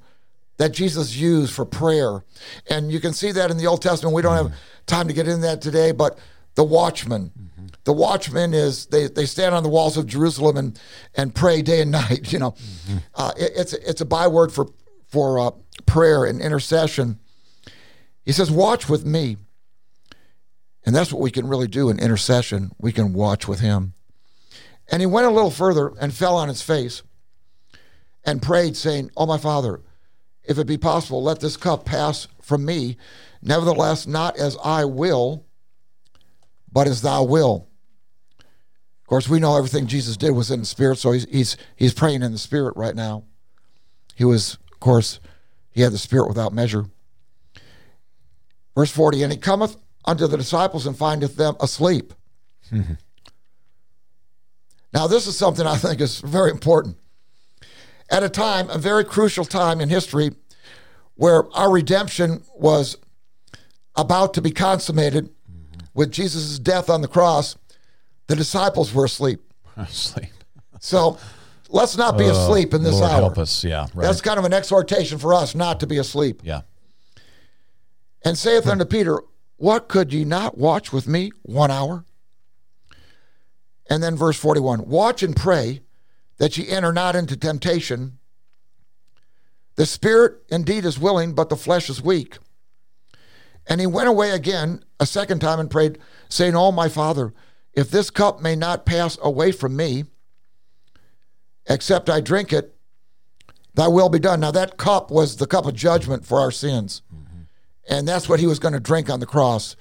that 0.58 0.72
Jesus 0.72 1.14
used 1.16 1.52
for 1.52 1.64
prayer. 1.64 2.24
And 2.68 2.90
you 2.90 3.00
can 3.00 3.12
see 3.12 3.30
that 3.32 3.50
in 3.50 3.56
the 3.58 3.66
Old 3.66 3.82
Testament. 3.82 4.14
We 4.14 4.22
don't 4.22 4.36
have 4.36 4.52
time 4.86 5.06
to 5.08 5.14
get 5.14 5.28
into 5.28 5.42
that 5.42 5.60
today, 5.62 5.92
but 5.92 6.18
the 6.56 6.64
watchman. 6.64 7.30
The 7.84 7.92
watchman 7.92 8.52
is 8.54 8.86
they, 8.86 9.06
they 9.06 9.24
stand 9.26 9.54
on 9.54 9.62
the 9.62 9.68
walls 9.68 9.96
of 9.96 10.06
Jerusalem 10.06 10.56
and, 10.56 10.80
and 11.14 11.34
pray 11.34 11.62
day 11.62 11.80
and 11.82 11.90
night. 12.02 12.32
You 12.32 12.38
know, 12.40 12.54
uh, 13.14 13.32
it- 13.36 13.52
it's 13.56 13.72
it's 13.72 14.00
a 14.00 14.04
byword 14.06 14.52
for 14.52 14.66
for 15.06 15.38
uh, 15.38 15.50
prayer 15.86 16.24
and 16.26 16.40
intercession. 16.40 17.18
He 18.24 18.32
says, 18.32 18.50
"Watch 18.50 18.88
with 18.90 19.06
me," 19.06 19.38
and 20.84 20.94
that's 20.94 21.12
what 21.12 21.22
we 21.22 21.30
can 21.30 21.46
really 21.48 21.66
do 21.68 21.88
in 21.88 21.98
intercession. 21.98 22.72
We 22.78 22.92
can 22.92 23.12
watch 23.14 23.48
with 23.48 23.60
Him. 23.60 23.94
And 24.90 25.02
he 25.02 25.06
went 25.06 25.26
a 25.26 25.30
little 25.30 25.50
further 25.50 25.92
and 26.00 26.14
fell 26.14 26.36
on 26.36 26.48
his 26.48 26.62
face 26.62 27.02
and 28.24 28.42
prayed, 28.42 28.76
saying, 28.76 29.10
"Oh 29.16 29.26
my 29.26 29.38
Father, 29.38 29.80
if 30.44 30.58
it 30.58 30.66
be 30.66 30.78
possible, 30.78 31.22
let 31.22 31.40
this 31.40 31.56
cup 31.56 31.84
pass 31.84 32.26
from 32.40 32.64
me. 32.64 32.96
Nevertheless, 33.42 34.06
not 34.06 34.36
as 34.38 34.56
I 34.64 34.84
will, 34.84 35.44
but 36.72 36.86
as 36.86 37.02
Thou 37.02 37.24
will." 37.24 37.68
Of 38.38 39.06
course, 39.06 39.28
we 39.28 39.40
know 39.40 39.56
everything 39.56 39.86
Jesus 39.86 40.16
did 40.16 40.32
was 40.32 40.50
in 40.50 40.60
the 40.60 40.66
Spirit, 40.66 40.98
so 40.98 41.12
he's 41.12 41.24
he's 41.30 41.56
he's 41.76 41.94
praying 41.94 42.22
in 42.22 42.32
the 42.32 42.38
Spirit 42.38 42.76
right 42.76 42.94
now. 42.94 43.24
He 44.14 44.24
was, 44.24 44.58
of 44.72 44.80
course, 44.80 45.20
he 45.70 45.82
had 45.82 45.92
the 45.92 45.98
Spirit 45.98 46.28
without 46.28 46.52
measure. 46.52 46.86
Verse 48.74 48.90
40, 48.90 49.22
and 49.22 49.32
he 49.32 49.38
cometh 49.38 49.76
unto 50.04 50.26
the 50.26 50.36
disciples 50.36 50.86
and 50.86 50.96
findeth 50.96 51.36
them 51.36 51.56
asleep. 51.60 52.14
Mm-hmm. 52.72 52.94
Now, 54.92 55.06
this 55.06 55.26
is 55.26 55.36
something 55.36 55.66
I 55.66 55.76
think 55.76 56.00
is 56.00 56.20
very 56.20 56.50
important. 56.50 56.96
At 58.10 58.22
a 58.22 58.28
time, 58.28 58.70
a 58.70 58.78
very 58.78 59.04
crucial 59.04 59.44
time 59.44 59.80
in 59.80 59.90
history, 59.90 60.30
where 61.14 61.44
our 61.54 61.70
redemption 61.70 62.42
was 62.54 62.96
about 63.96 64.32
to 64.34 64.40
be 64.40 64.50
consummated 64.50 65.30
with 65.92 66.10
Jesus' 66.10 66.58
death 66.58 66.88
on 66.88 67.02
the 67.02 67.08
cross, 67.08 67.56
the 68.28 68.36
disciples 68.36 68.94
were 68.94 69.04
asleep. 69.04 69.40
Sleep. 69.88 70.30
So 70.80 71.18
let's 71.68 71.96
not 71.96 72.16
be 72.16 72.26
uh, 72.26 72.32
asleep 72.32 72.72
in 72.72 72.82
this 72.82 72.94
Lord 72.94 73.10
hour. 73.10 73.20
help 73.20 73.38
us. 73.38 73.64
Yeah. 73.64 73.88
Right. 73.94 74.06
That's 74.06 74.20
kind 74.20 74.38
of 74.38 74.44
an 74.44 74.52
exhortation 74.52 75.18
for 75.18 75.34
us 75.34 75.54
not 75.54 75.80
to 75.80 75.86
be 75.86 75.98
asleep. 75.98 76.40
yeah. 76.44 76.62
And 78.24 78.38
saith 78.38 78.64
hmm. 78.64 78.70
unto 78.70 78.84
Peter, 78.84 79.20
What 79.56 79.88
could 79.88 80.12
ye 80.12 80.24
not 80.24 80.56
watch 80.56 80.92
with 80.92 81.06
me 81.06 81.30
one 81.42 81.70
hour? 81.70 82.04
And 83.88 84.02
then 84.02 84.16
verse 84.16 84.38
41 84.38 84.86
Watch 84.86 85.22
and 85.22 85.34
pray 85.34 85.80
that 86.38 86.56
ye 86.56 86.68
enter 86.68 86.92
not 86.92 87.16
into 87.16 87.36
temptation. 87.36 88.18
The 89.76 89.86
spirit 89.86 90.42
indeed 90.48 90.84
is 90.84 90.98
willing, 90.98 91.34
but 91.34 91.48
the 91.48 91.56
flesh 91.56 91.88
is 91.88 92.02
weak. 92.02 92.38
And 93.66 93.80
he 93.80 93.86
went 93.86 94.08
away 94.08 94.30
again 94.30 94.82
a 94.98 95.06
second 95.06 95.40
time 95.40 95.60
and 95.60 95.70
prayed, 95.70 95.98
saying, 96.28 96.56
Oh, 96.56 96.72
my 96.72 96.88
Father, 96.88 97.32
if 97.74 97.90
this 97.90 98.10
cup 98.10 98.40
may 98.40 98.56
not 98.56 98.86
pass 98.86 99.18
away 99.22 99.52
from 99.52 99.76
me, 99.76 100.04
except 101.68 102.10
I 102.10 102.20
drink 102.20 102.52
it, 102.52 102.74
thy 103.74 103.88
will 103.88 104.08
be 104.08 104.18
done. 104.18 104.40
Now, 104.40 104.50
that 104.50 104.78
cup 104.78 105.10
was 105.10 105.36
the 105.36 105.46
cup 105.46 105.66
of 105.66 105.74
judgment 105.74 106.24
for 106.24 106.40
our 106.40 106.50
sins. 106.50 107.02
Mm-hmm. 107.14 107.42
And 107.88 108.08
that's 108.08 108.28
what 108.28 108.40
he 108.40 108.46
was 108.46 108.58
going 108.58 108.74
to 108.74 108.80
drink 108.80 109.08
on 109.08 109.20
the 109.20 109.26
cross. 109.26 109.76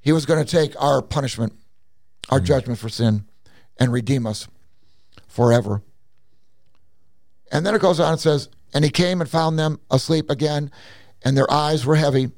He 0.00 0.12
was 0.12 0.26
going 0.26 0.44
to 0.44 0.50
take 0.50 0.74
our 0.82 1.00
punishment, 1.00 1.54
our 2.28 2.38
mm-hmm. 2.38 2.46
judgment 2.46 2.78
for 2.78 2.88
sin, 2.88 3.26
and 3.82 3.92
redeem 3.92 4.28
us 4.28 4.46
forever. 5.26 5.82
And 7.50 7.66
then 7.66 7.74
it 7.74 7.80
goes 7.80 7.98
on 7.98 8.12
and 8.12 8.20
says, 8.20 8.48
And 8.72 8.84
he 8.84 8.90
came 8.90 9.20
and 9.20 9.28
found 9.28 9.58
them 9.58 9.80
asleep 9.90 10.30
again, 10.30 10.70
and 11.24 11.36
their 11.36 11.50
eyes 11.50 11.84
were 11.84 11.96
heavy. 11.96 12.30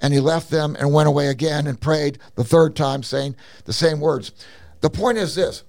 And 0.00 0.14
he 0.14 0.20
left 0.20 0.48
them 0.48 0.76
and 0.78 0.94
went 0.94 1.08
away 1.08 1.26
again 1.26 1.66
and 1.66 1.78
prayed 1.78 2.18
the 2.36 2.44
third 2.44 2.74
time, 2.74 3.02
saying 3.02 3.36
the 3.66 3.72
same 3.74 4.00
words. 4.00 4.32
The 4.80 4.88
point 4.88 5.18
is 5.18 5.34
this 5.34 5.62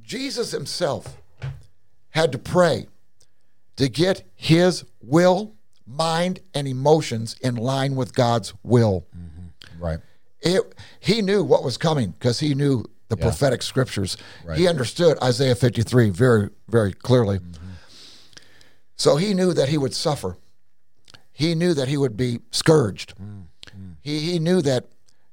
Jesus 0.00 0.52
himself 0.52 1.16
had 2.10 2.30
to 2.30 2.38
pray 2.38 2.86
to 3.74 3.88
get 3.88 4.22
his 4.36 4.84
will, 5.02 5.56
mind, 5.88 6.38
and 6.54 6.68
emotions 6.68 7.34
in 7.40 7.56
line 7.56 7.96
with 7.96 8.14
God's 8.14 8.54
will. 8.62 9.08
Mm-hmm. 9.16 9.82
Right. 9.82 9.98
It, 10.40 10.72
he 11.00 11.20
knew 11.20 11.42
what 11.42 11.64
was 11.64 11.76
coming 11.76 12.10
because 12.12 12.38
he 12.38 12.54
knew 12.54 12.84
the 13.14 13.22
prophetic 13.22 13.62
scriptures. 13.62 14.16
He 14.56 14.66
understood 14.68 15.18
Isaiah 15.22 15.54
53 15.54 16.10
very, 16.10 16.50
very 16.68 16.92
clearly. 16.92 17.40
So 18.96 19.16
he 19.16 19.34
knew 19.34 19.52
that 19.52 19.68
he 19.68 19.78
would 19.78 19.94
suffer. 19.94 20.36
He 21.32 21.54
knew 21.54 21.74
that 21.74 21.88
he 21.88 21.96
would 21.96 22.16
be 22.16 22.40
scourged. 22.50 23.14
He, 24.02 24.20
he 24.20 24.38
knew 24.38 24.62
that, 24.62 24.86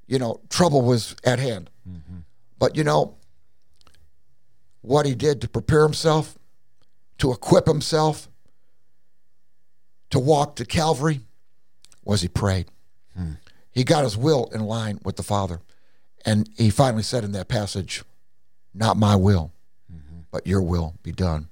you 0.07 0.17
know, 0.19 0.39
trouble 0.49 0.82
was 0.82 1.15
at 1.23 1.39
hand. 1.39 1.69
But, 2.57 2.75
you 2.75 2.84
know, 2.84 3.15
what 4.82 5.05
he 5.05 5.13
did 5.15 5.41
to 5.41 5.47
prepare 5.47 5.84
himself, 5.84 6.38
to 7.19 7.32
equip 7.32 7.67
himself, 7.67 8.27
to 10.09 10.19
walk 10.19 10.55
to 10.57 10.65
Calvary, 10.65 11.21
was 12.03 12.21
he 12.21 12.27
prayed. 12.27 12.67
He 13.71 13.84
got 13.84 14.03
his 14.03 14.17
will 14.17 14.49
in 14.53 14.61
line 14.65 14.99
with 15.03 15.15
the 15.17 15.23
Father. 15.23 15.61
And 16.26 16.49
he 16.57 16.69
finally 16.69 17.03
said 17.03 17.24
in 17.24 17.32
that 17.34 17.47
passage, 17.47 18.03
Not 18.74 18.97
my 18.97 19.15
will, 19.15 19.51
but 20.32 20.45
your 20.47 20.61
will 20.61 20.95
be 21.03 21.11
done. 21.11 21.49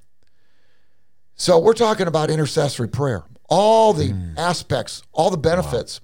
So 1.36 1.58
we're 1.58 1.74
talking 1.74 2.08
about 2.08 2.30
intercessory 2.30 2.90
prayer, 2.90 3.24
all 3.50 3.94
the 3.94 4.14
aspects, 4.38 5.04
all 5.14 5.30
the 5.30 5.38
benefits 5.38 6.02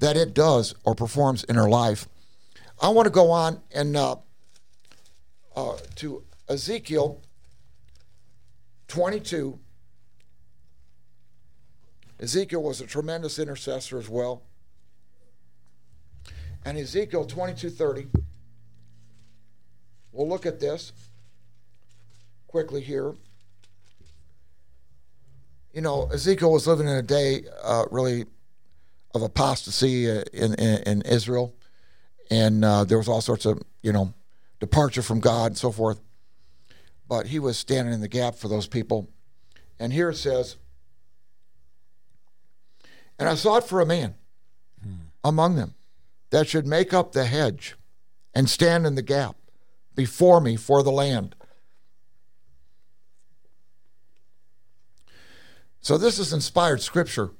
that 0.00 0.16
it 0.16 0.34
does 0.34 0.74
or 0.84 0.94
performs 0.94 1.44
in 1.44 1.56
our 1.56 1.68
life. 1.68 2.08
I 2.80 2.88
want 2.88 3.06
to 3.06 3.10
go 3.10 3.30
on 3.30 3.60
and 3.72 3.96
uh, 3.96 4.16
uh, 5.54 5.76
to 5.96 6.24
Ezekiel 6.48 7.20
22. 8.88 9.58
Ezekiel 12.18 12.62
was 12.62 12.80
a 12.80 12.86
tremendous 12.86 13.38
intercessor 13.38 13.98
as 13.98 14.08
well. 14.08 14.42
And 16.64 16.76
Ezekiel 16.76 17.24
22:30. 17.24 18.08
We'll 20.12 20.28
look 20.28 20.44
at 20.44 20.60
this 20.60 20.92
quickly 22.46 22.82
here. 22.82 23.14
You 25.72 25.80
know, 25.80 26.08
Ezekiel 26.12 26.52
was 26.52 26.66
living 26.66 26.88
in 26.88 26.96
a 26.96 27.02
day 27.02 27.44
uh, 27.62 27.84
really 27.90 28.26
of 29.14 29.22
apostasy 29.22 30.10
uh, 30.10 30.22
in, 30.32 30.54
in, 30.54 30.82
in 30.82 31.02
Israel, 31.02 31.54
and 32.30 32.64
uh, 32.64 32.84
there 32.84 32.98
was 32.98 33.08
all 33.08 33.20
sorts 33.20 33.46
of 33.46 33.62
you 33.82 33.92
know 33.92 34.12
departure 34.58 35.02
from 35.02 35.20
God 35.20 35.52
and 35.52 35.58
so 35.58 35.72
forth. 35.72 36.00
But 37.08 37.26
he 37.28 37.38
was 37.38 37.56
standing 37.56 37.94
in 37.94 38.00
the 38.00 38.08
gap 38.08 38.34
for 38.34 38.48
those 38.48 38.66
people, 38.66 39.08
and 39.78 39.92
here 39.92 40.10
it 40.10 40.16
says, 40.16 40.56
"And 43.18 43.28
I 43.28 43.34
sought 43.34 43.66
for 43.66 43.80
a 43.80 43.86
man 43.86 44.14
among 45.24 45.56
them 45.56 45.74
that 46.30 46.48
should 46.48 46.66
make 46.66 46.92
up 46.94 47.12
the 47.12 47.24
hedge 47.26 47.76
and 48.34 48.48
stand 48.48 48.86
in 48.86 48.94
the 48.94 49.02
gap 49.02 49.36
before 49.94 50.40
me 50.40 50.56
for 50.56 50.82
the 50.82 50.92
land." 50.92 51.34
So 55.80 55.96
this 55.96 56.18
is 56.18 56.32
inspired 56.32 56.82
scripture. 56.82 57.30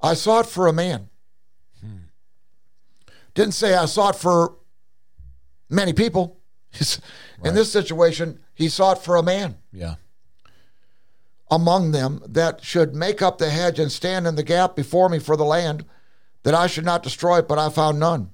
I 0.00 0.14
sought 0.14 0.46
for 0.46 0.66
a 0.66 0.72
man. 0.72 1.10
Didn't 3.34 3.54
say 3.54 3.74
I 3.74 3.84
sought 3.86 4.16
for 4.16 4.56
many 5.68 5.92
people. 5.92 6.40
In 7.44 7.54
this 7.54 7.70
situation, 7.70 8.40
he 8.54 8.68
sought 8.68 9.04
for 9.04 9.14
a 9.16 9.22
man 9.22 9.58
Yeah. 9.72 9.94
among 11.50 11.92
them 11.92 12.20
that 12.26 12.64
should 12.64 12.94
make 12.96 13.22
up 13.22 13.38
the 13.38 13.50
hedge 13.50 13.78
and 13.78 13.92
stand 13.92 14.26
in 14.26 14.34
the 14.34 14.42
gap 14.42 14.74
before 14.74 15.08
me 15.08 15.18
for 15.20 15.36
the 15.36 15.44
land, 15.44 15.84
that 16.42 16.54
I 16.54 16.66
should 16.66 16.84
not 16.84 17.02
destroy 17.02 17.38
it, 17.38 17.48
but 17.48 17.58
I 17.58 17.68
found 17.68 17.98
none. 17.98 18.30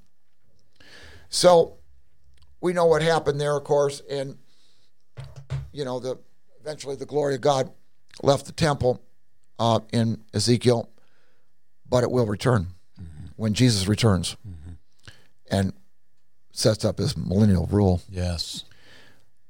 So 1.29 1.79
we 2.61 2.73
know 2.73 2.87
what 2.87 3.03
happened 3.03 3.41
there, 3.41 3.57
of 3.57 3.65
course, 3.65 4.03
and 4.11 4.39
you 5.73 5.85
know, 5.85 5.99
the 5.99 6.19
eventually 6.61 6.97
the 6.97 7.07
glory 7.07 7.35
of 7.35 7.41
God 7.41 7.71
left 8.23 8.47
the 8.47 8.53
temple 8.53 9.03
uh, 9.59 9.81
in 9.93 10.23
Ezekiel, 10.33 10.89
but 11.89 12.03
it 12.05 12.11
will 12.11 12.27
return 12.27 12.69
when 13.37 13.53
Jesus 13.55 13.89
returns 13.89 14.37
and 15.51 15.73
sets 16.53 16.85
up 16.85 16.99
his 16.99 17.17
millennial 17.17 17.67
rule. 17.67 18.01
Yes. 18.09 18.65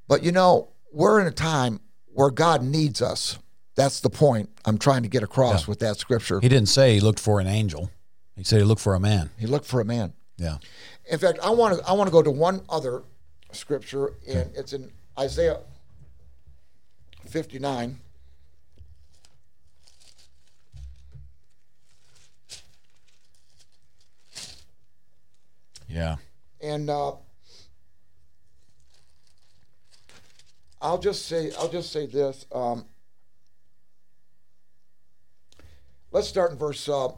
But 0.09 0.23
you 0.23 0.33
know, 0.33 0.71
we're 0.93 1.21
in 1.21 1.27
a 1.27 1.33
time 1.33 1.81
where 2.07 2.31
God 2.31 2.63
needs 2.63 3.03
us. 3.03 3.39
That's 3.77 4.01
the 4.01 4.11
point 4.11 4.51
I'm 4.65 4.79
trying 4.79 5.03
to 5.03 5.09
get 5.09 5.23
across 5.23 5.67
with 5.67 5.81
that 5.81 5.97
scripture. 5.97 6.41
He 6.41 6.49
didn't 6.49 6.69
say 6.69 6.95
he 6.95 7.01
looked 7.01 7.21
for 7.21 7.41
an 7.41 7.47
angel. 7.47 7.91
He 8.37 8.45
said 8.45 8.59
he 8.59 8.65
looked 8.65 8.81
for 8.81 8.95
a 8.95 9.01
man. 9.01 9.31
He 9.39 9.47
looked 9.47 9.67
for 9.67 9.81
a 9.81 9.85
man. 9.85 10.13
Yeah. 10.37 10.59
In 11.11 11.19
fact, 11.19 11.39
I 11.43 11.51
want 11.51 11.79
to 11.79 11.89
I 11.89 11.93
want 11.93 12.09
to 12.09 12.13
go 12.13 12.23
to 12.23 12.31
one 12.31 12.63
other 12.69 13.03
scripture, 13.53 14.15
and 14.27 14.51
it's 14.57 14.73
in 14.73 14.91
Isaiah 15.19 15.61
59. 17.29 18.01
Yeah. 25.89 26.17
And 26.61 26.91
uh, 26.91 27.13
I'll 30.83 30.99
just 30.99 31.27
say 31.27 31.53
I'll 31.59 31.69
just 31.69 31.93
say 31.93 32.07
this. 32.07 32.47
Um, 32.51 32.87
let's 36.11 36.27
start 36.27 36.51
in 36.51 36.59
verse 36.59 36.89
uh, 36.89 37.09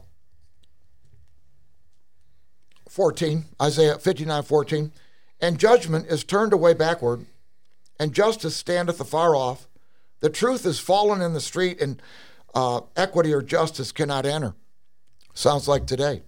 14, 2.89 3.45
Isaiah 3.61 3.97
59, 3.97 4.43
14. 4.43 4.91
And 5.39 5.59
judgment 5.59 6.07
is 6.07 6.23
turned 6.23 6.53
away 6.53 6.73
backward, 6.73 7.25
and 7.99 8.13
justice 8.13 8.55
standeth 8.55 8.99
afar 8.99 9.35
off. 9.35 9.67
The 10.19 10.29
truth 10.29 10.65
is 10.65 10.79
fallen 10.79 11.21
in 11.21 11.33
the 11.33 11.41
street, 11.41 11.79
and 11.79 12.01
uh, 12.55 12.81
equity 12.95 13.33
or 13.33 13.41
justice 13.41 13.91
cannot 13.91 14.25
enter. 14.25 14.55
Sounds 15.33 15.67
like 15.67 15.85
today. 15.85 16.23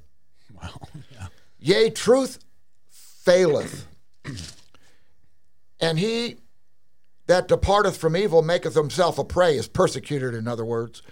Wow. 0.54 0.70
Yeah. 1.12 1.28
Yea, 1.60 1.90
truth 1.90 2.40
faileth. 2.90 3.88
and 5.80 5.98
he 5.98 6.38
that 7.26 7.48
departeth 7.48 7.98
from 7.98 8.18
evil 8.18 8.42
maketh 8.42 8.74
himself 8.74 9.20
a 9.20 9.24
prey, 9.24 9.56
is 9.56 9.68
persecuted, 9.68 10.34
in 10.34 10.48
other 10.48 10.66
words. 10.66 11.04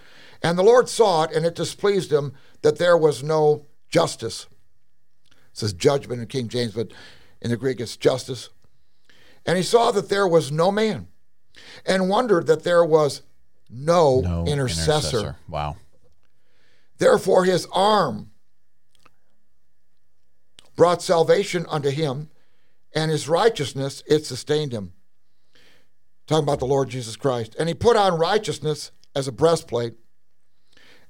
And 0.42 0.58
the 0.58 0.64
Lord 0.64 0.88
saw 0.88 1.24
it, 1.24 1.32
and 1.32 1.46
it 1.46 1.54
displeased 1.54 2.12
him 2.12 2.32
that 2.62 2.78
there 2.78 2.96
was 2.96 3.22
no 3.22 3.66
justice. 3.88 4.46
It 5.58 5.62
says 5.62 5.72
judgment 5.72 6.20
in 6.20 6.28
King 6.28 6.46
James, 6.46 6.72
but 6.72 6.92
in 7.42 7.50
the 7.50 7.56
Greek 7.56 7.80
it's 7.80 7.96
justice. 7.96 8.50
And 9.44 9.56
he 9.56 9.64
saw 9.64 9.90
that 9.90 10.08
there 10.08 10.28
was 10.28 10.52
no 10.52 10.70
man, 10.70 11.08
and 11.84 12.08
wondered 12.08 12.46
that 12.46 12.62
there 12.62 12.84
was 12.84 13.22
no, 13.68 14.20
No 14.20 14.44
intercessor. 14.46 15.34
Wow. 15.48 15.76
Therefore, 16.98 17.44
his 17.44 17.66
arm 17.72 18.30
brought 20.76 21.02
salvation 21.02 21.66
unto 21.68 21.90
him, 21.90 22.30
and 22.94 23.10
his 23.10 23.28
righteousness 23.28 24.04
it 24.06 24.24
sustained 24.24 24.72
him. 24.72 24.92
Talking 26.28 26.44
about 26.44 26.60
the 26.60 26.66
Lord 26.66 26.88
Jesus 26.88 27.16
Christ. 27.16 27.56
And 27.58 27.68
he 27.68 27.74
put 27.74 27.96
on 27.96 28.16
righteousness 28.16 28.92
as 29.12 29.26
a 29.26 29.32
breastplate, 29.32 29.94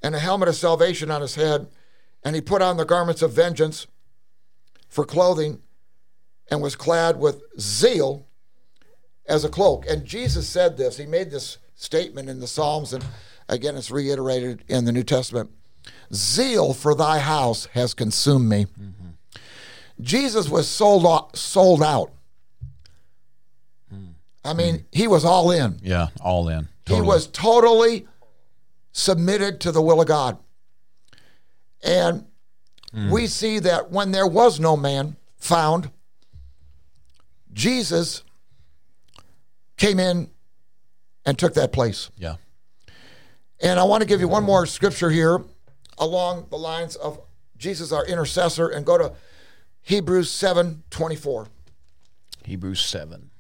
and 0.02 0.14
a 0.14 0.18
helmet 0.18 0.48
of 0.48 0.56
salvation 0.56 1.10
on 1.10 1.20
his 1.20 1.34
head, 1.34 1.66
and 2.24 2.34
he 2.34 2.40
put 2.40 2.62
on 2.62 2.78
the 2.78 2.86
garments 2.86 3.20
of 3.20 3.32
vengeance 3.32 3.86
for 4.88 5.04
clothing, 5.04 5.60
and 6.50 6.62
was 6.62 6.76
clad 6.76 7.18
with 7.18 7.42
zeal 7.60 8.26
as 9.26 9.44
a 9.44 9.48
cloak. 9.48 9.84
And 9.88 10.04
Jesus 10.04 10.48
said 10.48 10.76
this. 10.76 10.96
He 10.96 11.06
made 11.06 11.30
this 11.30 11.58
statement 11.74 12.28
in 12.28 12.40
the 12.40 12.46
Psalms, 12.46 12.92
and 12.92 13.04
again 13.48 13.76
it's 13.76 13.90
reiterated 13.90 14.64
in 14.68 14.84
the 14.84 14.92
New 14.92 15.04
Testament. 15.04 15.50
Zeal 16.12 16.74
for 16.74 16.94
thy 16.94 17.18
house 17.18 17.66
has 17.72 17.94
consumed 17.94 18.48
me. 18.48 18.64
Mm-hmm. 18.64 19.08
Jesus 20.00 20.48
was 20.48 20.68
sold 20.68 21.06
out, 21.06 21.36
sold 21.36 21.82
out. 21.82 22.12
I 24.44 24.54
mean, 24.54 24.78
mm. 24.78 24.84
he 24.92 25.06
was 25.06 25.24
all 25.24 25.50
in. 25.50 25.78
Yeah. 25.82 26.08
All 26.20 26.48
in. 26.48 26.68
He 26.86 27.00
was 27.00 27.26
totally 27.26 28.06
submitted 28.92 29.60
to 29.60 29.72
the 29.72 29.82
will 29.82 30.00
of 30.00 30.08
God. 30.08 30.38
And 31.82 32.24
Mm. 32.94 33.10
we 33.10 33.26
see 33.26 33.58
that 33.58 33.90
when 33.90 34.12
there 34.12 34.26
was 34.26 34.58
no 34.58 34.76
man 34.76 35.16
found, 35.36 35.90
Jesus 37.52 38.22
came 39.76 39.98
in 39.98 40.30
and 41.26 41.38
took 41.38 41.54
that 41.54 41.72
place. 41.72 42.10
Yeah. 42.16 42.36
And 43.60 43.78
I 43.78 43.84
want 43.84 44.02
to 44.02 44.06
give 44.06 44.20
you 44.20 44.28
one 44.28 44.44
more 44.44 44.66
scripture 44.66 45.10
here 45.10 45.42
along 45.98 46.46
the 46.50 46.56
lines 46.56 46.96
of 46.96 47.20
Jesus, 47.56 47.92
our 47.92 48.06
intercessor, 48.06 48.68
and 48.68 48.86
go 48.86 48.96
to 48.96 49.12
Hebrews 49.82 50.30
7 50.30 50.84
24. 50.90 51.48
Hebrews 52.44 52.80
7. 52.80 53.30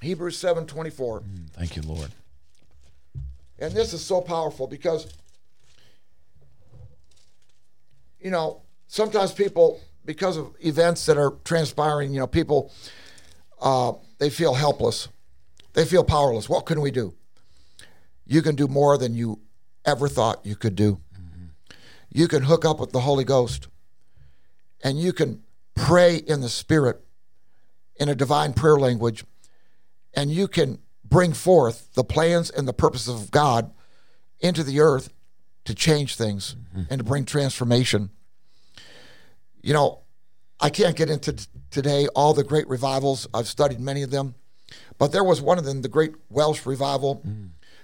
Hebrews 0.00 0.38
7 0.38 0.66
24. 0.66 1.20
Mm, 1.20 1.50
thank 1.50 1.76
you, 1.76 1.82
Lord. 1.82 2.10
And 3.58 3.72
this 3.72 3.92
is 3.92 4.04
so 4.04 4.20
powerful 4.20 4.66
because, 4.66 5.08
you 8.20 8.30
know, 8.30 8.62
sometimes 8.86 9.32
people, 9.32 9.80
because 10.04 10.36
of 10.36 10.54
events 10.60 11.06
that 11.06 11.16
are 11.16 11.32
transpiring, 11.44 12.12
you 12.12 12.20
know, 12.20 12.26
people, 12.26 12.72
uh, 13.60 13.92
they 14.18 14.30
feel 14.30 14.54
helpless. 14.54 15.08
They 15.74 15.84
feel 15.84 16.04
powerless. 16.04 16.48
What 16.48 16.66
can 16.66 16.80
we 16.80 16.90
do? 16.90 17.14
You 18.26 18.42
can 18.42 18.56
do 18.56 18.66
more 18.66 18.98
than 18.98 19.14
you 19.14 19.40
ever 19.84 20.08
thought 20.08 20.44
you 20.44 20.56
could 20.56 20.74
do. 20.74 21.00
You 22.10 22.28
can 22.28 22.42
hook 22.42 22.64
up 22.64 22.80
with 22.80 22.92
the 22.92 23.00
Holy 23.00 23.24
Ghost 23.24 23.68
and 24.82 24.98
you 24.98 25.12
can 25.12 25.42
pray 25.74 26.16
in 26.16 26.40
the 26.40 26.48
Spirit 26.48 27.00
in 27.96 28.08
a 28.08 28.14
divine 28.14 28.52
prayer 28.52 28.76
language 28.76 29.24
and 30.14 30.30
you 30.30 30.48
can 30.48 30.78
bring 31.04 31.32
forth 31.32 31.94
the 31.94 32.04
plans 32.04 32.50
and 32.50 32.66
the 32.66 32.72
purposes 32.72 33.22
of 33.22 33.30
God 33.30 33.72
into 34.40 34.62
the 34.62 34.80
earth 34.80 35.10
to 35.68 35.74
change 35.74 36.16
things 36.16 36.56
and 36.90 36.98
to 36.98 37.04
bring 37.04 37.24
transformation. 37.26 38.10
You 39.62 39.74
know, 39.74 40.00
I 40.60 40.70
can't 40.70 40.96
get 40.96 41.10
into 41.10 41.34
t- 41.34 41.44
today 41.70 42.08
all 42.14 42.32
the 42.32 42.42
great 42.42 42.66
revivals. 42.68 43.28
I've 43.34 43.46
studied 43.46 43.78
many 43.80 44.02
of 44.02 44.10
them, 44.10 44.34
but 44.96 45.12
there 45.12 45.22
was 45.24 45.42
one 45.42 45.58
of 45.58 45.64
them, 45.66 45.82
the 45.82 45.88
Great 45.88 46.12
Welsh 46.30 46.64
Revival. 46.64 47.22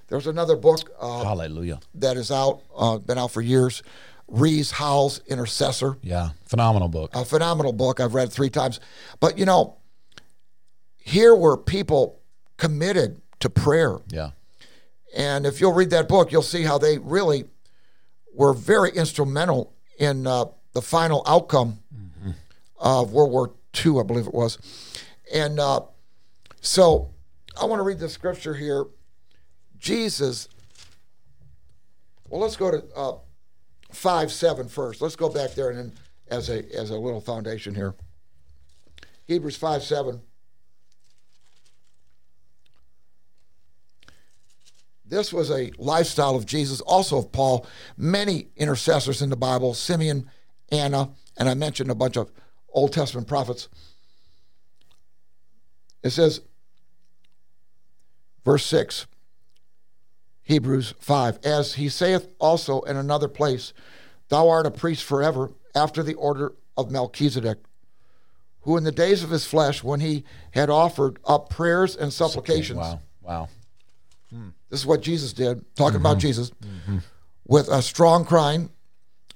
There's 0.09 0.26
another 0.26 0.57
book 0.57 0.91
uh, 0.99 1.24
Hallelujah. 1.24 1.78
that 1.97 2.16
is 2.16 2.30
out, 2.30 2.62
uh, 2.76 2.99
been 2.99 3.18
out 3.18 3.30
for 3.32 3.43
years, 3.43 3.82
Rees 4.28 4.70
Howells 4.70 5.20
Intercessor 5.26 5.99
Yeah. 6.03 6.30
Phenomenal 6.47 6.89
book. 6.89 7.11
a 7.14 7.24
phenomenal 7.24 7.72
book. 7.74 8.01
I've 8.01 8.14
read 8.14 8.28
it 8.28 8.32
three 8.32 8.51
times. 8.51 8.80
But 9.20 9.37
you 9.39 9.45
know, 9.45 9.76
here 10.97 11.35
were 11.35 11.57
people 11.59 12.18
committed 12.57 13.20
to 13.41 13.51
prayer. 13.51 13.99
Yeah. 14.09 14.30
And 15.16 15.45
if 15.47 15.61
you'll 15.61 15.74
read 15.74 15.91
that 15.91 16.09
book, 16.09 16.32
you'll 16.32 16.43
see 16.43 16.62
how 16.62 16.78
they 16.78 16.97
really 16.99 17.45
were 18.35 18.53
very 18.53 18.91
instrumental 18.91 19.72
in 19.99 20.26
uh, 20.26 20.47
the 20.72 20.82
final 20.82 21.22
outcome 21.26 21.78
of 22.78 23.12
World 23.12 23.30
War 23.30 23.53
II, 23.85 24.01
I 24.01 24.03
believe 24.03 24.26
it 24.26 24.35
was. 24.35 24.59
And 25.32 25.59
uh, 25.59 25.80
so 26.61 27.14
I 27.61 27.64
want 27.64 27.80
to 27.80 27.85
read 27.85 27.99
the 27.99 28.09
scripture 28.09 28.55
here. 28.55 28.85
Jesus, 29.78 30.49
well, 32.28 32.41
let's 32.41 32.57
go 32.57 32.70
to 32.70 32.85
uh, 32.95 33.16
5 33.93 34.32
7 34.32 34.68
first. 34.68 35.01
Let's 35.01 35.16
go 35.16 35.28
back 35.28 35.53
there 35.53 35.70
and 35.70 35.78
then 35.78 35.93
as 36.28 36.51
a, 36.51 36.64
as 36.74 36.91
a 36.91 36.99
little 36.99 37.20
foundation 37.20 37.74
here. 37.74 37.95
Hebrews 39.26 39.57
5 39.57 39.82
7. 39.82 40.20
This 45.05 45.33
was 45.33 45.51
a 45.51 45.71
lifestyle 45.79 46.35
of 46.35 46.47
Jesus, 46.47 46.81
also 46.81 47.19
of 47.19 47.31
Paul. 47.31 47.67
Many 47.97 48.49
intercessors 48.57 49.21
in 49.21 49.31
the 49.31 49.37
Bible 49.37 49.75
Simeon, 49.75 50.31
Anna, 50.71 51.11
and 51.37 51.49
I 51.49 51.55
mentioned 51.55 51.91
a 51.91 51.95
bunch 51.95 52.17
of 52.17 52.33
Old 52.71 52.93
Testament 52.93 53.29
prophets. 53.29 53.69
It 56.03 56.11
says, 56.11 56.41
verse 58.45 58.65
6, 58.67 59.07
Hebrews 60.43 60.95
5, 60.99 61.39
as 61.45 61.75
he 61.75 61.89
saith 61.89 62.29
also 62.39 62.81
in 62.83 62.97
another 62.97 63.29
place, 63.29 63.73
Thou 64.29 64.49
art 64.49 64.67
a 64.67 64.71
priest 64.71 65.05
forever, 65.05 65.53
after 65.75 66.03
the 66.03 66.15
order 66.15 66.55
of 66.77 66.91
Melchizedek, 66.91 67.59
who 68.61 68.77
in 68.77 68.85
the 68.85 68.93
days 68.93 69.23
of 69.23 69.31
his 69.31 69.45
flesh, 69.45 69.83
when 69.83 70.01
he 70.01 70.25
had 70.53 70.71
offered 70.71 71.19
up 71.25 71.51
prayers 71.51 71.97
and 71.97 72.13
supplications, 72.13 72.79
Wow. 72.79 73.01
Wow. 73.23 73.49
This 74.70 74.80
is 74.80 74.87
what 74.87 75.03
Jesus 75.03 75.32
did, 75.32 75.64
talking 75.76 76.01
about 76.01 76.18
mm-hmm. 76.18 76.26
Jesus, 76.26 76.51
mm-hmm. 76.51 76.99
with 77.47 77.68
a 77.68 77.82
strong 77.82 78.24
crying 78.24 78.70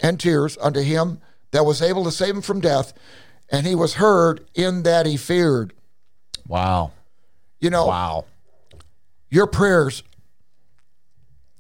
and 0.01 0.19
tears 0.19 0.59
unto 0.61 0.81
him 0.81 1.21
that 1.51 1.65
was 1.65 1.81
able 1.83 2.05
to 2.05 2.11
save 2.11 2.35
him 2.35 2.43
from 2.43 2.61
death, 2.61 2.93
and 3.51 3.67
he 3.67 3.75
was 3.75 3.95
heard 3.95 4.47
in 4.55 4.83
that 4.83 5.07
he 5.07 5.17
feared. 5.17 5.73
Wow. 6.47 6.93
You 7.61 7.71
know, 7.71 7.87
Wow. 7.87 8.25
your 9.31 9.47
prayers, 9.47 10.03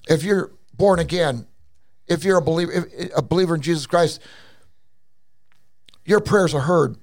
if 0.08 0.22
you're 0.22 0.50
born 0.74 0.98
again, 0.98 1.46
if 2.06 2.24
you're 2.24 2.38
a 2.38 2.42
believer, 2.42 2.72
if, 2.72 3.10
a 3.16 3.22
believer 3.22 3.54
in 3.54 3.60
Jesus 3.60 3.86
Christ, 3.86 4.20
your 6.04 6.20
prayers 6.20 6.54
are 6.54 6.60
heard. 6.60 6.96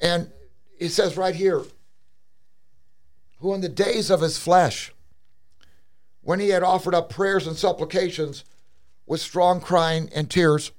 And 0.00 0.30
it 0.78 0.88
says 0.88 1.16
right 1.16 1.34
here, 1.34 1.62
who 3.42 3.52
in 3.54 3.60
the 3.60 3.68
days 3.68 4.08
of 4.08 4.20
his 4.20 4.38
flesh, 4.38 4.92
when 6.22 6.38
he 6.40 6.50
had 6.50 6.62
offered 6.62 6.94
up 6.94 7.10
prayers 7.10 7.46
and 7.46 7.56
supplications 7.56 8.44
with 9.04 9.20
strong 9.20 9.60
crying 9.60 10.08
and 10.14 10.30
tears 10.30 10.70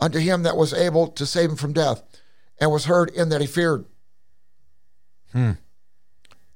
unto 0.00 0.18
him 0.18 0.42
that 0.42 0.56
was 0.56 0.74
able 0.74 1.06
to 1.06 1.24
save 1.24 1.48
him 1.50 1.56
from 1.56 1.72
death, 1.72 2.02
and 2.60 2.70
was 2.72 2.86
heard 2.86 3.10
in 3.10 3.28
that 3.28 3.40
he 3.40 3.46
feared. 3.46 3.84
Hmm. 5.32 5.52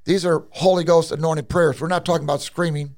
These 0.05 0.27
are 0.27 0.45
Holy 0.51 0.83
Ghost 0.83 1.13
anointed 1.13 1.49
prayers. 1.49 1.81
We're 1.81 1.87
not 1.89 2.05
talking 2.05 2.25
about 2.25 2.43
screaming. 2.43 2.97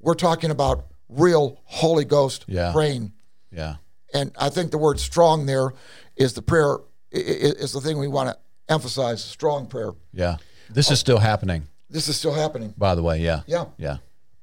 We're 0.00 0.14
talking 0.14 0.50
about 0.50 0.86
real 1.08 1.60
Holy 1.64 2.04
Ghost 2.04 2.44
Yeah. 2.46 2.72
praying. 2.72 3.12
Yeah. 3.50 3.76
And 4.12 4.30
I 4.38 4.50
think 4.50 4.70
the 4.70 4.78
word 4.78 5.00
strong 5.00 5.46
there 5.46 5.74
is 6.16 6.34
the 6.34 6.42
prayer, 6.42 6.78
is 7.10 7.72
the 7.72 7.80
thing 7.80 7.98
we 7.98 8.06
want 8.08 8.28
to 8.30 8.38
emphasize 8.72 9.24
strong 9.24 9.66
prayer. 9.66 9.94
Yeah. 10.12 10.36
This 10.74 10.90
is 10.90 10.98
still 10.98 11.18
happening, 11.18 11.68
This 11.88 12.08
is 12.08 12.16
still 12.16 12.34
happening. 12.34 12.74
by 12.76 12.94
the 12.94 13.02
way. 13.02 13.18
Yeah. 13.20 13.42
Yeah. 13.46 13.66
Yeah. 13.78 13.98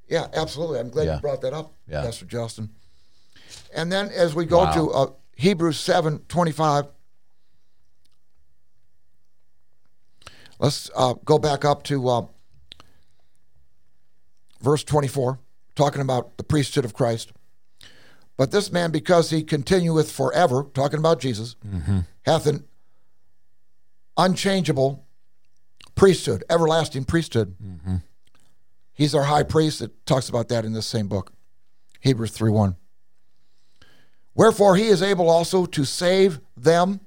Yeah, 0.08 0.28
absolutely. 0.34 0.80
I'm 0.80 0.90
glad 0.90 1.06
Yeah. 1.06 1.16
you 1.16 1.22
brought 1.22 1.42
that 1.42 1.54
up, 1.54 1.74
Yeah. 1.88 2.02
Pastor 2.04 2.26
Justin. 2.26 2.70
And 3.74 3.92
then 3.92 4.10
as 4.10 4.34
we 4.34 4.46
go 4.46 4.60
Wow. 4.60 4.74
to 4.74 4.92
uh, 4.92 5.08
Hebrews 5.36 5.80
7 5.80 6.20
25, 6.28 6.86
let's 10.60 10.90
uh, 10.96 11.14
go 11.26 11.38
back 11.40 11.66
up 11.66 11.84
to 11.84 12.08
uh, 12.08 12.26
verse 14.62 14.84
24, 14.84 15.40
talking 15.76 16.02
about 16.02 16.38
the 16.38 16.44
priesthood 16.44 16.86
of 16.86 16.94
Christ. 16.94 17.32
But 18.38 18.52
this 18.52 18.72
man, 18.72 18.92
because 18.92 19.30
he 19.30 19.44
continueth 19.44 20.12
forever, 20.12 20.64
talking 20.74 21.00
about 21.00 21.20
Jesus, 21.20 21.56
hath 22.26 22.48
an 22.48 22.66
unchangeable 24.18 25.06
priesthood, 26.02 26.44
everlasting 26.50 27.04
priesthood. 27.04 27.56
Mm-hmm. 27.64 27.98
He's 28.92 29.14
our 29.14 29.26
high 29.26 29.44
priest. 29.44 29.84
It 29.84 30.04
talks 30.08 30.30
about 30.30 30.48
that 30.48 30.66
in 30.66 30.74
this 30.74 30.88
same 30.88 31.08
book, 31.08 31.32
Hebrews 32.00 32.32
3 32.32 32.50
1. 32.50 32.76
Wherefore 34.34 34.78
he 34.78 34.88
is 34.88 35.04
able 35.04 35.30
also 35.30 35.68
to 35.68 35.86
save 35.86 36.42
them 36.58 37.02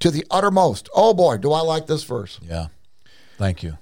to 0.00 0.10
the 0.10 0.26
uttermost. 0.32 0.88
Oh 0.92 1.14
boy, 1.14 1.36
do 1.36 1.52
I 1.52 1.60
like 1.60 1.86
this 1.86 2.02
verse. 2.02 2.40
Yeah. 2.42 2.66
Thank 3.36 3.62
you. 3.62 3.78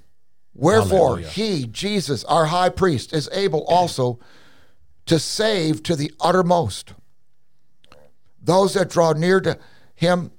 Wherefore 0.52 1.16
Hallelujah. 1.16 1.28
he, 1.28 1.66
Jesus, 1.66 2.22
our 2.24 2.44
high 2.44 2.68
priest, 2.68 3.14
is 3.14 3.30
able 3.32 3.64
also 3.64 4.18
to 5.06 5.18
save 5.18 5.82
to 5.84 5.96
the 5.96 6.12
uttermost 6.20 6.92
those 8.42 8.74
that 8.74 8.90
draw 8.90 9.12
near 9.12 9.40
to 9.40 9.58
him 9.94 10.30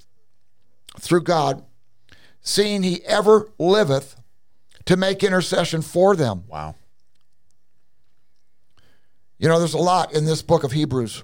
through 0.99 1.23
God, 1.23 1.63
seeing 2.47 2.81
he 2.81 3.03
ever 3.03 3.49
liveth 3.59 4.15
to 4.85 4.95
make 4.95 5.21
intercession 5.21 5.81
for 5.81 6.15
them. 6.15 6.43
Wow. 6.47 6.75
You 9.37 9.49
know, 9.49 9.59
there's 9.59 9.73
a 9.73 9.79
lot 9.79 10.13
in 10.13 10.23
this 10.23 10.41
book 10.41 10.63
of 10.63 10.71
Hebrews 10.71 11.23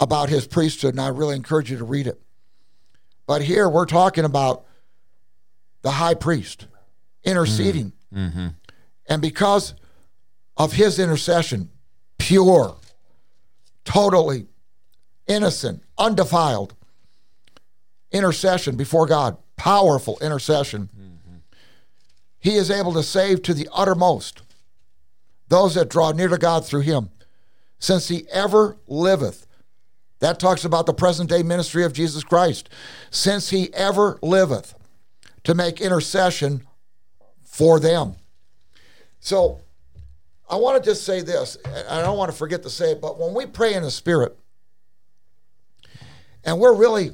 about 0.00 0.28
his 0.28 0.48
priesthood, 0.48 0.94
and 0.94 1.00
I 1.00 1.08
really 1.08 1.36
encourage 1.36 1.70
you 1.70 1.78
to 1.78 1.84
read 1.84 2.08
it. 2.08 2.20
But 3.26 3.42
here 3.42 3.68
we're 3.68 3.86
talking 3.86 4.24
about 4.24 4.64
the 5.82 5.92
high 5.92 6.14
priest 6.14 6.66
interceding. 7.22 7.92
Mm-hmm. 8.12 8.26
Mm-hmm. 8.26 8.46
And 9.08 9.22
because 9.22 9.74
of 10.56 10.72
his 10.72 10.98
intercession, 10.98 11.70
pure, 12.18 12.76
totally 13.84 14.48
innocent, 15.28 15.84
undefiled 15.96 16.74
intercession 18.10 18.76
before 18.76 19.06
God, 19.06 19.36
powerful 19.56 20.18
intercession, 20.20 20.88
he 22.38 22.56
is 22.56 22.70
able 22.70 22.92
to 22.92 23.02
save 23.02 23.42
to 23.42 23.54
the 23.54 23.68
uttermost 23.72 24.42
those 25.48 25.74
that 25.74 25.88
draw 25.88 26.12
near 26.12 26.28
to 26.28 26.38
God 26.38 26.64
through 26.64 26.80
him, 26.80 27.10
since 27.78 28.08
he 28.08 28.26
ever 28.30 28.76
liveth. 28.86 29.46
That 30.20 30.40
talks 30.40 30.64
about 30.64 30.86
the 30.86 30.94
present 30.94 31.28
day 31.28 31.42
ministry 31.42 31.84
of 31.84 31.92
Jesus 31.92 32.24
Christ. 32.24 32.68
Since 33.10 33.50
he 33.50 33.72
ever 33.74 34.18
liveth 34.22 34.74
to 35.44 35.54
make 35.54 35.80
intercession 35.80 36.66
for 37.44 37.78
them. 37.78 38.16
So 39.20 39.60
I 40.48 40.56
want 40.56 40.82
to 40.82 40.90
just 40.90 41.04
say 41.04 41.20
this, 41.20 41.58
I 41.88 42.00
don't 42.00 42.16
want 42.16 42.30
to 42.30 42.36
forget 42.36 42.62
to 42.62 42.70
say 42.70 42.92
it, 42.92 43.00
but 43.00 43.18
when 43.18 43.34
we 43.34 43.46
pray 43.46 43.74
in 43.74 43.82
the 43.82 43.90
Spirit, 43.90 44.36
and 46.44 46.58
we're 46.60 46.74
really 46.74 47.10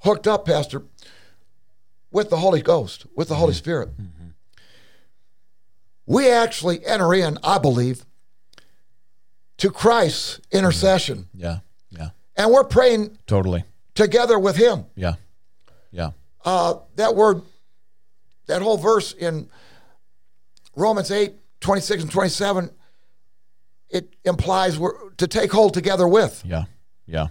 hooked 0.00 0.26
up, 0.26 0.44
Pastor, 0.46 0.82
with 2.10 2.30
the 2.30 2.38
Holy 2.38 2.62
Ghost, 2.62 3.06
with 3.14 3.28
the 3.28 3.34
Holy 3.34 3.52
mm-hmm. 3.52 3.58
Spirit, 3.58 3.88
mm-hmm. 3.96 4.28
we 6.06 6.30
actually 6.30 6.84
enter 6.84 7.14
in, 7.14 7.38
I 7.42 7.58
believe, 7.58 8.04
to 9.58 9.70
Christ's 9.70 10.38
mm-hmm. 10.38 10.58
intercession. 10.58 11.28
Yeah. 11.34 11.58
Yeah. 11.90 12.10
And 12.36 12.50
we're 12.50 12.64
praying 12.64 13.18
Totally. 13.26 13.64
together 13.94 14.38
with 14.38 14.56
Him. 14.56 14.86
Yeah. 14.94 15.14
Yeah. 15.90 16.10
Uh, 16.44 16.74
that 16.96 17.14
word, 17.14 17.42
that 18.46 18.62
whole 18.62 18.78
verse 18.78 19.12
in 19.12 19.48
Romans 20.76 21.10
8, 21.10 21.34
26 21.60 22.04
and 22.04 22.12
27, 22.12 22.70
it 23.90 24.14
implies 24.24 24.78
we're 24.78 25.10
to 25.12 25.26
take 25.26 25.50
hold 25.52 25.74
together 25.74 26.06
with. 26.06 26.42
Yeah. 26.44 26.64
Yeah. 27.06 27.28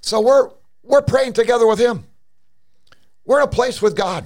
So 0.00 0.20
we're 0.20 0.50
we're 0.82 1.02
praying 1.02 1.34
together 1.34 1.66
with 1.66 1.78
him. 1.78 2.04
We're 3.24 3.38
in 3.38 3.44
a 3.44 3.50
place 3.50 3.80
with 3.80 3.96
God. 3.96 4.24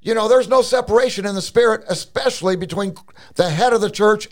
You 0.00 0.14
know, 0.14 0.28
there's 0.28 0.48
no 0.48 0.62
separation 0.62 1.26
in 1.26 1.34
the 1.34 1.42
spirit, 1.42 1.84
especially 1.88 2.56
between 2.56 2.94
the 3.34 3.50
head 3.50 3.72
of 3.72 3.80
the 3.80 3.90
church 3.90 4.28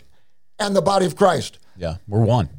and 0.57 0.75
the 0.75 0.81
body 0.81 1.05
of 1.05 1.15
Christ. 1.15 1.59
Yeah. 1.75 1.97
We're 2.07 2.23
one. 2.23 2.49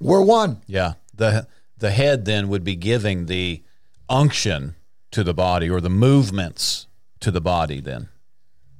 We're 0.00 0.22
one. 0.22 0.60
Yeah. 0.66 0.94
The 1.14 1.48
the 1.78 1.90
head 1.90 2.24
then 2.24 2.48
would 2.48 2.64
be 2.64 2.76
giving 2.76 3.26
the 3.26 3.62
unction 4.08 4.76
to 5.10 5.24
the 5.24 5.34
body 5.34 5.68
or 5.70 5.80
the 5.80 5.90
movements 5.90 6.86
to 7.20 7.30
the 7.30 7.40
body 7.40 7.80
then. 7.80 8.08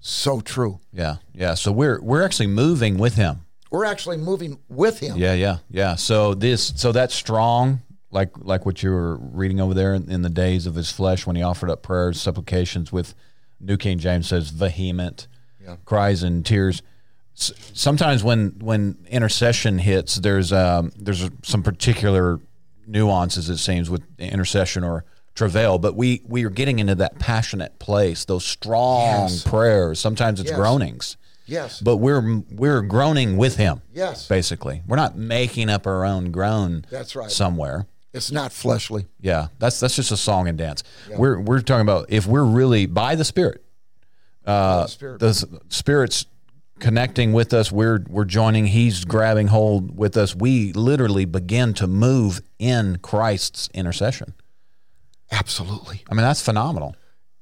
So 0.01 0.41
true. 0.41 0.81
Yeah. 0.93 1.17
Yeah. 1.33 1.55
So 1.55 1.73
we're 1.73 2.01
we're 2.01 2.23
actually 2.23 2.49
moving 2.49 2.99
with 2.99 3.14
him. 3.14 3.47
We're 3.71 3.85
actually 3.85 4.19
moving 4.19 4.59
with 4.69 5.01
him. 5.01 5.17
Yeah, 5.17 5.35
yeah, 5.35 5.59
yeah. 5.69 5.97
So 5.97 6.35
this, 6.35 6.73
so 6.77 6.93
that's 6.93 7.14
strong, 7.14 7.83
like 8.17 8.31
like 8.39 8.64
what 8.67 8.83
you 8.83 8.91
were 8.91 9.17
reading 9.17 9.61
over 9.61 9.75
there 9.75 9.95
in, 9.95 10.11
in 10.11 10.23
the 10.23 10.31
days 10.31 10.67
of 10.67 10.75
his 10.75 10.91
flesh 10.91 11.27
when 11.27 11.37
he 11.37 11.43
offered 11.43 11.71
up 11.71 11.83
prayers, 11.83 12.21
supplications 12.21 12.91
with 12.91 13.14
New 13.61 13.77
King 13.77 13.99
James 13.99 14.27
says 14.29 14.49
vehement 14.51 15.29
cries 15.85 16.23
and 16.23 16.45
tears. 16.47 16.83
S- 17.37 17.53
sometimes 17.75 18.25
when 18.25 18.57
when 18.61 18.97
intercession 19.09 19.79
hits, 19.79 20.17
there's 20.17 20.53
um, 20.53 20.93
there's 20.97 21.29
some 21.43 21.62
particular 21.62 22.41
nuances 22.87 23.51
it 23.51 23.59
seems 23.59 23.91
with 23.91 24.03
intercession 24.19 24.83
or 24.85 25.05
travail, 25.35 25.79
but 25.79 25.95
we 25.95 26.23
we 26.27 26.45
are 26.45 26.51
getting 26.51 26.79
into 26.79 26.95
that 26.95 27.19
passionate 27.19 27.79
place, 27.79 28.25
those 28.25 28.45
strong 28.45 29.29
Yes. 29.29 29.43
prayers. 29.45 29.99
Sometimes 30.01 30.41
it's 30.41 30.51
Yes. 30.51 30.59
groanings 30.59 31.17
Yes. 31.49 31.81
but 31.81 31.99
we're 31.99 32.43
we're 32.51 32.81
groaning 32.83 33.37
with 33.37 33.57
him. 33.57 33.83
Yes. 33.93 34.27
basically, 34.29 34.83
we're 34.87 34.97
not 35.05 35.17
making 35.19 35.69
up 35.69 35.87
our 35.87 36.05
own 36.05 36.31
groan. 36.31 36.85
That's 36.91 37.14
right. 37.14 37.31
Somewhere, 37.31 37.87
It's 38.17 38.33
not 38.33 38.53
fleshly. 38.53 39.07
yeah, 39.21 39.49
that's 39.59 39.79
that's 39.81 39.95
just 39.97 40.11
a 40.11 40.17
song 40.17 40.49
and 40.49 40.57
dance. 40.59 40.83
We're 41.17 41.39
we're 41.41 41.61
talking 41.61 41.83
about 41.83 42.07
if 42.09 42.27
we're 42.27 42.45
really 42.45 42.87
by 42.87 43.14
the 43.14 43.25
Spirit, 43.25 43.64
Uh, 44.45 44.87
spirit. 44.87 45.21
the 45.21 45.61
Spirit's 45.69 46.27
connecting 46.79 47.33
with 47.33 47.53
us. 47.55 47.71
We're 47.71 48.05
we're 48.09 48.25
joining. 48.25 48.67
He's 48.67 49.05
grabbing 49.05 49.49
hold 49.49 49.97
with 49.97 50.17
us. 50.17 50.35
We 50.35 50.73
literally 50.73 51.25
begin 51.25 51.75
to 51.75 51.87
move 51.87 52.41
in 52.59 52.99
Christ's 53.03 53.69
intercession. 53.75 54.35
Absolutely. 55.31 56.05
I 56.11 56.14
mean, 56.14 56.23
that's 56.23 56.41
phenomenal. 56.41 56.95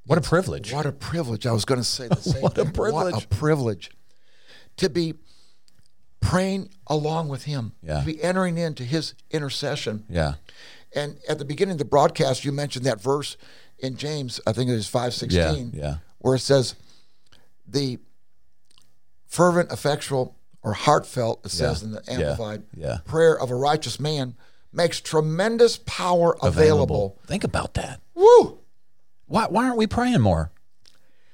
What 0.05 0.17
a 0.17 0.21
privilege. 0.21 0.71
What 0.73 0.85
a 0.85 0.91
privilege. 0.91 1.45
I 1.47 1.51
was 1.51 1.65
going 1.65 1.79
to 1.79 1.83
say 1.85 2.07
the 2.07 2.15
same 2.21 2.41
What 2.41 2.57
a 2.57 2.63
thing. 2.65 2.73
privilege. 2.73 3.13
What 3.13 3.23
a 3.23 3.27
privilege 3.27 3.91
to 4.77 4.89
be 4.89 5.13
praying 6.25 6.69
along 6.87 7.27
with 7.29 7.43
him, 7.43 7.73
Yeah. 7.81 7.99
to 7.99 8.05
be 8.05 8.21
entering 8.23 8.57
into 8.57 8.83
his 8.83 9.13
intercession. 9.31 10.03
Yeah, 10.09 10.35
And 10.95 11.17
at 11.29 11.39
the 11.39 11.45
beginning 11.45 11.73
of 11.73 11.77
the 11.79 11.85
broadcast, 11.85 12.45
you 12.45 12.51
mentioned 12.51 12.85
that 12.85 13.01
verse 13.01 13.37
in 13.79 13.97
James, 13.97 14.39
I 14.47 14.53
think 14.53 14.69
it 14.69 14.73
is 14.73 14.87
516, 14.87 15.71
Yeah, 15.73 15.81
yeah. 15.83 15.95
where 16.19 16.35
it 16.35 16.39
says, 16.39 16.75
the 17.67 17.99
fervent, 19.27 19.71
effectual, 19.71 20.35
or 20.61 20.73
heartfelt, 20.73 21.45
it 21.45 21.49
says 21.51 21.81
Yeah, 21.81 21.85
in 21.87 21.91
the 21.93 22.11
Amplified, 22.11 22.63
yeah. 22.75 22.97
prayer 23.05 23.37
of 23.39 23.51
a 23.51 23.55
righteous 23.55 23.99
man 23.99 24.35
makes 24.71 24.99
tremendous 24.99 25.77
power 25.85 26.37
available. 26.41 27.19
Think 27.27 27.43
about 27.43 27.73
that. 27.75 28.01
Woo! 28.13 28.59
Why 29.27 29.45
why 29.47 29.65
aren't 29.65 29.77
we 29.77 29.87
praying 29.87 30.21
more, 30.21 30.51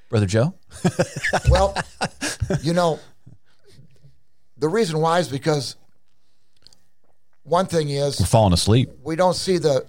brother 0.09 0.25
Joe? 0.25 0.53
Well, 1.49 1.75
you 2.61 2.73
know, 2.73 2.99
the 4.61 4.69
reason 4.69 4.99
why 4.99 5.19
is 5.19 5.27
because 5.27 5.75
one 7.43 7.65
thing 7.65 7.89
is 7.89 8.19
We're 8.19 8.25
falling 8.27 8.53
asleep. 8.53 8.89
we 9.03 9.15
don't 9.15 9.35
see 9.35 9.57
the 9.57 9.85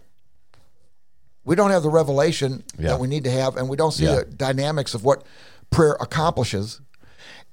we 1.45 1.55
don't 1.57 1.71
have 1.71 1.83
the 1.83 1.91
revelation 1.91 2.63
Yeah. 2.79 2.89
that 2.91 3.01
we 3.01 3.09
need 3.09 3.25
to 3.25 3.31
have 3.31 3.57
and 3.57 3.69
we 3.69 3.77
don't 3.77 3.93
see 3.93 4.05
Yeah. 4.05 4.17
the 4.17 4.25
dynamics 4.25 4.95
of 4.95 5.05
what 5.05 5.25
prayer 5.71 5.97
accomplishes 6.01 6.81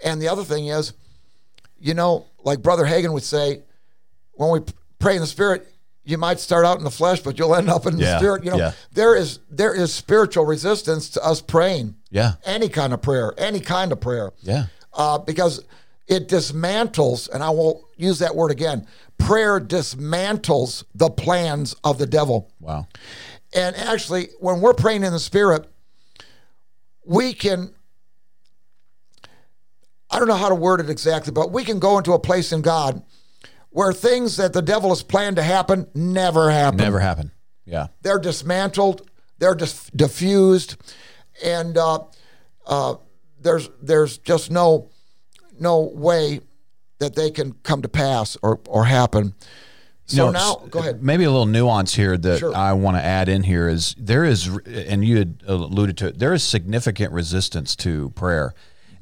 And 0.01 0.22
the 0.22 0.30
other 0.30 0.45
thing 0.45 0.67
is, 0.67 0.93
you 1.78 1.93
know, 1.93 2.26
like 2.45 2.61
Brother 2.61 2.86
Hagin 2.86 3.11
would 3.11 3.24
say, 3.24 3.63
when 4.32 4.49
we 4.49 4.61
pray 4.97 5.15
in 5.15 5.20
the 5.22 5.28
spirit, 5.28 5.67
you 6.05 6.17
might 6.17 6.39
start 6.39 6.65
out 6.65 6.78
in 6.78 6.86
the 6.86 6.89
flesh, 6.91 7.20
but 7.20 7.38
you'll 7.38 7.53
end 7.53 7.70
up 7.70 7.86
in 7.86 7.97
the 7.97 8.17
spirit. 8.17 8.45
You 8.45 8.51
know, 8.51 8.57
yeah. 8.57 8.72
there 8.93 9.13
is 9.17 9.39
there 9.51 9.74
is 9.76 9.93
spiritual 9.93 10.45
resistance 10.45 11.09
to 11.09 11.22
us 11.22 11.41
praying. 11.41 11.95
Yeah. 12.11 12.36
Any 12.45 12.70
kind 12.70 12.93
of 12.93 13.01
prayer, 13.01 13.34
any 13.38 13.59
kind 13.59 13.91
of 13.91 13.99
prayer. 13.99 14.32
Yeah. 14.41 14.67
Uh, 14.93 15.17
because 15.17 15.65
it 16.10 16.28
dismantles, 16.28 17.30
and 17.30 17.43
I 17.43 17.51
won't 17.51 17.84
use 17.95 18.20
that 18.20 18.36
word 18.36 18.49
again. 18.51 18.88
Prayer 19.20 19.60
dismantles 19.60 20.84
the 20.95 21.10
plans 21.10 21.76
of 21.84 21.99
the 21.99 22.07
devil. 22.07 22.51
Wow. 22.60 22.88
And 23.53 23.76
actually, 23.76 24.30
when 24.39 24.60
we're 24.60 24.74
praying 24.74 25.03
in 25.03 25.14
the 25.14 25.20
spirit, 25.20 25.68
we 27.05 27.34
can, 27.34 27.74
I 30.10 30.18
don't 30.18 30.28
know 30.28 30.36
how 30.36 30.49
to 30.49 30.55
word 30.55 30.80
it 30.80 30.89
exactly, 30.89 31.32
but 31.32 31.51
we 31.51 31.64
can 31.64 31.80
go 31.80 31.97
into 31.99 32.14
a 32.14 32.20
place 32.20 32.51
in 32.51 32.62
God 32.62 33.03
where 33.70 33.93
things 33.93 34.38
that 34.38 34.53
the 34.53 34.62
devil 34.64 34.89
has 34.89 35.03
planned 35.03 35.36
to 35.36 35.43
happen 35.43 35.88
never 35.93 36.49
happen. 36.49 36.78
Never 36.78 36.99
happen. 36.99 37.32
Yeah. 37.66 37.88
They're 38.01 38.20
dismantled, 38.20 39.07
they're 39.38 39.55
just 39.55 39.95
diffused, 39.95 40.76
and 41.43 41.78
uh, 41.78 41.99
uh, 42.66 42.95
there's 43.39 43.70
there's 43.82 44.18
just 44.18 44.49
no 44.49 44.89
no 45.62 45.80
way 45.80 46.41
that 46.99 47.16
they 47.16 47.32
can 47.32 47.53
come 47.64 47.82
to 47.82 47.89
pass 47.89 48.38
or, 48.41 48.60
or 48.68 48.86
happen. 48.86 49.34
So 50.05 50.26
No, 50.26 50.32
now, 50.32 50.55
go 50.70 50.80
ahead. 50.80 51.03
Maybe 51.03 51.24
a 51.24 51.32
little 51.32 51.45
nuance 51.45 51.93
here 51.93 52.18
that 52.18 52.39
Sure. 52.39 52.55
I 52.55 52.74
want 52.74 52.97
to 52.97 53.03
add 53.03 53.30
in 53.30 53.43
here 53.43 53.70
is 53.70 53.95
there 53.97 54.26
is, 54.26 54.47
and 54.66 55.05
you 55.05 55.18
had 55.18 55.43
alluded 55.45 55.97
to 55.97 56.07
it, 56.07 56.20
there 56.20 56.34
is 56.34 56.43
significant 56.43 57.14
resistance 57.14 57.76
to 57.78 58.10
prayer. 58.12 58.53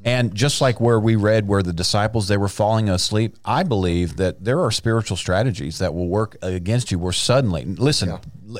And 0.04 0.36
just 0.36 0.62
like 0.62 0.80
where 0.80 1.00
we 1.00 1.16
read 1.16 1.48
where 1.48 1.64
the 1.64 1.74
disciples 1.74 2.28
they 2.28 2.38
were 2.38 2.48
falling 2.48 2.88
asleep, 2.88 3.36
I 3.44 3.64
believe 3.64 4.18
that 4.18 4.44
there 4.44 4.62
are 4.62 4.72
spiritual 4.72 5.18
strategies 5.18 5.80
that 5.80 5.94
will 5.94 6.08
work 6.08 6.38
against 6.42 6.92
you. 6.92 7.00
Where 7.00 7.12
suddenly, 7.12 7.66
listen, 7.66 8.18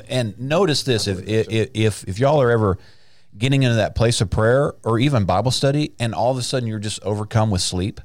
and 0.08 0.38
notice 0.38 0.82
this: 0.82 1.06
if 1.06 1.26
if 1.28 1.70
if 1.74 2.04
if 2.08 2.18
y'all 2.18 2.42
are 2.42 2.50
ever 2.50 2.76
getting 3.36 3.62
into 3.62 3.76
that 3.76 3.94
place 3.94 4.20
of 4.20 4.30
prayer 4.30 4.74
or 4.84 4.98
even 4.98 5.24
Bible 5.24 5.50
study, 5.50 5.94
and 5.98 6.14
all 6.14 6.30
of 6.30 6.38
a 6.38 6.42
sudden 6.42 6.68
you're 6.68 6.78
just 6.78 7.02
overcome 7.02 7.50
with 7.50 7.60
sleep, 7.60 8.00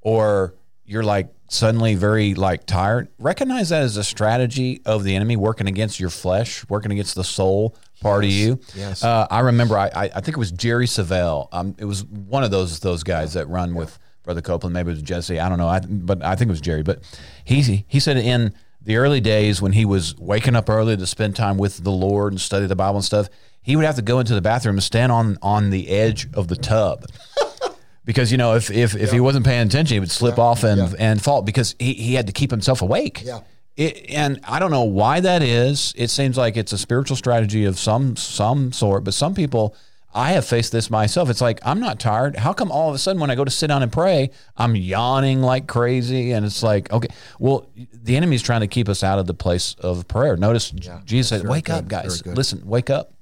or 0.00 0.54
you're 0.84 1.02
like 1.02 1.28
suddenly 1.48 1.96
very 1.96 2.34
like 2.34 2.64
tired 2.64 3.08
recognize 3.18 3.70
that 3.70 3.82
as 3.82 3.96
a 3.96 4.04
strategy 4.04 4.80
of 4.86 5.02
the 5.02 5.16
enemy 5.16 5.36
working 5.36 5.66
against 5.66 5.98
your 5.98 6.08
flesh 6.10 6.64
working 6.68 6.92
against 6.92 7.16
the 7.16 7.24
soul 7.24 7.76
part 8.00 8.22
of 8.24 8.30
you. 8.30 8.60
Yes. 8.74 9.02
uh, 9.02 9.26
i 9.32 9.40
remember 9.40 9.76
I, 9.76 9.86
I 9.88 10.04
i 10.14 10.20
think 10.20 10.36
it 10.36 10.38
was 10.38 10.52
jerry 10.52 10.86
savelle. 10.86 11.48
Um 11.50 11.74
it 11.76 11.86
was 11.86 12.04
one 12.04 12.44
of 12.44 12.52
those 12.52 12.78
those 12.78 13.02
guys 13.02 13.32
that 13.34 13.48
run 13.48 13.74
with 13.74 13.98
brother 14.22 14.40
copeland. 14.42 14.74
Maybe 14.74 14.90
it 14.90 14.94
was 14.94 15.02
jesse. 15.02 15.40
I 15.40 15.48
don't 15.48 15.58
know. 15.58 15.66
I, 15.66 15.80
but 15.80 16.22
i 16.24 16.36
think 16.36 16.50
it 16.50 16.52
was 16.52 16.60
jerry. 16.60 16.84
But 16.84 17.02
he 17.44 17.84
he 17.88 17.98
said 17.98 18.16
in 18.16 18.54
the 18.82 18.96
early 18.96 19.20
days 19.20 19.60
when 19.62 19.72
he 19.72 19.84
was 19.84 20.16
waking 20.18 20.56
up 20.56 20.68
early 20.70 20.96
to 20.96 21.06
spend 21.06 21.36
time 21.36 21.58
with 21.58 21.84
the 21.84 21.90
lord 21.90 22.32
and 22.32 22.40
study 22.40 22.66
the 22.66 22.76
bible 22.76 22.96
and 22.96 23.04
stuff 23.04 23.28
he 23.62 23.76
would 23.76 23.84
have 23.84 23.96
to 23.96 24.02
go 24.02 24.18
into 24.20 24.34
the 24.34 24.40
bathroom 24.40 24.76
and 24.76 24.82
stand 24.82 25.12
on 25.12 25.36
on 25.42 25.70
the 25.70 25.88
edge 25.88 26.26
of 26.34 26.48
the 26.48 26.56
tub 26.56 27.04
because 28.04 28.32
you 28.32 28.38
know 28.38 28.54
if 28.54 28.70
if, 28.70 28.94
if 28.96 29.12
he 29.12 29.20
wasn't 29.20 29.44
paying 29.44 29.66
attention, 29.66 29.94
he 29.96 30.00
would 30.00 30.10
slip 30.10 30.38
off 30.38 30.64
and 30.64 30.80
Yeah. 30.80 30.96
and 30.98 31.22
fall 31.22 31.42
because 31.42 31.76
he, 31.78 31.92
he 31.92 32.14
had 32.14 32.26
to 32.26 32.32
keep 32.32 32.50
himself 32.50 32.80
awake. 32.82 33.22
Yeah. 33.24 33.40
It, 33.76 34.10
and 34.10 34.40
I 34.44 34.58
don't 34.58 34.70
know 34.70 34.84
why 34.84 35.20
that 35.20 35.42
is. 35.42 35.92
It 35.96 36.08
seems 36.10 36.36
like 36.36 36.56
it's 36.56 36.72
a 36.72 36.78
spiritual 36.78 37.16
strategy 37.16 37.66
of 37.66 37.78
some 37.78 38.16
some 38.16 38.72
sort, 38.72 39.04
but 39.04 39.14
some 39.14 39.34
people. 39.34 39.76
I 40.12 40.32
have 40.32 40.44
faced 40.44 40.72
this 40.72 40.90
myself. 40.90 41.30
It's 41.30 41.40
like 41.40 41.60
I'm 41.62 41.78
not 41.78 42.00
tired. 42.00 42.36
How 42.36 42.52
come 42.52 42.72
all 42.72 42.88
of 42.88 42.94
a 42.94 42.98
sudden 42.98 43.20
when 43.20 43.30
I 43.30 43.36
go 43.36 43.44
to 43.44 43.50
sit 43.50 43.68
down 43.68 43.82
and 43.82 43.92
pray, 43.92 44.30
I'm 44.56 44.74
yawning 44.74 45.40
like 45.40 45.68
crazy? 45.68 46.32
And 46.32 46.44
it's 46.44 46.62
like, 46.62 46.92
okay, 46.92 47.08
well, 47.38 47.70
the 47.92 48.16
enemy's 48.16 48.42
trying 48.42 48.62
to 48.62 48.66
keep 48.66 48.88
us 48.88 49.04
out 49.04 49.18
of 49.18 49.26
the 49.26 49.34
place 49.34 49.76
of 49.78 50.08
prayer. 50.08 50.36
Notice 50.36 50.70
Jesus 51.04 51.28
said, 51.28 51.48
"Wake 51.48 51.66
good, 51.66 51.74
up, 51.74 51.88
guys! 51.88 52.26
Listen, 52.26 52.66
wake 52.66 52.90
up. 52.90 53.12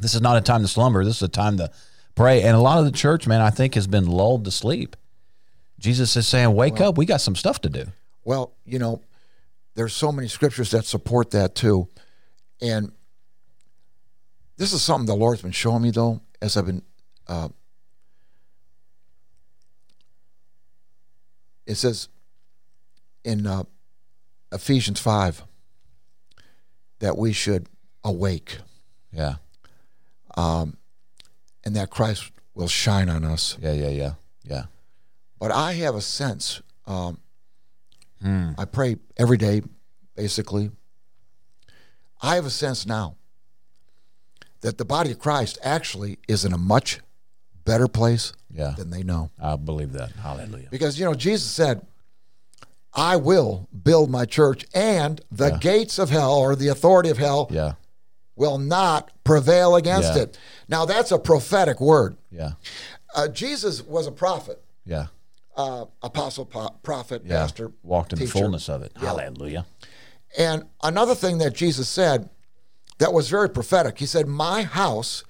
This 0.00 0.14
is 0.14 0.20
not 0.20 0.36
a 0.36 0.40
time 0.40 0.62
to 0.62 0.68
slumber. 0.68 1.04
This 1.04 1.16
is 1.16 1.22
a 1.22 1.28
time 1.28 1.56
to 1.58 1.70
pray. 2.14 2.42
And 2.42 2.56
a 2.56 2.60
lot 2.60 2.78
of 2.78 2.84
the 2.84 2.92
church, 2.92 3.26
man, 3.26 3.40
I 3.40 3.50
think 3.50 3.74
has 3.74 3.86
been 3.86 4.06
lulled 4.06 4.44
to 4.44 4.50
sleep. 4.50 4.96
Jesus 5.78 6.16
is 6.16 6.26
saying, 6.26 6.54
wake 6.54 6.80
up. 6.80 6.96
We 6.96 7.06
got 7.06 7.20
some 7.20 7.36
stuff 7.36 7.60
to 7.62 7.68
do. 7.68 7.86
Well, 8.24 8.54
you 8.64 8.78
know, 8.78 9.02
there's 9.74 9.92
so 9.92 10.10
many 10.10 10.28
scriptures 10.28 10.70
that 10.70 10.86
support 10.86 11.30
that 11.32 11.54
too. 11.54 11.88
And 12.60 12.92
this 14.56 14.72
is 14.72 14.82
something 14.82 15.06
the 15.06 15.14
Lord's 15.14 15.42
been 15.42 15.52
showing 15.52 15.82
me 15.82 15.90
though, 15.90 16.20
as 16.44 16.58
I've 16.58 16.66
been 16.66 16.82
uh, 17.26 17.48
it 21.66 21.76
says 21.76 22.08
in 23.24 23.46
uh, 23.46 23.64
Ephesians 24.52 25.00
5 25.00 25.42
that 26.98 27.16
we 27.16 27.32
should 27.32 27.66
awake 28.04 28.58
Yeah. 29.10 29.36
and 30.36 30.76
that 31.64 31.88
Christ 31.88 32.30
will 32.54 32.68
shine 32.68 33.08
on 33.08 33.24
us. 33.24 33.56
Yeah. 33.62 33.72
Yeah. 33.72 33.88
Yeah. 33.88 34.12
Yeah. 34.44 34.64
But 35.38 35.50
I 35.50 35.72
have 35.72 35.94
a 35.94 36.02
sense. 36.02 36.60
Um, 36.86 37.18
I 38.58 38.66
pray 38.66 38.96
every 39.16 39.38
day, 39.38 39.62
basically. 40.14 40.70
I 42.20 42.34
have 42.36 42.44
a 42.46 42.50
sense 42.50 42.84
now 42.86 43.16
that 44.64 44.78
the 44.78 44.84
body 44.84 45.12
of 45.12 45.18
Christ 45.18 45.58
actually 45.62 46.18
is 46.26 46.42
in 46.44 46.52
a 46.54 46.58
much 46.58 47.00
better 47.66 47.86
place 47.86 48.32
Yeah. 48.50 48.70
than 48.76 48.88
they 48.88 49.02
know. 49.02 49.30
I 49.38 49.56
believe 49.56 49.92
that. 49.92 50.12
Hallelujah. 50.12 50.68
Because, 50.70 50.98
you 50.98 51.04
know, 51.04 51.12
Jesus 51.14 51.50
said, 51.50 51.86
I 52.94 53.16
will 53.16 53.68
build 53.82 54.08
my 54.10 54.24
church, 54.24 54.64
and 54.74 55.20
the 55.30 55.50
gates 55.50 55.98
of 55.98 56.08
hell 56.08 56.32
or 56.34 56.56
the 56.56 56.68
authority 56.68 57.10
of 57.10 57.18
hell 57.18 57.48
Yeah. 57.50 57.74
will 58.36 58.56
not 58.56 59.10
prevail 59.22 59.76
against 59.76 60.14
Yeah. 60.16 60.22
it. 60.22 60.38
Now, 60.66 60.86
that's 60.86 61.12
a 61.12 61.18
prophetic 61.18 61.78
word. 61.80 62.16
Yeah. 62.30 62.52
Uh, 63.14 63.28
Jesus 63.28 63.82
was 63.82 64.06
a 64.06 64.12
prophet, 64.12 64.62
Yeah. 64.86 65.08
uh, 65.56 65.84
apostle, 66.02 66.46
po- 66.46 66.74
prophet, 66.82 67.22
Yeah. 67.26 67.42
pastor. 67.42 67.72
Walked 67.82 68.14
in 68.14 68.18
the 68.18 68.26
fullness 68.26 68.70
of 68.70 68.82
it. 68.82 68.92
Hallelujah. 68.96 69.66
And 70.38 70.64
another 70.82 71.14
thing 71.14 71.36
that 71.38 71.52
Jesus 71.52 71.86
said 71.88 72.30
that 72.98 73.12
was 73.12 73.28
very 73.28 73.48
prophetic, 73.50 73.98
he 73.98 74.06
said, 74.06 74.26
My 74.28 74.62
house 74.62 75.24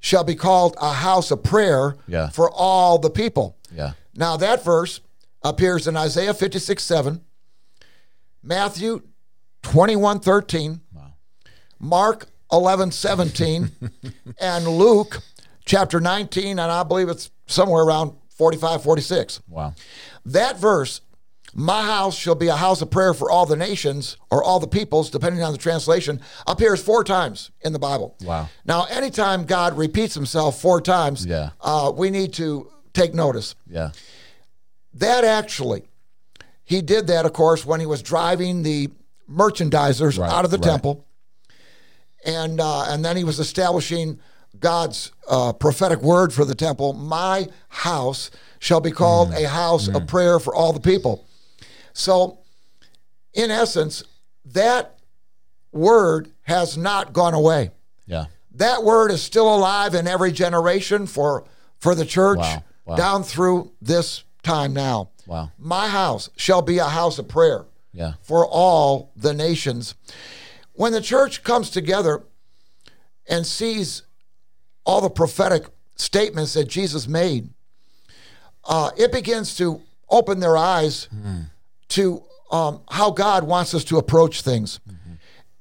shall 0.00 0.24
be 0.24 0.34
called 0.34 0.76
a 0.80 0.92
house 0.92 1.30
of 1.30 1.42
prayer 1.42 1.96
Yeah. 2.06 2.28
for 2.28 2.50
all 2.50 2.98
the 2.98 3.10
people. 3.10 3.56
Yeah. 3.74 3.92
Now, 4.14 4.36
that 4.36 4.62
verse 4.64 5.00
appears 5.42 5.86
in 5.88 5.96
Isaiah 5.96 6.34
56 6.34 6.82
7, 6.82 7.20
Matthew 8.42 9.02
21 9.62 10.20
13, 10.20 10.80
Mark 11.80 12.26
11 12.52 12.90
17, 12.92 13.70
and 14.40 14.66
Luke 14.68 15.20
chapter 15.64 16.00
19, 16.00 16.58
and 16.58 16.60
I 16.60 16.82
believe 16.82 17.08
it's 17.08 17.30
somewhere 17.46 17.82
around 17.82 18.12
45 18.36 18.82
46. 18.82 19.40
Wow. 19.48 19.74
That 20.26 20.58
verse, 20.58 21.00
my 21.56 21.82
house 21.82 22.16
shall 22.16 22.34
be 22.34 22.48
a 22.48 22.56
house 22.56 22.82
of 22.82 22.90
prayer 22.90 23.14
for 23.14 23.30
all 23.30 23.46
the 23.46 23.56
nations 23.56 24.16
or 24.30 24.42
all 24.42 24.58
the 24.58 24.66
peoples, 24.66 25.08
depending 25.10 25.42
on 25.42 25.52
the 25.52 25.58
translation, 25.58 26.20
appears 26.46 26.82
four 26.82 27.04
times 27.04 27.50
in 27.60 27.72
the 27.72 27.78
Bible. 27.78 28.16
Wow. 28.22 28.48
Now, 28.64 28.84
anytime 28.90 29.44
God 29.44 29.76
repeats 29.78 30.14
himself 30.14 30.60
four 30.60 30.80
times, 30.80 31.24
Yeah. 31.24 31.50
uh, 31.60 31.92
we 31.94 32.10
need 32.10 32.32
to 32.34 32.70
take 32.92 33.14
notice. 33.14 33.54
Yeah. 33.70 33.90
That 34.94 35.24
actually, 35.24 35.84
he 36.64 36.80
did 36.82 37.06
that, 37.06 37.24
of 37.26 37.32
course, 37.32 37.64
when 37.64 37.78
he 37.80 37.86
was 37.86 38.02
driving 38.02 38.62
the 38.64 38.90
merchandisers 39.30 40.18
Right, 40.18 40.30
out 40.30 40.44
of 40.44 40.50
the 40.50 40.58
right. 40.58 40.64
temple, 40.70 41.04
and 42.24 42.60
uh, 42.60 42.84
and 42.88 43.04
then 43.04 43.16
he 43.16 43.24
was 43.24 43.38
establishing 43.38 44.18
God's 44.58 45.12
uh, 45.28 45.52
prophetic 45.52 46.00
word 46.02 46.32
for 46.32 46.44
the 46.44 46.54
temple. 46.54 46.92
My 46.92 47.48
house 47.68 48.30
shall 48.60 48.80
be 48.80 48.90
called 48.90 49.30
Mm. 49.30 49.44
a 49.44 49.48
house 49.48 49.88
of 49.88 50.06
prayer 50.06 50.38
for 50.40 50.54
all 50.54 50.72
the 50.72 50.80
people. 50.80 51.26
So, 51.94 52.38
in 53.32 53.50
essence, 53.50 54.04
that 54.44 54.98
word 55.72 56.30
has 56.42 56.76
not 56.76 57.12
gone 57.14 57.32
away. 57.34 57.70
Yeah. 58.06 58.26
That 58.56 58.84
word 58.84 59.10
is 59.10 59.22
still 59.22 59.52
alive 59.52 59.94
in 59.94 60.06
every 60.06 60.30
generation 60.32 61.06
for 61.06 61.44
for 61.80 61.94
the 61.94 62.04
church 62.04 62.38
Wow. 62.38 62.64
Wow. 62.86 62.96
down 62.96 63.22
through 63.22 63.72
this 63.80 64.24
time 64.42 64.72
now. 64.74 65.10
Wow. 65.26 65.50
My 65.58 65.88
house 65.88 66.28
shall 66.36 66.62
be 66.62 66.78
a 66.78 66.84
house 66.84 67.18
of 67.18 67.28
prayer 67.28 67.64
Yeah. 67.92 68.14
for 68.22 68.46
all 68.46 69.10
the 69.16 69.32
nations. 69.34 69.94
When 70.74 70.92
the 70.92 71.00
church 71.00 71.42
comes 71.42 71.70
together 71.70 72.22
and 73.28 73.46
sees 73.46 74.02
all 74.84 75.00
the 75.00 75.10
prophetic 75.10 75.66
statements 75.96 76.52
that 76.54 76.68
Jesus 76.68 77.06
made, 77.08 77.50
uh, 78.64 78.90
it 78.96 79.12
begins 79.12 79.56
to 79.56 79.80
open 80.10 80.40
their 80.40 80.56
eyes 80.56 81.08
to 81.88 82.22
um, 82.50 82.80
how 82.90 83.10
God 83.10 83.44
wants 83.44 83.74
us 83.74 83.84
to 83.84 83.98
approach 83.98 84.42
things. 84.42 84.80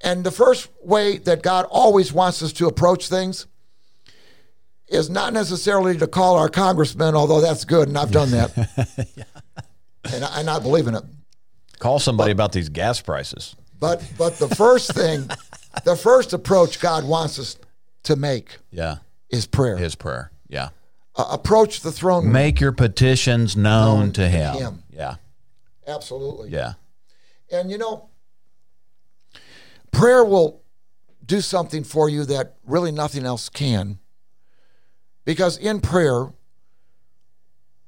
And 0.01 0.23
the 0.23 0.31
first 0.31 0.69
way 0.83 1.17
that 1.19 1.41
God 1.41 1.65
always 1.69 2.11
wants 2.11 2.43
us 2.43 2.51
to 2.53 2.67
approach 2.67 3.07
things 3.07 3.47
is 4.89 5.09
not 5.09 5.31
necessarily 5.33 5.97
to 5.97 6.07
call 6.07 6.35
our 6.35 6.49
congressman, 6.49 7.15
although 7.15 7.39
that's 7.41 7.63
good, 7.65 7.87
and 7.87 7.97
I've 7.97 8.11
done 8.11 8.31
that. 8.31 8.51
and, 10.13 10.23
I, 10.25 10.39
and 10.41 10.49
I 10.49 10.59
believe 10.59 10.87
in 10.87 10.95
it. 10.95 11.03
Call 11.79 11.99
somebody 11.99 12.31
about 12.31 12.51
these 12.51 12.69
gas 12.69 13.01
prices. 13.01 13.55
But 13.79 14.03
but 14.17 14.37
the 14.39 14.47
first 14.49 14.93
thing, 14.93 15.29
the 15.83 15.95
first 15.95 16.31
approach 16.33 16.79
God 16.79 17.05
wants 17.05 17.39
us 17.39 17.57
to 18.03 18.15
make 18.15 18.57
Yeah. 18.71 18.97
is 19.29 19.45
prayer. 19.47 19.77
His 19.77 19.95
prayer. 19.95 20.31
Yeah. 20.47 20.69
Uh, 21.15 21.27
approach 21.31 21.81
the 21.81 21.91
throne. 21.91 22.25
room. 22.25 22.33
Make 22.33 22.59
your 22.59 22.71
petitions 22.71 23.55
known, 23.57 23.99
Known 23.99 24.11
to 24.13 24.21
to 24.21 24.29
him. 24.29 24.53
him. 24.55 24.83
Yeah. 24.91 25.15
Absolutely. 25.87 26.49
Yeah. 26.49 26.73
And 27.51 27.69
you 27.69 27.77
know, 27.77 28.09
prayer 29.91 30.23
will 30.23 30.63
do 31.25 31.41
something 31.41 31.83
for 31.83 32.09
you 32.09 32.25
that 32.25 32.55
really 32.65 32.91
nothing 32.91 33.25
else 33.25 33.49
can. 33.49 33.99
Because 35.25 35.57
in 35.57 35.79
prayer, 35.79 36.33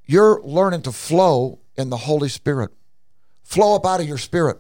you're 0.05 0.41
learning 0.43 0.83
to 0.83 0.91
flow 0.91 1.59
in 1.75 1.89
the 1.89 1.97
Holy 1.97 2.29
Spirit. 2.29 2.71
Flow 3.43 3.75
up 3.75 3.85
out 3.85 3.99
of 3.99 4.07
your 4.07 4.17
spirit. 4.17 4.59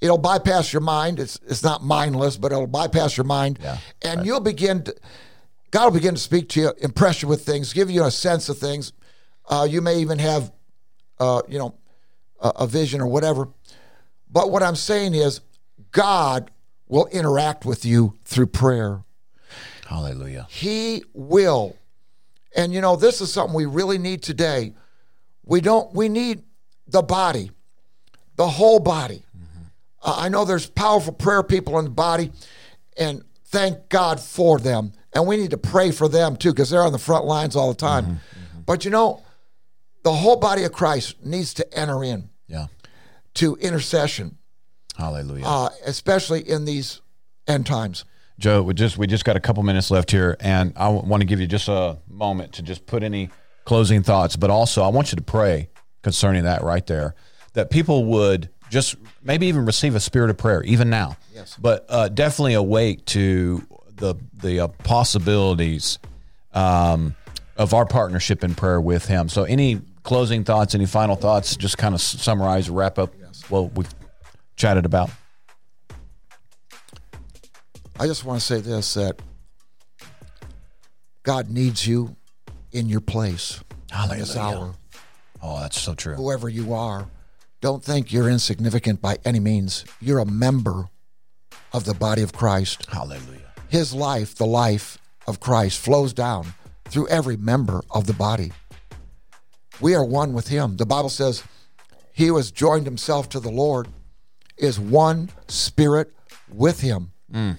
It'll 0.00 0.18
bypass 0.18 0.72
your 0.72 0.82
mind. 0.82 1.20
It's 1.20 1.38
it's 1.46 1.62
not 1.62 1.84
mindless, 1.84 2.36
but 2.36 2.50
it'll 2.50 2.66
bypass 2.66 3.16
your 3.16 3.24
mind. 3.24 3.58
Yeah, 3.62 3.78
and 4.02 4.26
you'll 4.26 4.40
begin 4.40 4.82
to 4.82 4.94
God 5.70 5.84
will 5.86 5.92
begin 5.92 6.14
to 6.14 6.20
speak 6.20 6.48
to 6.50 6.60
you, 6.60 6.72
impress 6.80 7.22
you 7.22 7.28
with 7.28 7.46
things, 7.46 7.72
give 7.72 7.88
you 7.88 8.04
a 8.04 8.10
sense 8.10 8.48
of 8.48 8.58
things. 8.58 8.92
Uh, 9.48 9.66
you 9.68 9.80
may 9.80 10.00
even 10.00 10.18
have 10.18 10.52
uh, 11.22 11.40
you 11.48 11.56
know, 11.56 11.74
a, 12.42 12.48
a 12.56 12.66
vision 12.66 13.00
or 13.00 13.06
whatever. 13.06 13.48
But 14.30 14.50
what 14.50 14.62
I'm 14.62 14.76
saying 14.76 15.14
is, 15.14 15.40
God 15.90 16.50
will 16.88 17.06
interact 17.06 17.64
with 17.64 17.84
you 17.84 18.18
through 18.24 18.46
prayer. 18.46 19.04
Hallelujah. 19.86 20.46
He 20.50 21.04
will. 21.14 21.76
And 22.54 22.72
you 22.72 22.80
know, 22.80 22.96
this 22.96 23.20
is 23.20 23.32
something 23.32 23.54
we 23.54 23.66
really 23.66 23.98
need 23.98 24.22
today. 24.22 24.74
We 25.44 25.60
don't, 25.60 25.94
we 25.94 26.08
need 26.08 26.42
the 26.86 27.02
body, 27.02 27.50
the 28.36 28.46
whole 28.46 28.78
body. 28.78 29.24
Uh, 30.02 30.16
I 30.18 30.28
know 30.28 30.44
there's 30.44 30.66
powerful 30.66 31.12
prayer 31.12 31.42
people 31.42 31.78
in 31.78 31.84
the 31.84 31.90
body, 31.90 32.32
and 32.98 33.22
thank 33.46 33.88
God 33.88 34.20
for 34.20 34.58
them. 34.58 34.92
And 35.14 35.26
we 35.26 35.36
need 35.36 35.50
to 35.50 35.58
pray 35.58 35.90
for 35.90 36.08
them 36.08 36.36
too, 36.36 36.50
because 36.52 36.70
they're 36.70 36.82
on 36.82 36.92
the 36.92 36.98
front 36.98 37.24
lines 37.24 37.54
all 37.54 37.68
the 37.68 37.78
time. 37.78 38.20
But 38.66 38.84
you 38.84 38.90
know, 38.90 39.22
the 40.02 40.12
whole 40.12 40.36
body 40.36 40.64
of 40.64 40.72
Christ 40.72 41.24
needs 41.24 41.54
to 41.54 41.78
enter 41.78 42.02
in 42.02 42.28
Yeah. 42.52 42.66
to 43.34 43.56
intercession, 43.56 44.36
Hallelujah. 44.96 45.44
uh, 45.46 45.70
especially 45.86 46.48
in 46.48 46.64
these 46.66 47.00
end 47.48 47.66
times. 47.66 48.04
Joe, 48.38 48.62
we 48.62 48.74
just 48.74 48.98
we 48.98 49.06
just 49.06 49.24
got 49.24 49.36
a 49.36 49.40
couple 49.40 49.62
minutes 49.62 49.90
left 49.90 50.10
here, 50.10 50.36
and 50.40 50.72
I 50.76 50.88
want 50.88 51.20
to 51.20 51.26
give 51.26 51.40
you 51.40 51.46
just 51.46 51.68
a 51.68 51.98
moment 52.08 52.52
to 52.54 52.62
just 52.62 52.86
put 52.86 53.02
any 53.02 53.30
closing 53.64 54.02
thoughts, 54.02 54.36
but 54.36 54.50
also 54.50 54.82
I 54.82 54.88
want 54.88 55.12
you 55.12 55.16
to 55.16 55.22
pray 55.22 55.68
concerning 56.02 56.44
that 56.44 56.62
right 56.62 56.86
there, 56.86 57.14
that 57.54 57.70
people 57.70 58.04
would 58.06 58.48
just 58.70 58.96
maybe 59.22 59.46
even 59.46 59.64
receive 59.66 59.94
a 59.94 60.00
spirit 60.00 60.30
of 60.30 60.38
prayer 60.38 60.62
even 60.64 60.90
now. 60.90 61.16
Yes. 61.34 61.56
But 61.60 61.86
uh, 61.88 62.08
definitely 62.08 62.54
awake 62.54 63.04
to 63.06 63.66
the 63.94 64.14
the 64.34 64.60
uh, 64.60 64.68
possibilities 64.68 65.98
um, 66.52 67.14
of 67.56 67.74
our 67.74 67.86
partnership 67.86 68.42
in 68.42 68.54
prayer 68.54 68.80
with 68.80 69.06
Him. 69.06 69.28
So, 69.28 69.44
any 69.44 69.80
closing 70.02 70.44
thoughts, 70.44 70.74
any 70.74 70.86
final 70.86 71.16
thoughts? 71.16 71.56
Just 71.56 71.78
kind 71.78 71.94
of 71.94 72.00
summarize, 72.00 72.68
wrap 72.70 72.98
up 72.98 73.12
what 73.48 73.74
we've 73.74 73.92
chatted 74.56 74.84
about. 74.84 75.10
I 77.98 78.06
just 78.06 78.24
want 78.24 78.40
to 78.40 78.44
say 78.46 78.60
this 78.60 78.94
that 78.94 79.20
God 81.22 81.50
needs 81.50 81.86
you 81.86 82.16
in 82.72 82.88
your 82.88 83.00
place 83.00 83.62
in 83.92 84.18
this 84.18 84.34
Hallelujah. 84.34 84.58
hour. 84.58 84.74
Oh, 85.42 85.60
that's 85.60 85.80
so 85.80 85.94
true. 85.94 86.14
Whoever 86.14 86.48
you 86.48 86.72
are, 86.72 87.08
don't 87.60 87.84
think 87.84 88.12
you're 88.12 88.28
insignificant 88.28 89.00
by 89.00 89.18
any 89.24 89.40
means. 89.40 89.84
You're 90.00 90.18
a 90.18 90.26
member 90.26 90.88
of 91.72 91.84
the 91.84 91.94
body 91.94 92.22
of 92.22 92.32
Christ. 92.32 92.86
Hallelujah. 92.90 93.52
His 93.68 93.94
life, 93.94 94.34
the 94.34 94.46
life 94.46 94.98
of 95.26 95.40
Christ, 95.40 95.78
flows 95.78 96.12
down 96.12 96.54
through 96.86 97.08
every 97.08 97.36
member 97.36 97.82
of 97.90 98.06
the 98.06 98.12
body. 98.12 98.52
We 99.80 99.94
are 99.94 100.04
one 100.04 100.32
with 100.32 100.48
Him. 100.48 100.76
The 100.76 100.86
Bible 100.86 101.08
says, 101.08 101.42
He 102.12 102.26
who 102.26 102.36
has 102.36 102.50
joined 102.50 102.86
himself 102.86 103.28
to 103.30 103.40
the 103.40 103.50
Lord 103.50 103.88
is 104.56 104.78
one 104.78 105.30
spirit 105.48 106.12
with 106.48 106.80
Him. 106.80 107.12
Mm. 107.32 107.58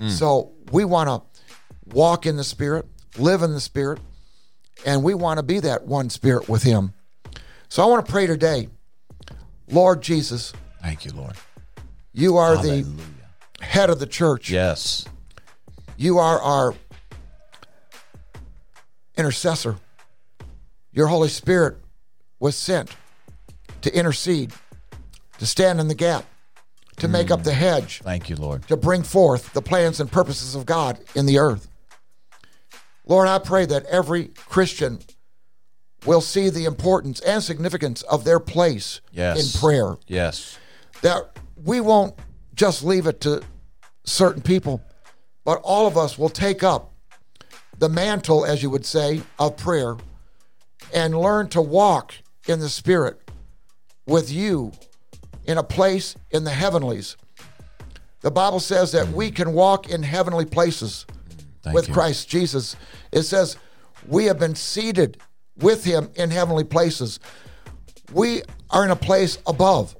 Mm. 0.00 0.10
So 0.10 0.52
we 0.70 0.84
want 0.84 1.08
to 1.08 1.94
walk 1.94 2.26
in 2.26 2.36
the 2.36 2.44
Spirit, 2.44 2.86
live 3.18 3.42
in 3.42 3.52
the 3.52 3.60
Spirit, 3.60 4.00
and 4.84 5.02
we 5.02 5.14
want 5.14 5.38
to 5.38 5.42
be 5.42 5.60
that 5.60 5.86
one 5.86 6.10
spirit 6.10 6.48
with 6.48 6.62
Him. 6.62 6.92
So 7.68 7.82
I 7.82 7.86
want 7.86 8.04
to 8.04 8.12
pray 8.12 8.26
today, 8.26 8.68
Lord 9.68 10.02
Jesus, 10.02 10.52
Thank 10.82 11.04
you, 11.04 11.12
Lord. 11.12 11.34
you 12.12 12.36
are 12.36 12.56
the 12.56 12.84
head 13.60 13.88
of 13.88 13.98
the 13.98 14.06
church. 14.06 14.50
Yes. 14.50 15.06
You 15.96 16.18
are 16.18 16.40
our 16.40 16.74
intercessor. 19.16 19.76
Your 20.92 21.06
Holy 21.06 21.28
Spirit 21.28 21.78
was 22.38 22.56
sent 22.56 22.94
to 23.80 23.96
intercede, 23.96 24.52
to 25.38 25.46
stand 25.46 25.80
in 25.80 25.88
the 25.88 25.94
gap, 25.94 26.24
to 26.98 27.08
make 27.08 27.30
up 27.30 27.40
mm. 27.40 27.44
the 27.44 27.54
hedge, 27.54 28.00
Thank 28.02 28.28
you, 28.28 28.36
Lord. 28.36 28.66
to 28.68 28.76
bring 28.76 29.02
forth 29.02 29.52
the 29.54 29.62
plans 29.62 30.00
and 30.00 30.10
purposes 30.10 30.54
of 30.54 30.66
God 30.66 30.98
in 31.14 31.26
the 31.26 31.38
earth. 31.38 31.68
Lord, 33.06 33.26
I 33.26 33.38
pray 33.38 33.64
that 33.66 33.84
every 33.86 34.26
Christian 34.48 35.00
will 36.06 36.20
see 36.20 36.50
the 36.50 36.64
importance 36.64 37.20
and 37.20 37.42
significance 37.42 38.02
of 38.02 38.24
their 38.24 38.40
place 38.40 39.00
Yes. 39.12 39.54
in 39.54 39.60
prayer 39.60 39.96
Yes. 40.06 40.58
that 41.00 41.36
we 41.56 41.80
won't 41.80 42.14
just 42.54 42.84
leave 42.84 43.06
it 43.06 43.20
to 43.22 43.42
certain 44.04 44.42
people, 44.42 44.82
but 45.44 45.60
all 45.62 45.86
of 45.86 45.96
us 45.96 46.18
will 46.18 46.28
take 46.28 46.62
up 46.62 46.92
the 47.78 47.88
mantle, 47.88 48.44
as 48.44 48.62
you 48.62 48.70
would 48.70 48.86
say, 48.86 49.22
of 49.38 49.56
prayer 49.56 49.96
and 50.92 51.18
learn 51.18 51.48
to 51.50 51.60
walk 51.60 52.14
in 52.46 52.60
the 52.60 52.68
Spirit 52.68 53.20
with 54.06 54.30
you 54.30 54.72
in 55.44 55.58
a 55.58 55.62
place 55.62 56.14
in 56.30 56.44
the 56.44 56.50
heavenlies. 56.50 57.16
The 58.20 58.30
Bible 58.30 58.60
says 58.60 58.92
that 58.92 59.08
we 59.08 59.30
can 59.30 59.52
walk 59.52 59.90
in 59.90 60.02
heavenly 60.02 60.44
places 60.44 61.06
Thank 61.62 61.74
with 61.74 61.88
you. 61.88 61.94
Christ 61.94 62.28
Jesus. 62.28 62.76
It 63.10 63.22
says 63.22 63.56
we 64.06 64.26
have 64.26 64.38
been 64.38 64.54
seated 64.54 65.18
with 65.58 65.84
him 65.84 66.10
in 66.14 66.30
heavenly 66.30 66.64
places. 66.64 67.20
We 68.12 68.42
are 68.70 68.84
in 68.84 68.90
a 68.90 68.96
place 68.96 69.38
above, 69.46 69.96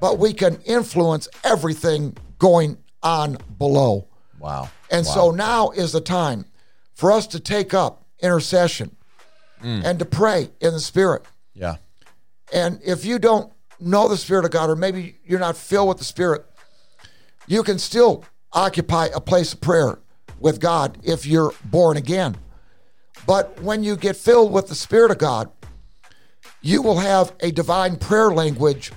but 0.00 0.18
we 0.18 0.32
can 0.32 0.60
influence 0.66 1.28
everything 1.44 2.16
going 2.38 2.78
on 3.02 3.38
below. 3.58 4.08
Wow. 4.38 4.70
And 4.90 5.06
Wow. 5.06 5.12
so 5.14 5.30
now 5.30 5.70
is 5.70 5.92
the 5.92 6.00
time 6.00 6.46
for 6.94 7.12
us 7.12 7.26
to 7.28 7.40
take 7.40 7.74
up 7.74 8.04
intercession 8.20 8.96
Mm. 9.62 9.84
and 9.84 9.98
to 9.98 10.04
pray 10.04 10.50
in 10.60 10.72
the 10.72 10.80
Spirit. 10.80 11.24
Yeah. 11.54 11.76
And 12.52 12.80
if 12.84 13.04
you 13.04 13.18
don't 13.18 13.52
know 13.80 14.08
the 14.08 14.16
Spirit 14.16 14.44
of 14.44 14.50
God, 14.50 14.70
or 14.70 14.76
maybe 14.76 15.16
you're 15.24 15.40
not 15.40 15.56
filled 15.56 15.88
with 15.88 15.98
the 15.98 16.04
Spirit, 16.04 16.44
you 17.46 17.62
can 17.62 17.78
still 17.78 18.24
occupy 18.52 19.08
a 19.14 19.20
place 19.20 19.52
of 19.52 19.60
prayer 19.60 19.98
with 20.38 20.60
God 20.60 20.98
if 21.02 21.26
you're 21.26 21.52
born 21.64 21.96
again. 21.96 22.36
But 23.26 23.60
when 23.60 23.82
you 23.82 23.96
get 23.96 24.16
filled 24.16 24.52
with 24.52 24.68
the 24.68 24.74
Spirit 24.74 25.10
of 25.10 25.18
God, 25.18 25.50
you 26.60 26.82
will 26.82 26.98
have 26.98 27.32
a 27.40 27.50
divine 27.50 27.96
prayer 27.96 28.30
language 28.30 28.92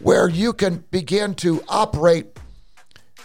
where 0.00 0.28
you 0.28 0.52
can 0.52 0.84
begin 0.90 1.34
to 1.36 1.62
operate 1.68 2.26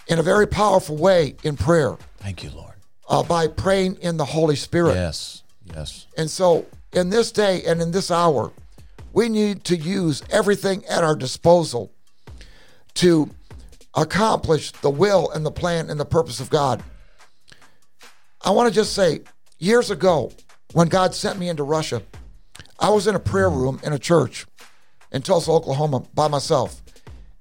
in 0.08 0.18
a 0.18 0.22
very 0.22 0.46
powerful 0.46 0.96
way 0.96 1.36
in 1.42 1.56
prayer 1.56 1.96
Thank 2.18 2.42
you, 2.42 2.50
Lord. 2.50 2.74
uh, 3.08 3.22
by 3.22 3.46
praying 3.46 3.96
in 3.96 4.16
the 4.16 4.24
Holy 4.24 4.56
Spirit. 4.56 4.94
Yes. 4.94 5.39
Yes. 5.74 6.06
And 6.16 6.30
so, 6.30 6.66
in 6.92 7.10
this 7.10 7.30
day 7.32 7.62
and 7.64 7.80
in 7.80 7.92
this 7.92 8.10
hour, 8.10 8.52
we 9.12 9.28
need 9.28 9.64
to 9.64 9.76
use 9.76 10.22
everything 10.30 10.84
at 10.86 11.04
our 11.04 11.16
disposal 11.16 11.92
to 12.94 13.30
accomplish 13.94 14.72
the 14.72 14.90
will 14.90 15.30
and 15.30 15.44
the 15.44 15.50
plan 15.50 15.90
and 15.90 15.98
the 15.98 16.04
purpose 16.04 16.40
of 16.40 16.50
God. 16.50 16.82
I 18.42 18.50
want 18.50 18.68
to 18.68 18.74
just 18.74 18.94
say, 18.94 19.20
years 19.58 19.90
ago, 19.90 20.32
when 20.72 20.88
God 20.88 21.14
sent 21.14 21.38
me 21.38 21.48
into 21.48 21.62
Russia, 21.62 22.02
I 22.78 22.90
was 22.90 23.06
in 23.06 23.14
a 23.14 23.20
prayer 23.20 23.50
room 23.50 23.80
in 23.82 23.92
a 23.92 23.98
church 23.98 24.46
in 25.12 25.22
Tulsa, 25.22 25.50
Oklahoma 25.50 26.04
by 26.14 26.28
myself, 26.28 26.82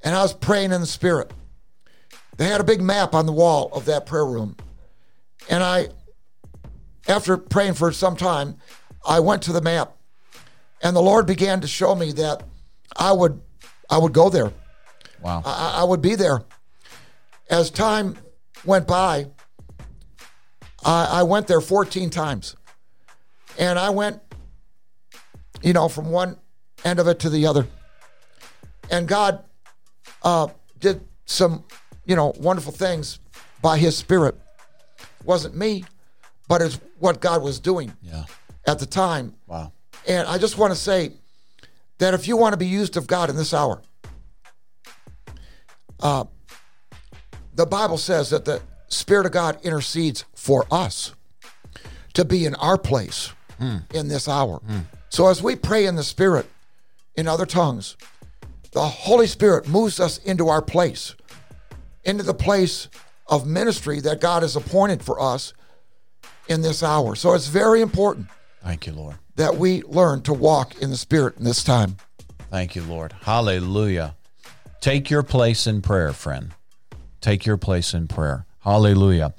and 0.03 0.15
I 0.15 0.21
was 0.21 0.33
praying 0.33 0.71
in 0.71 0.81
the 0.81 0.87
Spirit. 0.87 1.31
They 2.37 2.47
had 2.47 2.61
a 2.61 2.65
big 2.65 2.81
map 2.81 3.13
on 3.13 3.25
the 3.25 3.31
wall 3.31 3.69
of 3.73 3.85
that 3.85 4.05
prayer 4.05 4.25
room, 4.25 4.55
and 5.49 5.63
I 5.63 5.89
after 7.09 7.37
praying 7.37 7.73
for 7.73 7.91
some 7.91 8.15
time, 8.15 8.55
I 9.05 9.19
went 9.19 9.41
to 9.43 9.51
the 9.51 9.61
map, 9.61 9.97
and 10.81 10.95
the 10.95 11.01
Lord 11.01 11.25
began 11.25 11.59
to 11.61 11.67
show 11.67 11.95
me 11.95 12.11
that 12.13 12.43
I 12.95 13.11
would, 13.11 13.41
I 13.89 13.97
would 13.97 14.13
go 14.13 14.29
there. 14.29 14.53
Wow. 15.21 15.41
I, 15.43 15.79
I 15.81 15.83
would 15.83 16.01
be 16.01 16.15
there. 16.15 16.43
As 17.49 17.71
time 17.71 18.17
went 18.63 18.87
by, 18.87 19.27
I, 20.85 21.19
I 21.19 21.23
went 21.23 21.47
there 21.47 21.61
14 21.61 22.09
times. 22.09 22.55
And 23.57 23.77
I 23.77 23.89
went, 23.89 24.21
you 25.61 25.73
know, 25.73 25.89
from 25.89 26.11
one 26.11 26.37
end 26.85 26.99
of 26.99 27.07
it 27.07 27.19
to 27.19 27.29
the 27.29 27.47
other. 27.47 27.67
And 28.89 29.07
God 29.07 29.43
uh, 30.23 30.47
did 30.79 31.01
some, 31.25 31.65
you 32.05 32.15
know, 32.15 32.33
wonderful 32.39 32.71
things 32.71 33.19
by 33.61 33.77
His 33.77 33.97
Spirit. 33.97 34.35
wasn't 35.25 35.55
me, 35.55 35.83
but 36.47 36.61
it's 36.61 36.79
what 36.99 37.19
God 37.19 37.41
was 37.41 37.59
doing 37.59 37.93
Yeah. 38.01 38.25
at 38.67 38.79
the 38.79 38.85
time. 38.85 39.35
Wow. 39.47 39.71
And 40.07 40.27
I 40.27 40.37
just 40.37 40.57
want 40.57 40.71
to 40.73 40.79
say 40.79 41.11
that 41.97 42.13
if 42.13 42.27
you 42.27 42.37
want 42.37 42.53
to 42.53 42.57
be 42.57 42.67
used 42.67 42.97
of 42.97 43.07
God 43.07 43.29
in 43.29 43.35
this 43.35 43.53
hour, 43.53 43.81
uh, 46.01 46.25
the 47.53 47.65
Bible 47.65 47.97
says 47.97 48.29
that 48.29 48.45
the 48.45 48.61
Spirit 48.87 49.25
of 49.25 49.31
God 49.31 49.59
intercedes 49.63 50.25
for 50.33 50.65
us 50.71 51.13
to 52.13 52.25
be 52.25 52.45
in 52.45 52.55
our 52.55 52.77
place 52.77 53.31
in 53.93 54.07
this 54.07 54.27
hour. 54.29 54.61
So 55.09 55.27
as 55.27 55.43
we 55.43 55.55
pray 55.57 55.85
in 55.85 55.95
the 55.97 56.03
Spirit 56.03 56.45
in 57.15 57.27
other 57.27 57.45
tongues, 57.45 57.97
the 58.71 58.81
Holy 58.87 59.27
Spirit 59.27 59.67
moves 59.67 59.99
us 59.99 60.17
into 60.19 60.47
our 60.47 60.61
place, 60.61 61.15
into 62.05 62.23
the 62.23 62.33
place 62.33 62.87
of 63.27 63.45
ministry 63.45 63.99
that 63.99 64.21
God 64.21 64.43
has 64.43 64.55
appointed 64.55 65.03
for 65.03 65.19
us 65.19 65.53
in 66.49 66.61
this 66.61 66.83
hour. 66.83 67.15
So 67.15 67.33
it's 67.33 67.47
very 67.47 67.81
important 67.81 68.27
Thank 68.63 68.87
you, 68.87 68.93
Lord. 68.93 69.15
that 69.35 69.55
we 69.55 69.83
learn 69.83 70.21
to 70.23 70.33
walk 70.33 70.81
in 70.81 70.89
the 70.89 70.97
Spirit 70.97 71.37
in 71.37 71.43
this 71.43 71.63
time. 71.63 71.97
Thank 72.49 72.75
you, 72.75 72.83
Lord. 72.83 73.13
Hallelujah. 73.21 74.15
Take 74.81 75.09
your 75.09 75.23
place 75.23 75.67
in 75.67 75.81
prayer, 75.81 76.11
friend. 76.13 76.51
Take 77.21 77.45
your 77.45 77.57
place 77.57 77.93
in 77.93 78.07
prayer. 78.07 78.45
Hallelujah. 78.61 79.33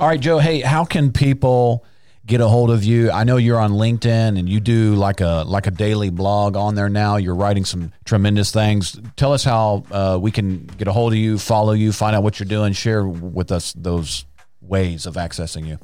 All 0.00 0.08
right, 0.08 0.20
Joe. 0.20 0.38
Hey, 0.38 0.60
how 0.60 0.84
can 0.84 1.12
people 1.12 1.84
get 2.26 2.40
a 2.40 2.48
hold 2.48 2.70
of 2.70 2.82
you? 2.82 3.10
I 3.10 3.24
know 3.24 3.36
you're 3.36 3.58
on 3.58 3.72
LinkedIn 3.72 4.38
and 4.38 4.48
you 4.48 4.58
do 4.58 4.94
like 4.94 5.20
a 5.20 5.44
like 5.46 5.66
a 5.66 5.70
daily 5.70 6.10
blog 6.10 6.56
on 6.56 6.74
there 6.74 6.88
now. 6.88 7.16
You're 7.16 7.34
writing 7.34 7.64
some 7.64 7.92
tremendous 8.04 8.50
things. 8.50 8.98
Tell 9.16 9.32
us 9.32 9.44
how 9.44 9.84
uh, 9.90 10.18
we 10.20 10.30
can 10.30 10.66
get 10.66 10.88
a 10.88 10.92
hold 10.92 11.12
of 11.12 11.18
you, 11.18 11.38
follow 11.38 11.72
you, 11.72 11.92
find 11.92 12.16
out 12.16 12.22
what 12.22 12.40
you're 12.40 12.48
doing. 12.48 12.72
Share 12.72 13.06
with 13.06 13.52
us 13.52 13.72
those 13.74 14.24
ways 14.60 15.06
of 15.06 15.14
accessing 15.14 15.66
you. 15.66 15.78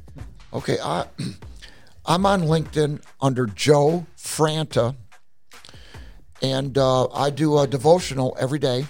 Okay, 0.53 0.79
I, 0.83 1.07
I'm 2.07 2.27
on 2.27 2.43
LinkedIn 2.43 3.03
under 3.21 3.47
Joe 3.47 4.07
Franta, 4.17 4.95
and 6.43 6.77
uh, 6.77 7.09
I 7.09 7.31
do 7.31 7.59
a 7.59 7.67
devotional 7.67 8.37
every 8.39 8.59
day. 8.59 8.87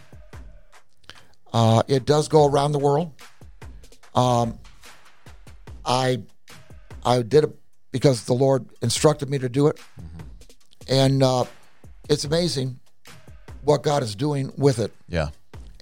Uh, 1.53 1.83
it 1.87 2.05
does 2.07 2.29
go 2.29 2.47
around 2.47 2.73
the 2.73 2.79
world. 2.79 3.13
Um, 4.15 4.59
I 5.85 6.23
I 7.05 7.23
did 7.23 7.45
it 7.45 7.51
because 7.91 8.25
the 8.25 8.33
Lord 8.33 8.67
instructed 8.81 9.29
me 9.29 9.39
to 9.39 9.49
do 9.49 9.67
it, 9.67 9.79
and 10.89 11.23
uh, 11.23 11.45
it's 12.09 12.25
amazing 12.25 12.81
what 13.63 13.83
God 13.83 14.03
is 14.03 14.15
doing 14.17 14.53
with 14.57 14.79
it 14.81 14.93
Yeah. 15.09 15.29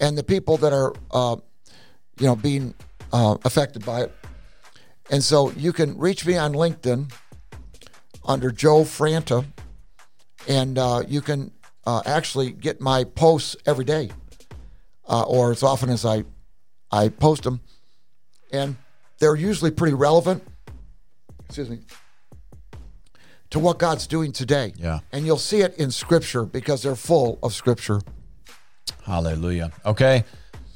and 0.00 0.18
the 0.18 0.22
people 0.22 0.58
that 0.58 0.72
are, 0.72 0.92
uh, 1.12 1.36
you 2.18 2.26
know, 2.26 2.36
being 2.36 2.74
uh, 3.10 3.38
affected 3.44 3.86
by 3.86 4.02
it. 4.02 4.14
And 5.10 5.24
so 5.24 5.50
you 5.50 5.72
can 5.72 5.98
reach 5.98 6.24
me 6.24 6.36
on 6.36 6.52
LinkedIn 6.52 7.12
under 8.24 8.50
Joe 8.52 8.82
Franta, 8.82 9.44
and 10.48 10.78
uh, 10.78 11.02
you 11.08 11.20
can 11.20 11.50
uh, 11.84 12.02
actually 12.06 12.52
get 12.52 12.80
my 12.80 13.02
posts 13.04 13.56
every 13.66 13.84
day, 13.84 14.10
uh, 15.08 15.22
or 15.22 15.50
as 15.50 15.62
often 15.62 15.90
as 15.90 16.04
I 16.04 16.24
I 16.92 17.08
post 17.08 17.42
them, 17.42 17.60
and 18.52 18.76
they're 19.18 19.36
usually 19.36 19.70
pretty 19.70 19.94
relevant. 19.94 20.44
Excuse 21.46 21.70
me. 21.70 21.80
To 23.50 23.58
what 23.58 23.78
God's 23.80 24.06
doing 24.06 24.30
today. 24.30 24.72
Yeah. 24.76 25.00
And 25.10 25.26
you'll 25.26 25.36
see 25.36 25.60
it 25.60 25.76
in 25.76 25.90
Scripture 25.90 26.44
because 26.44 26.82
they're 26.82 26.94
full 26.94 27.40
of 27.42 27.52
Scripture. 27.52 28.00
Hallelujah. 29.04 29.72
Okay. 29.84 30.24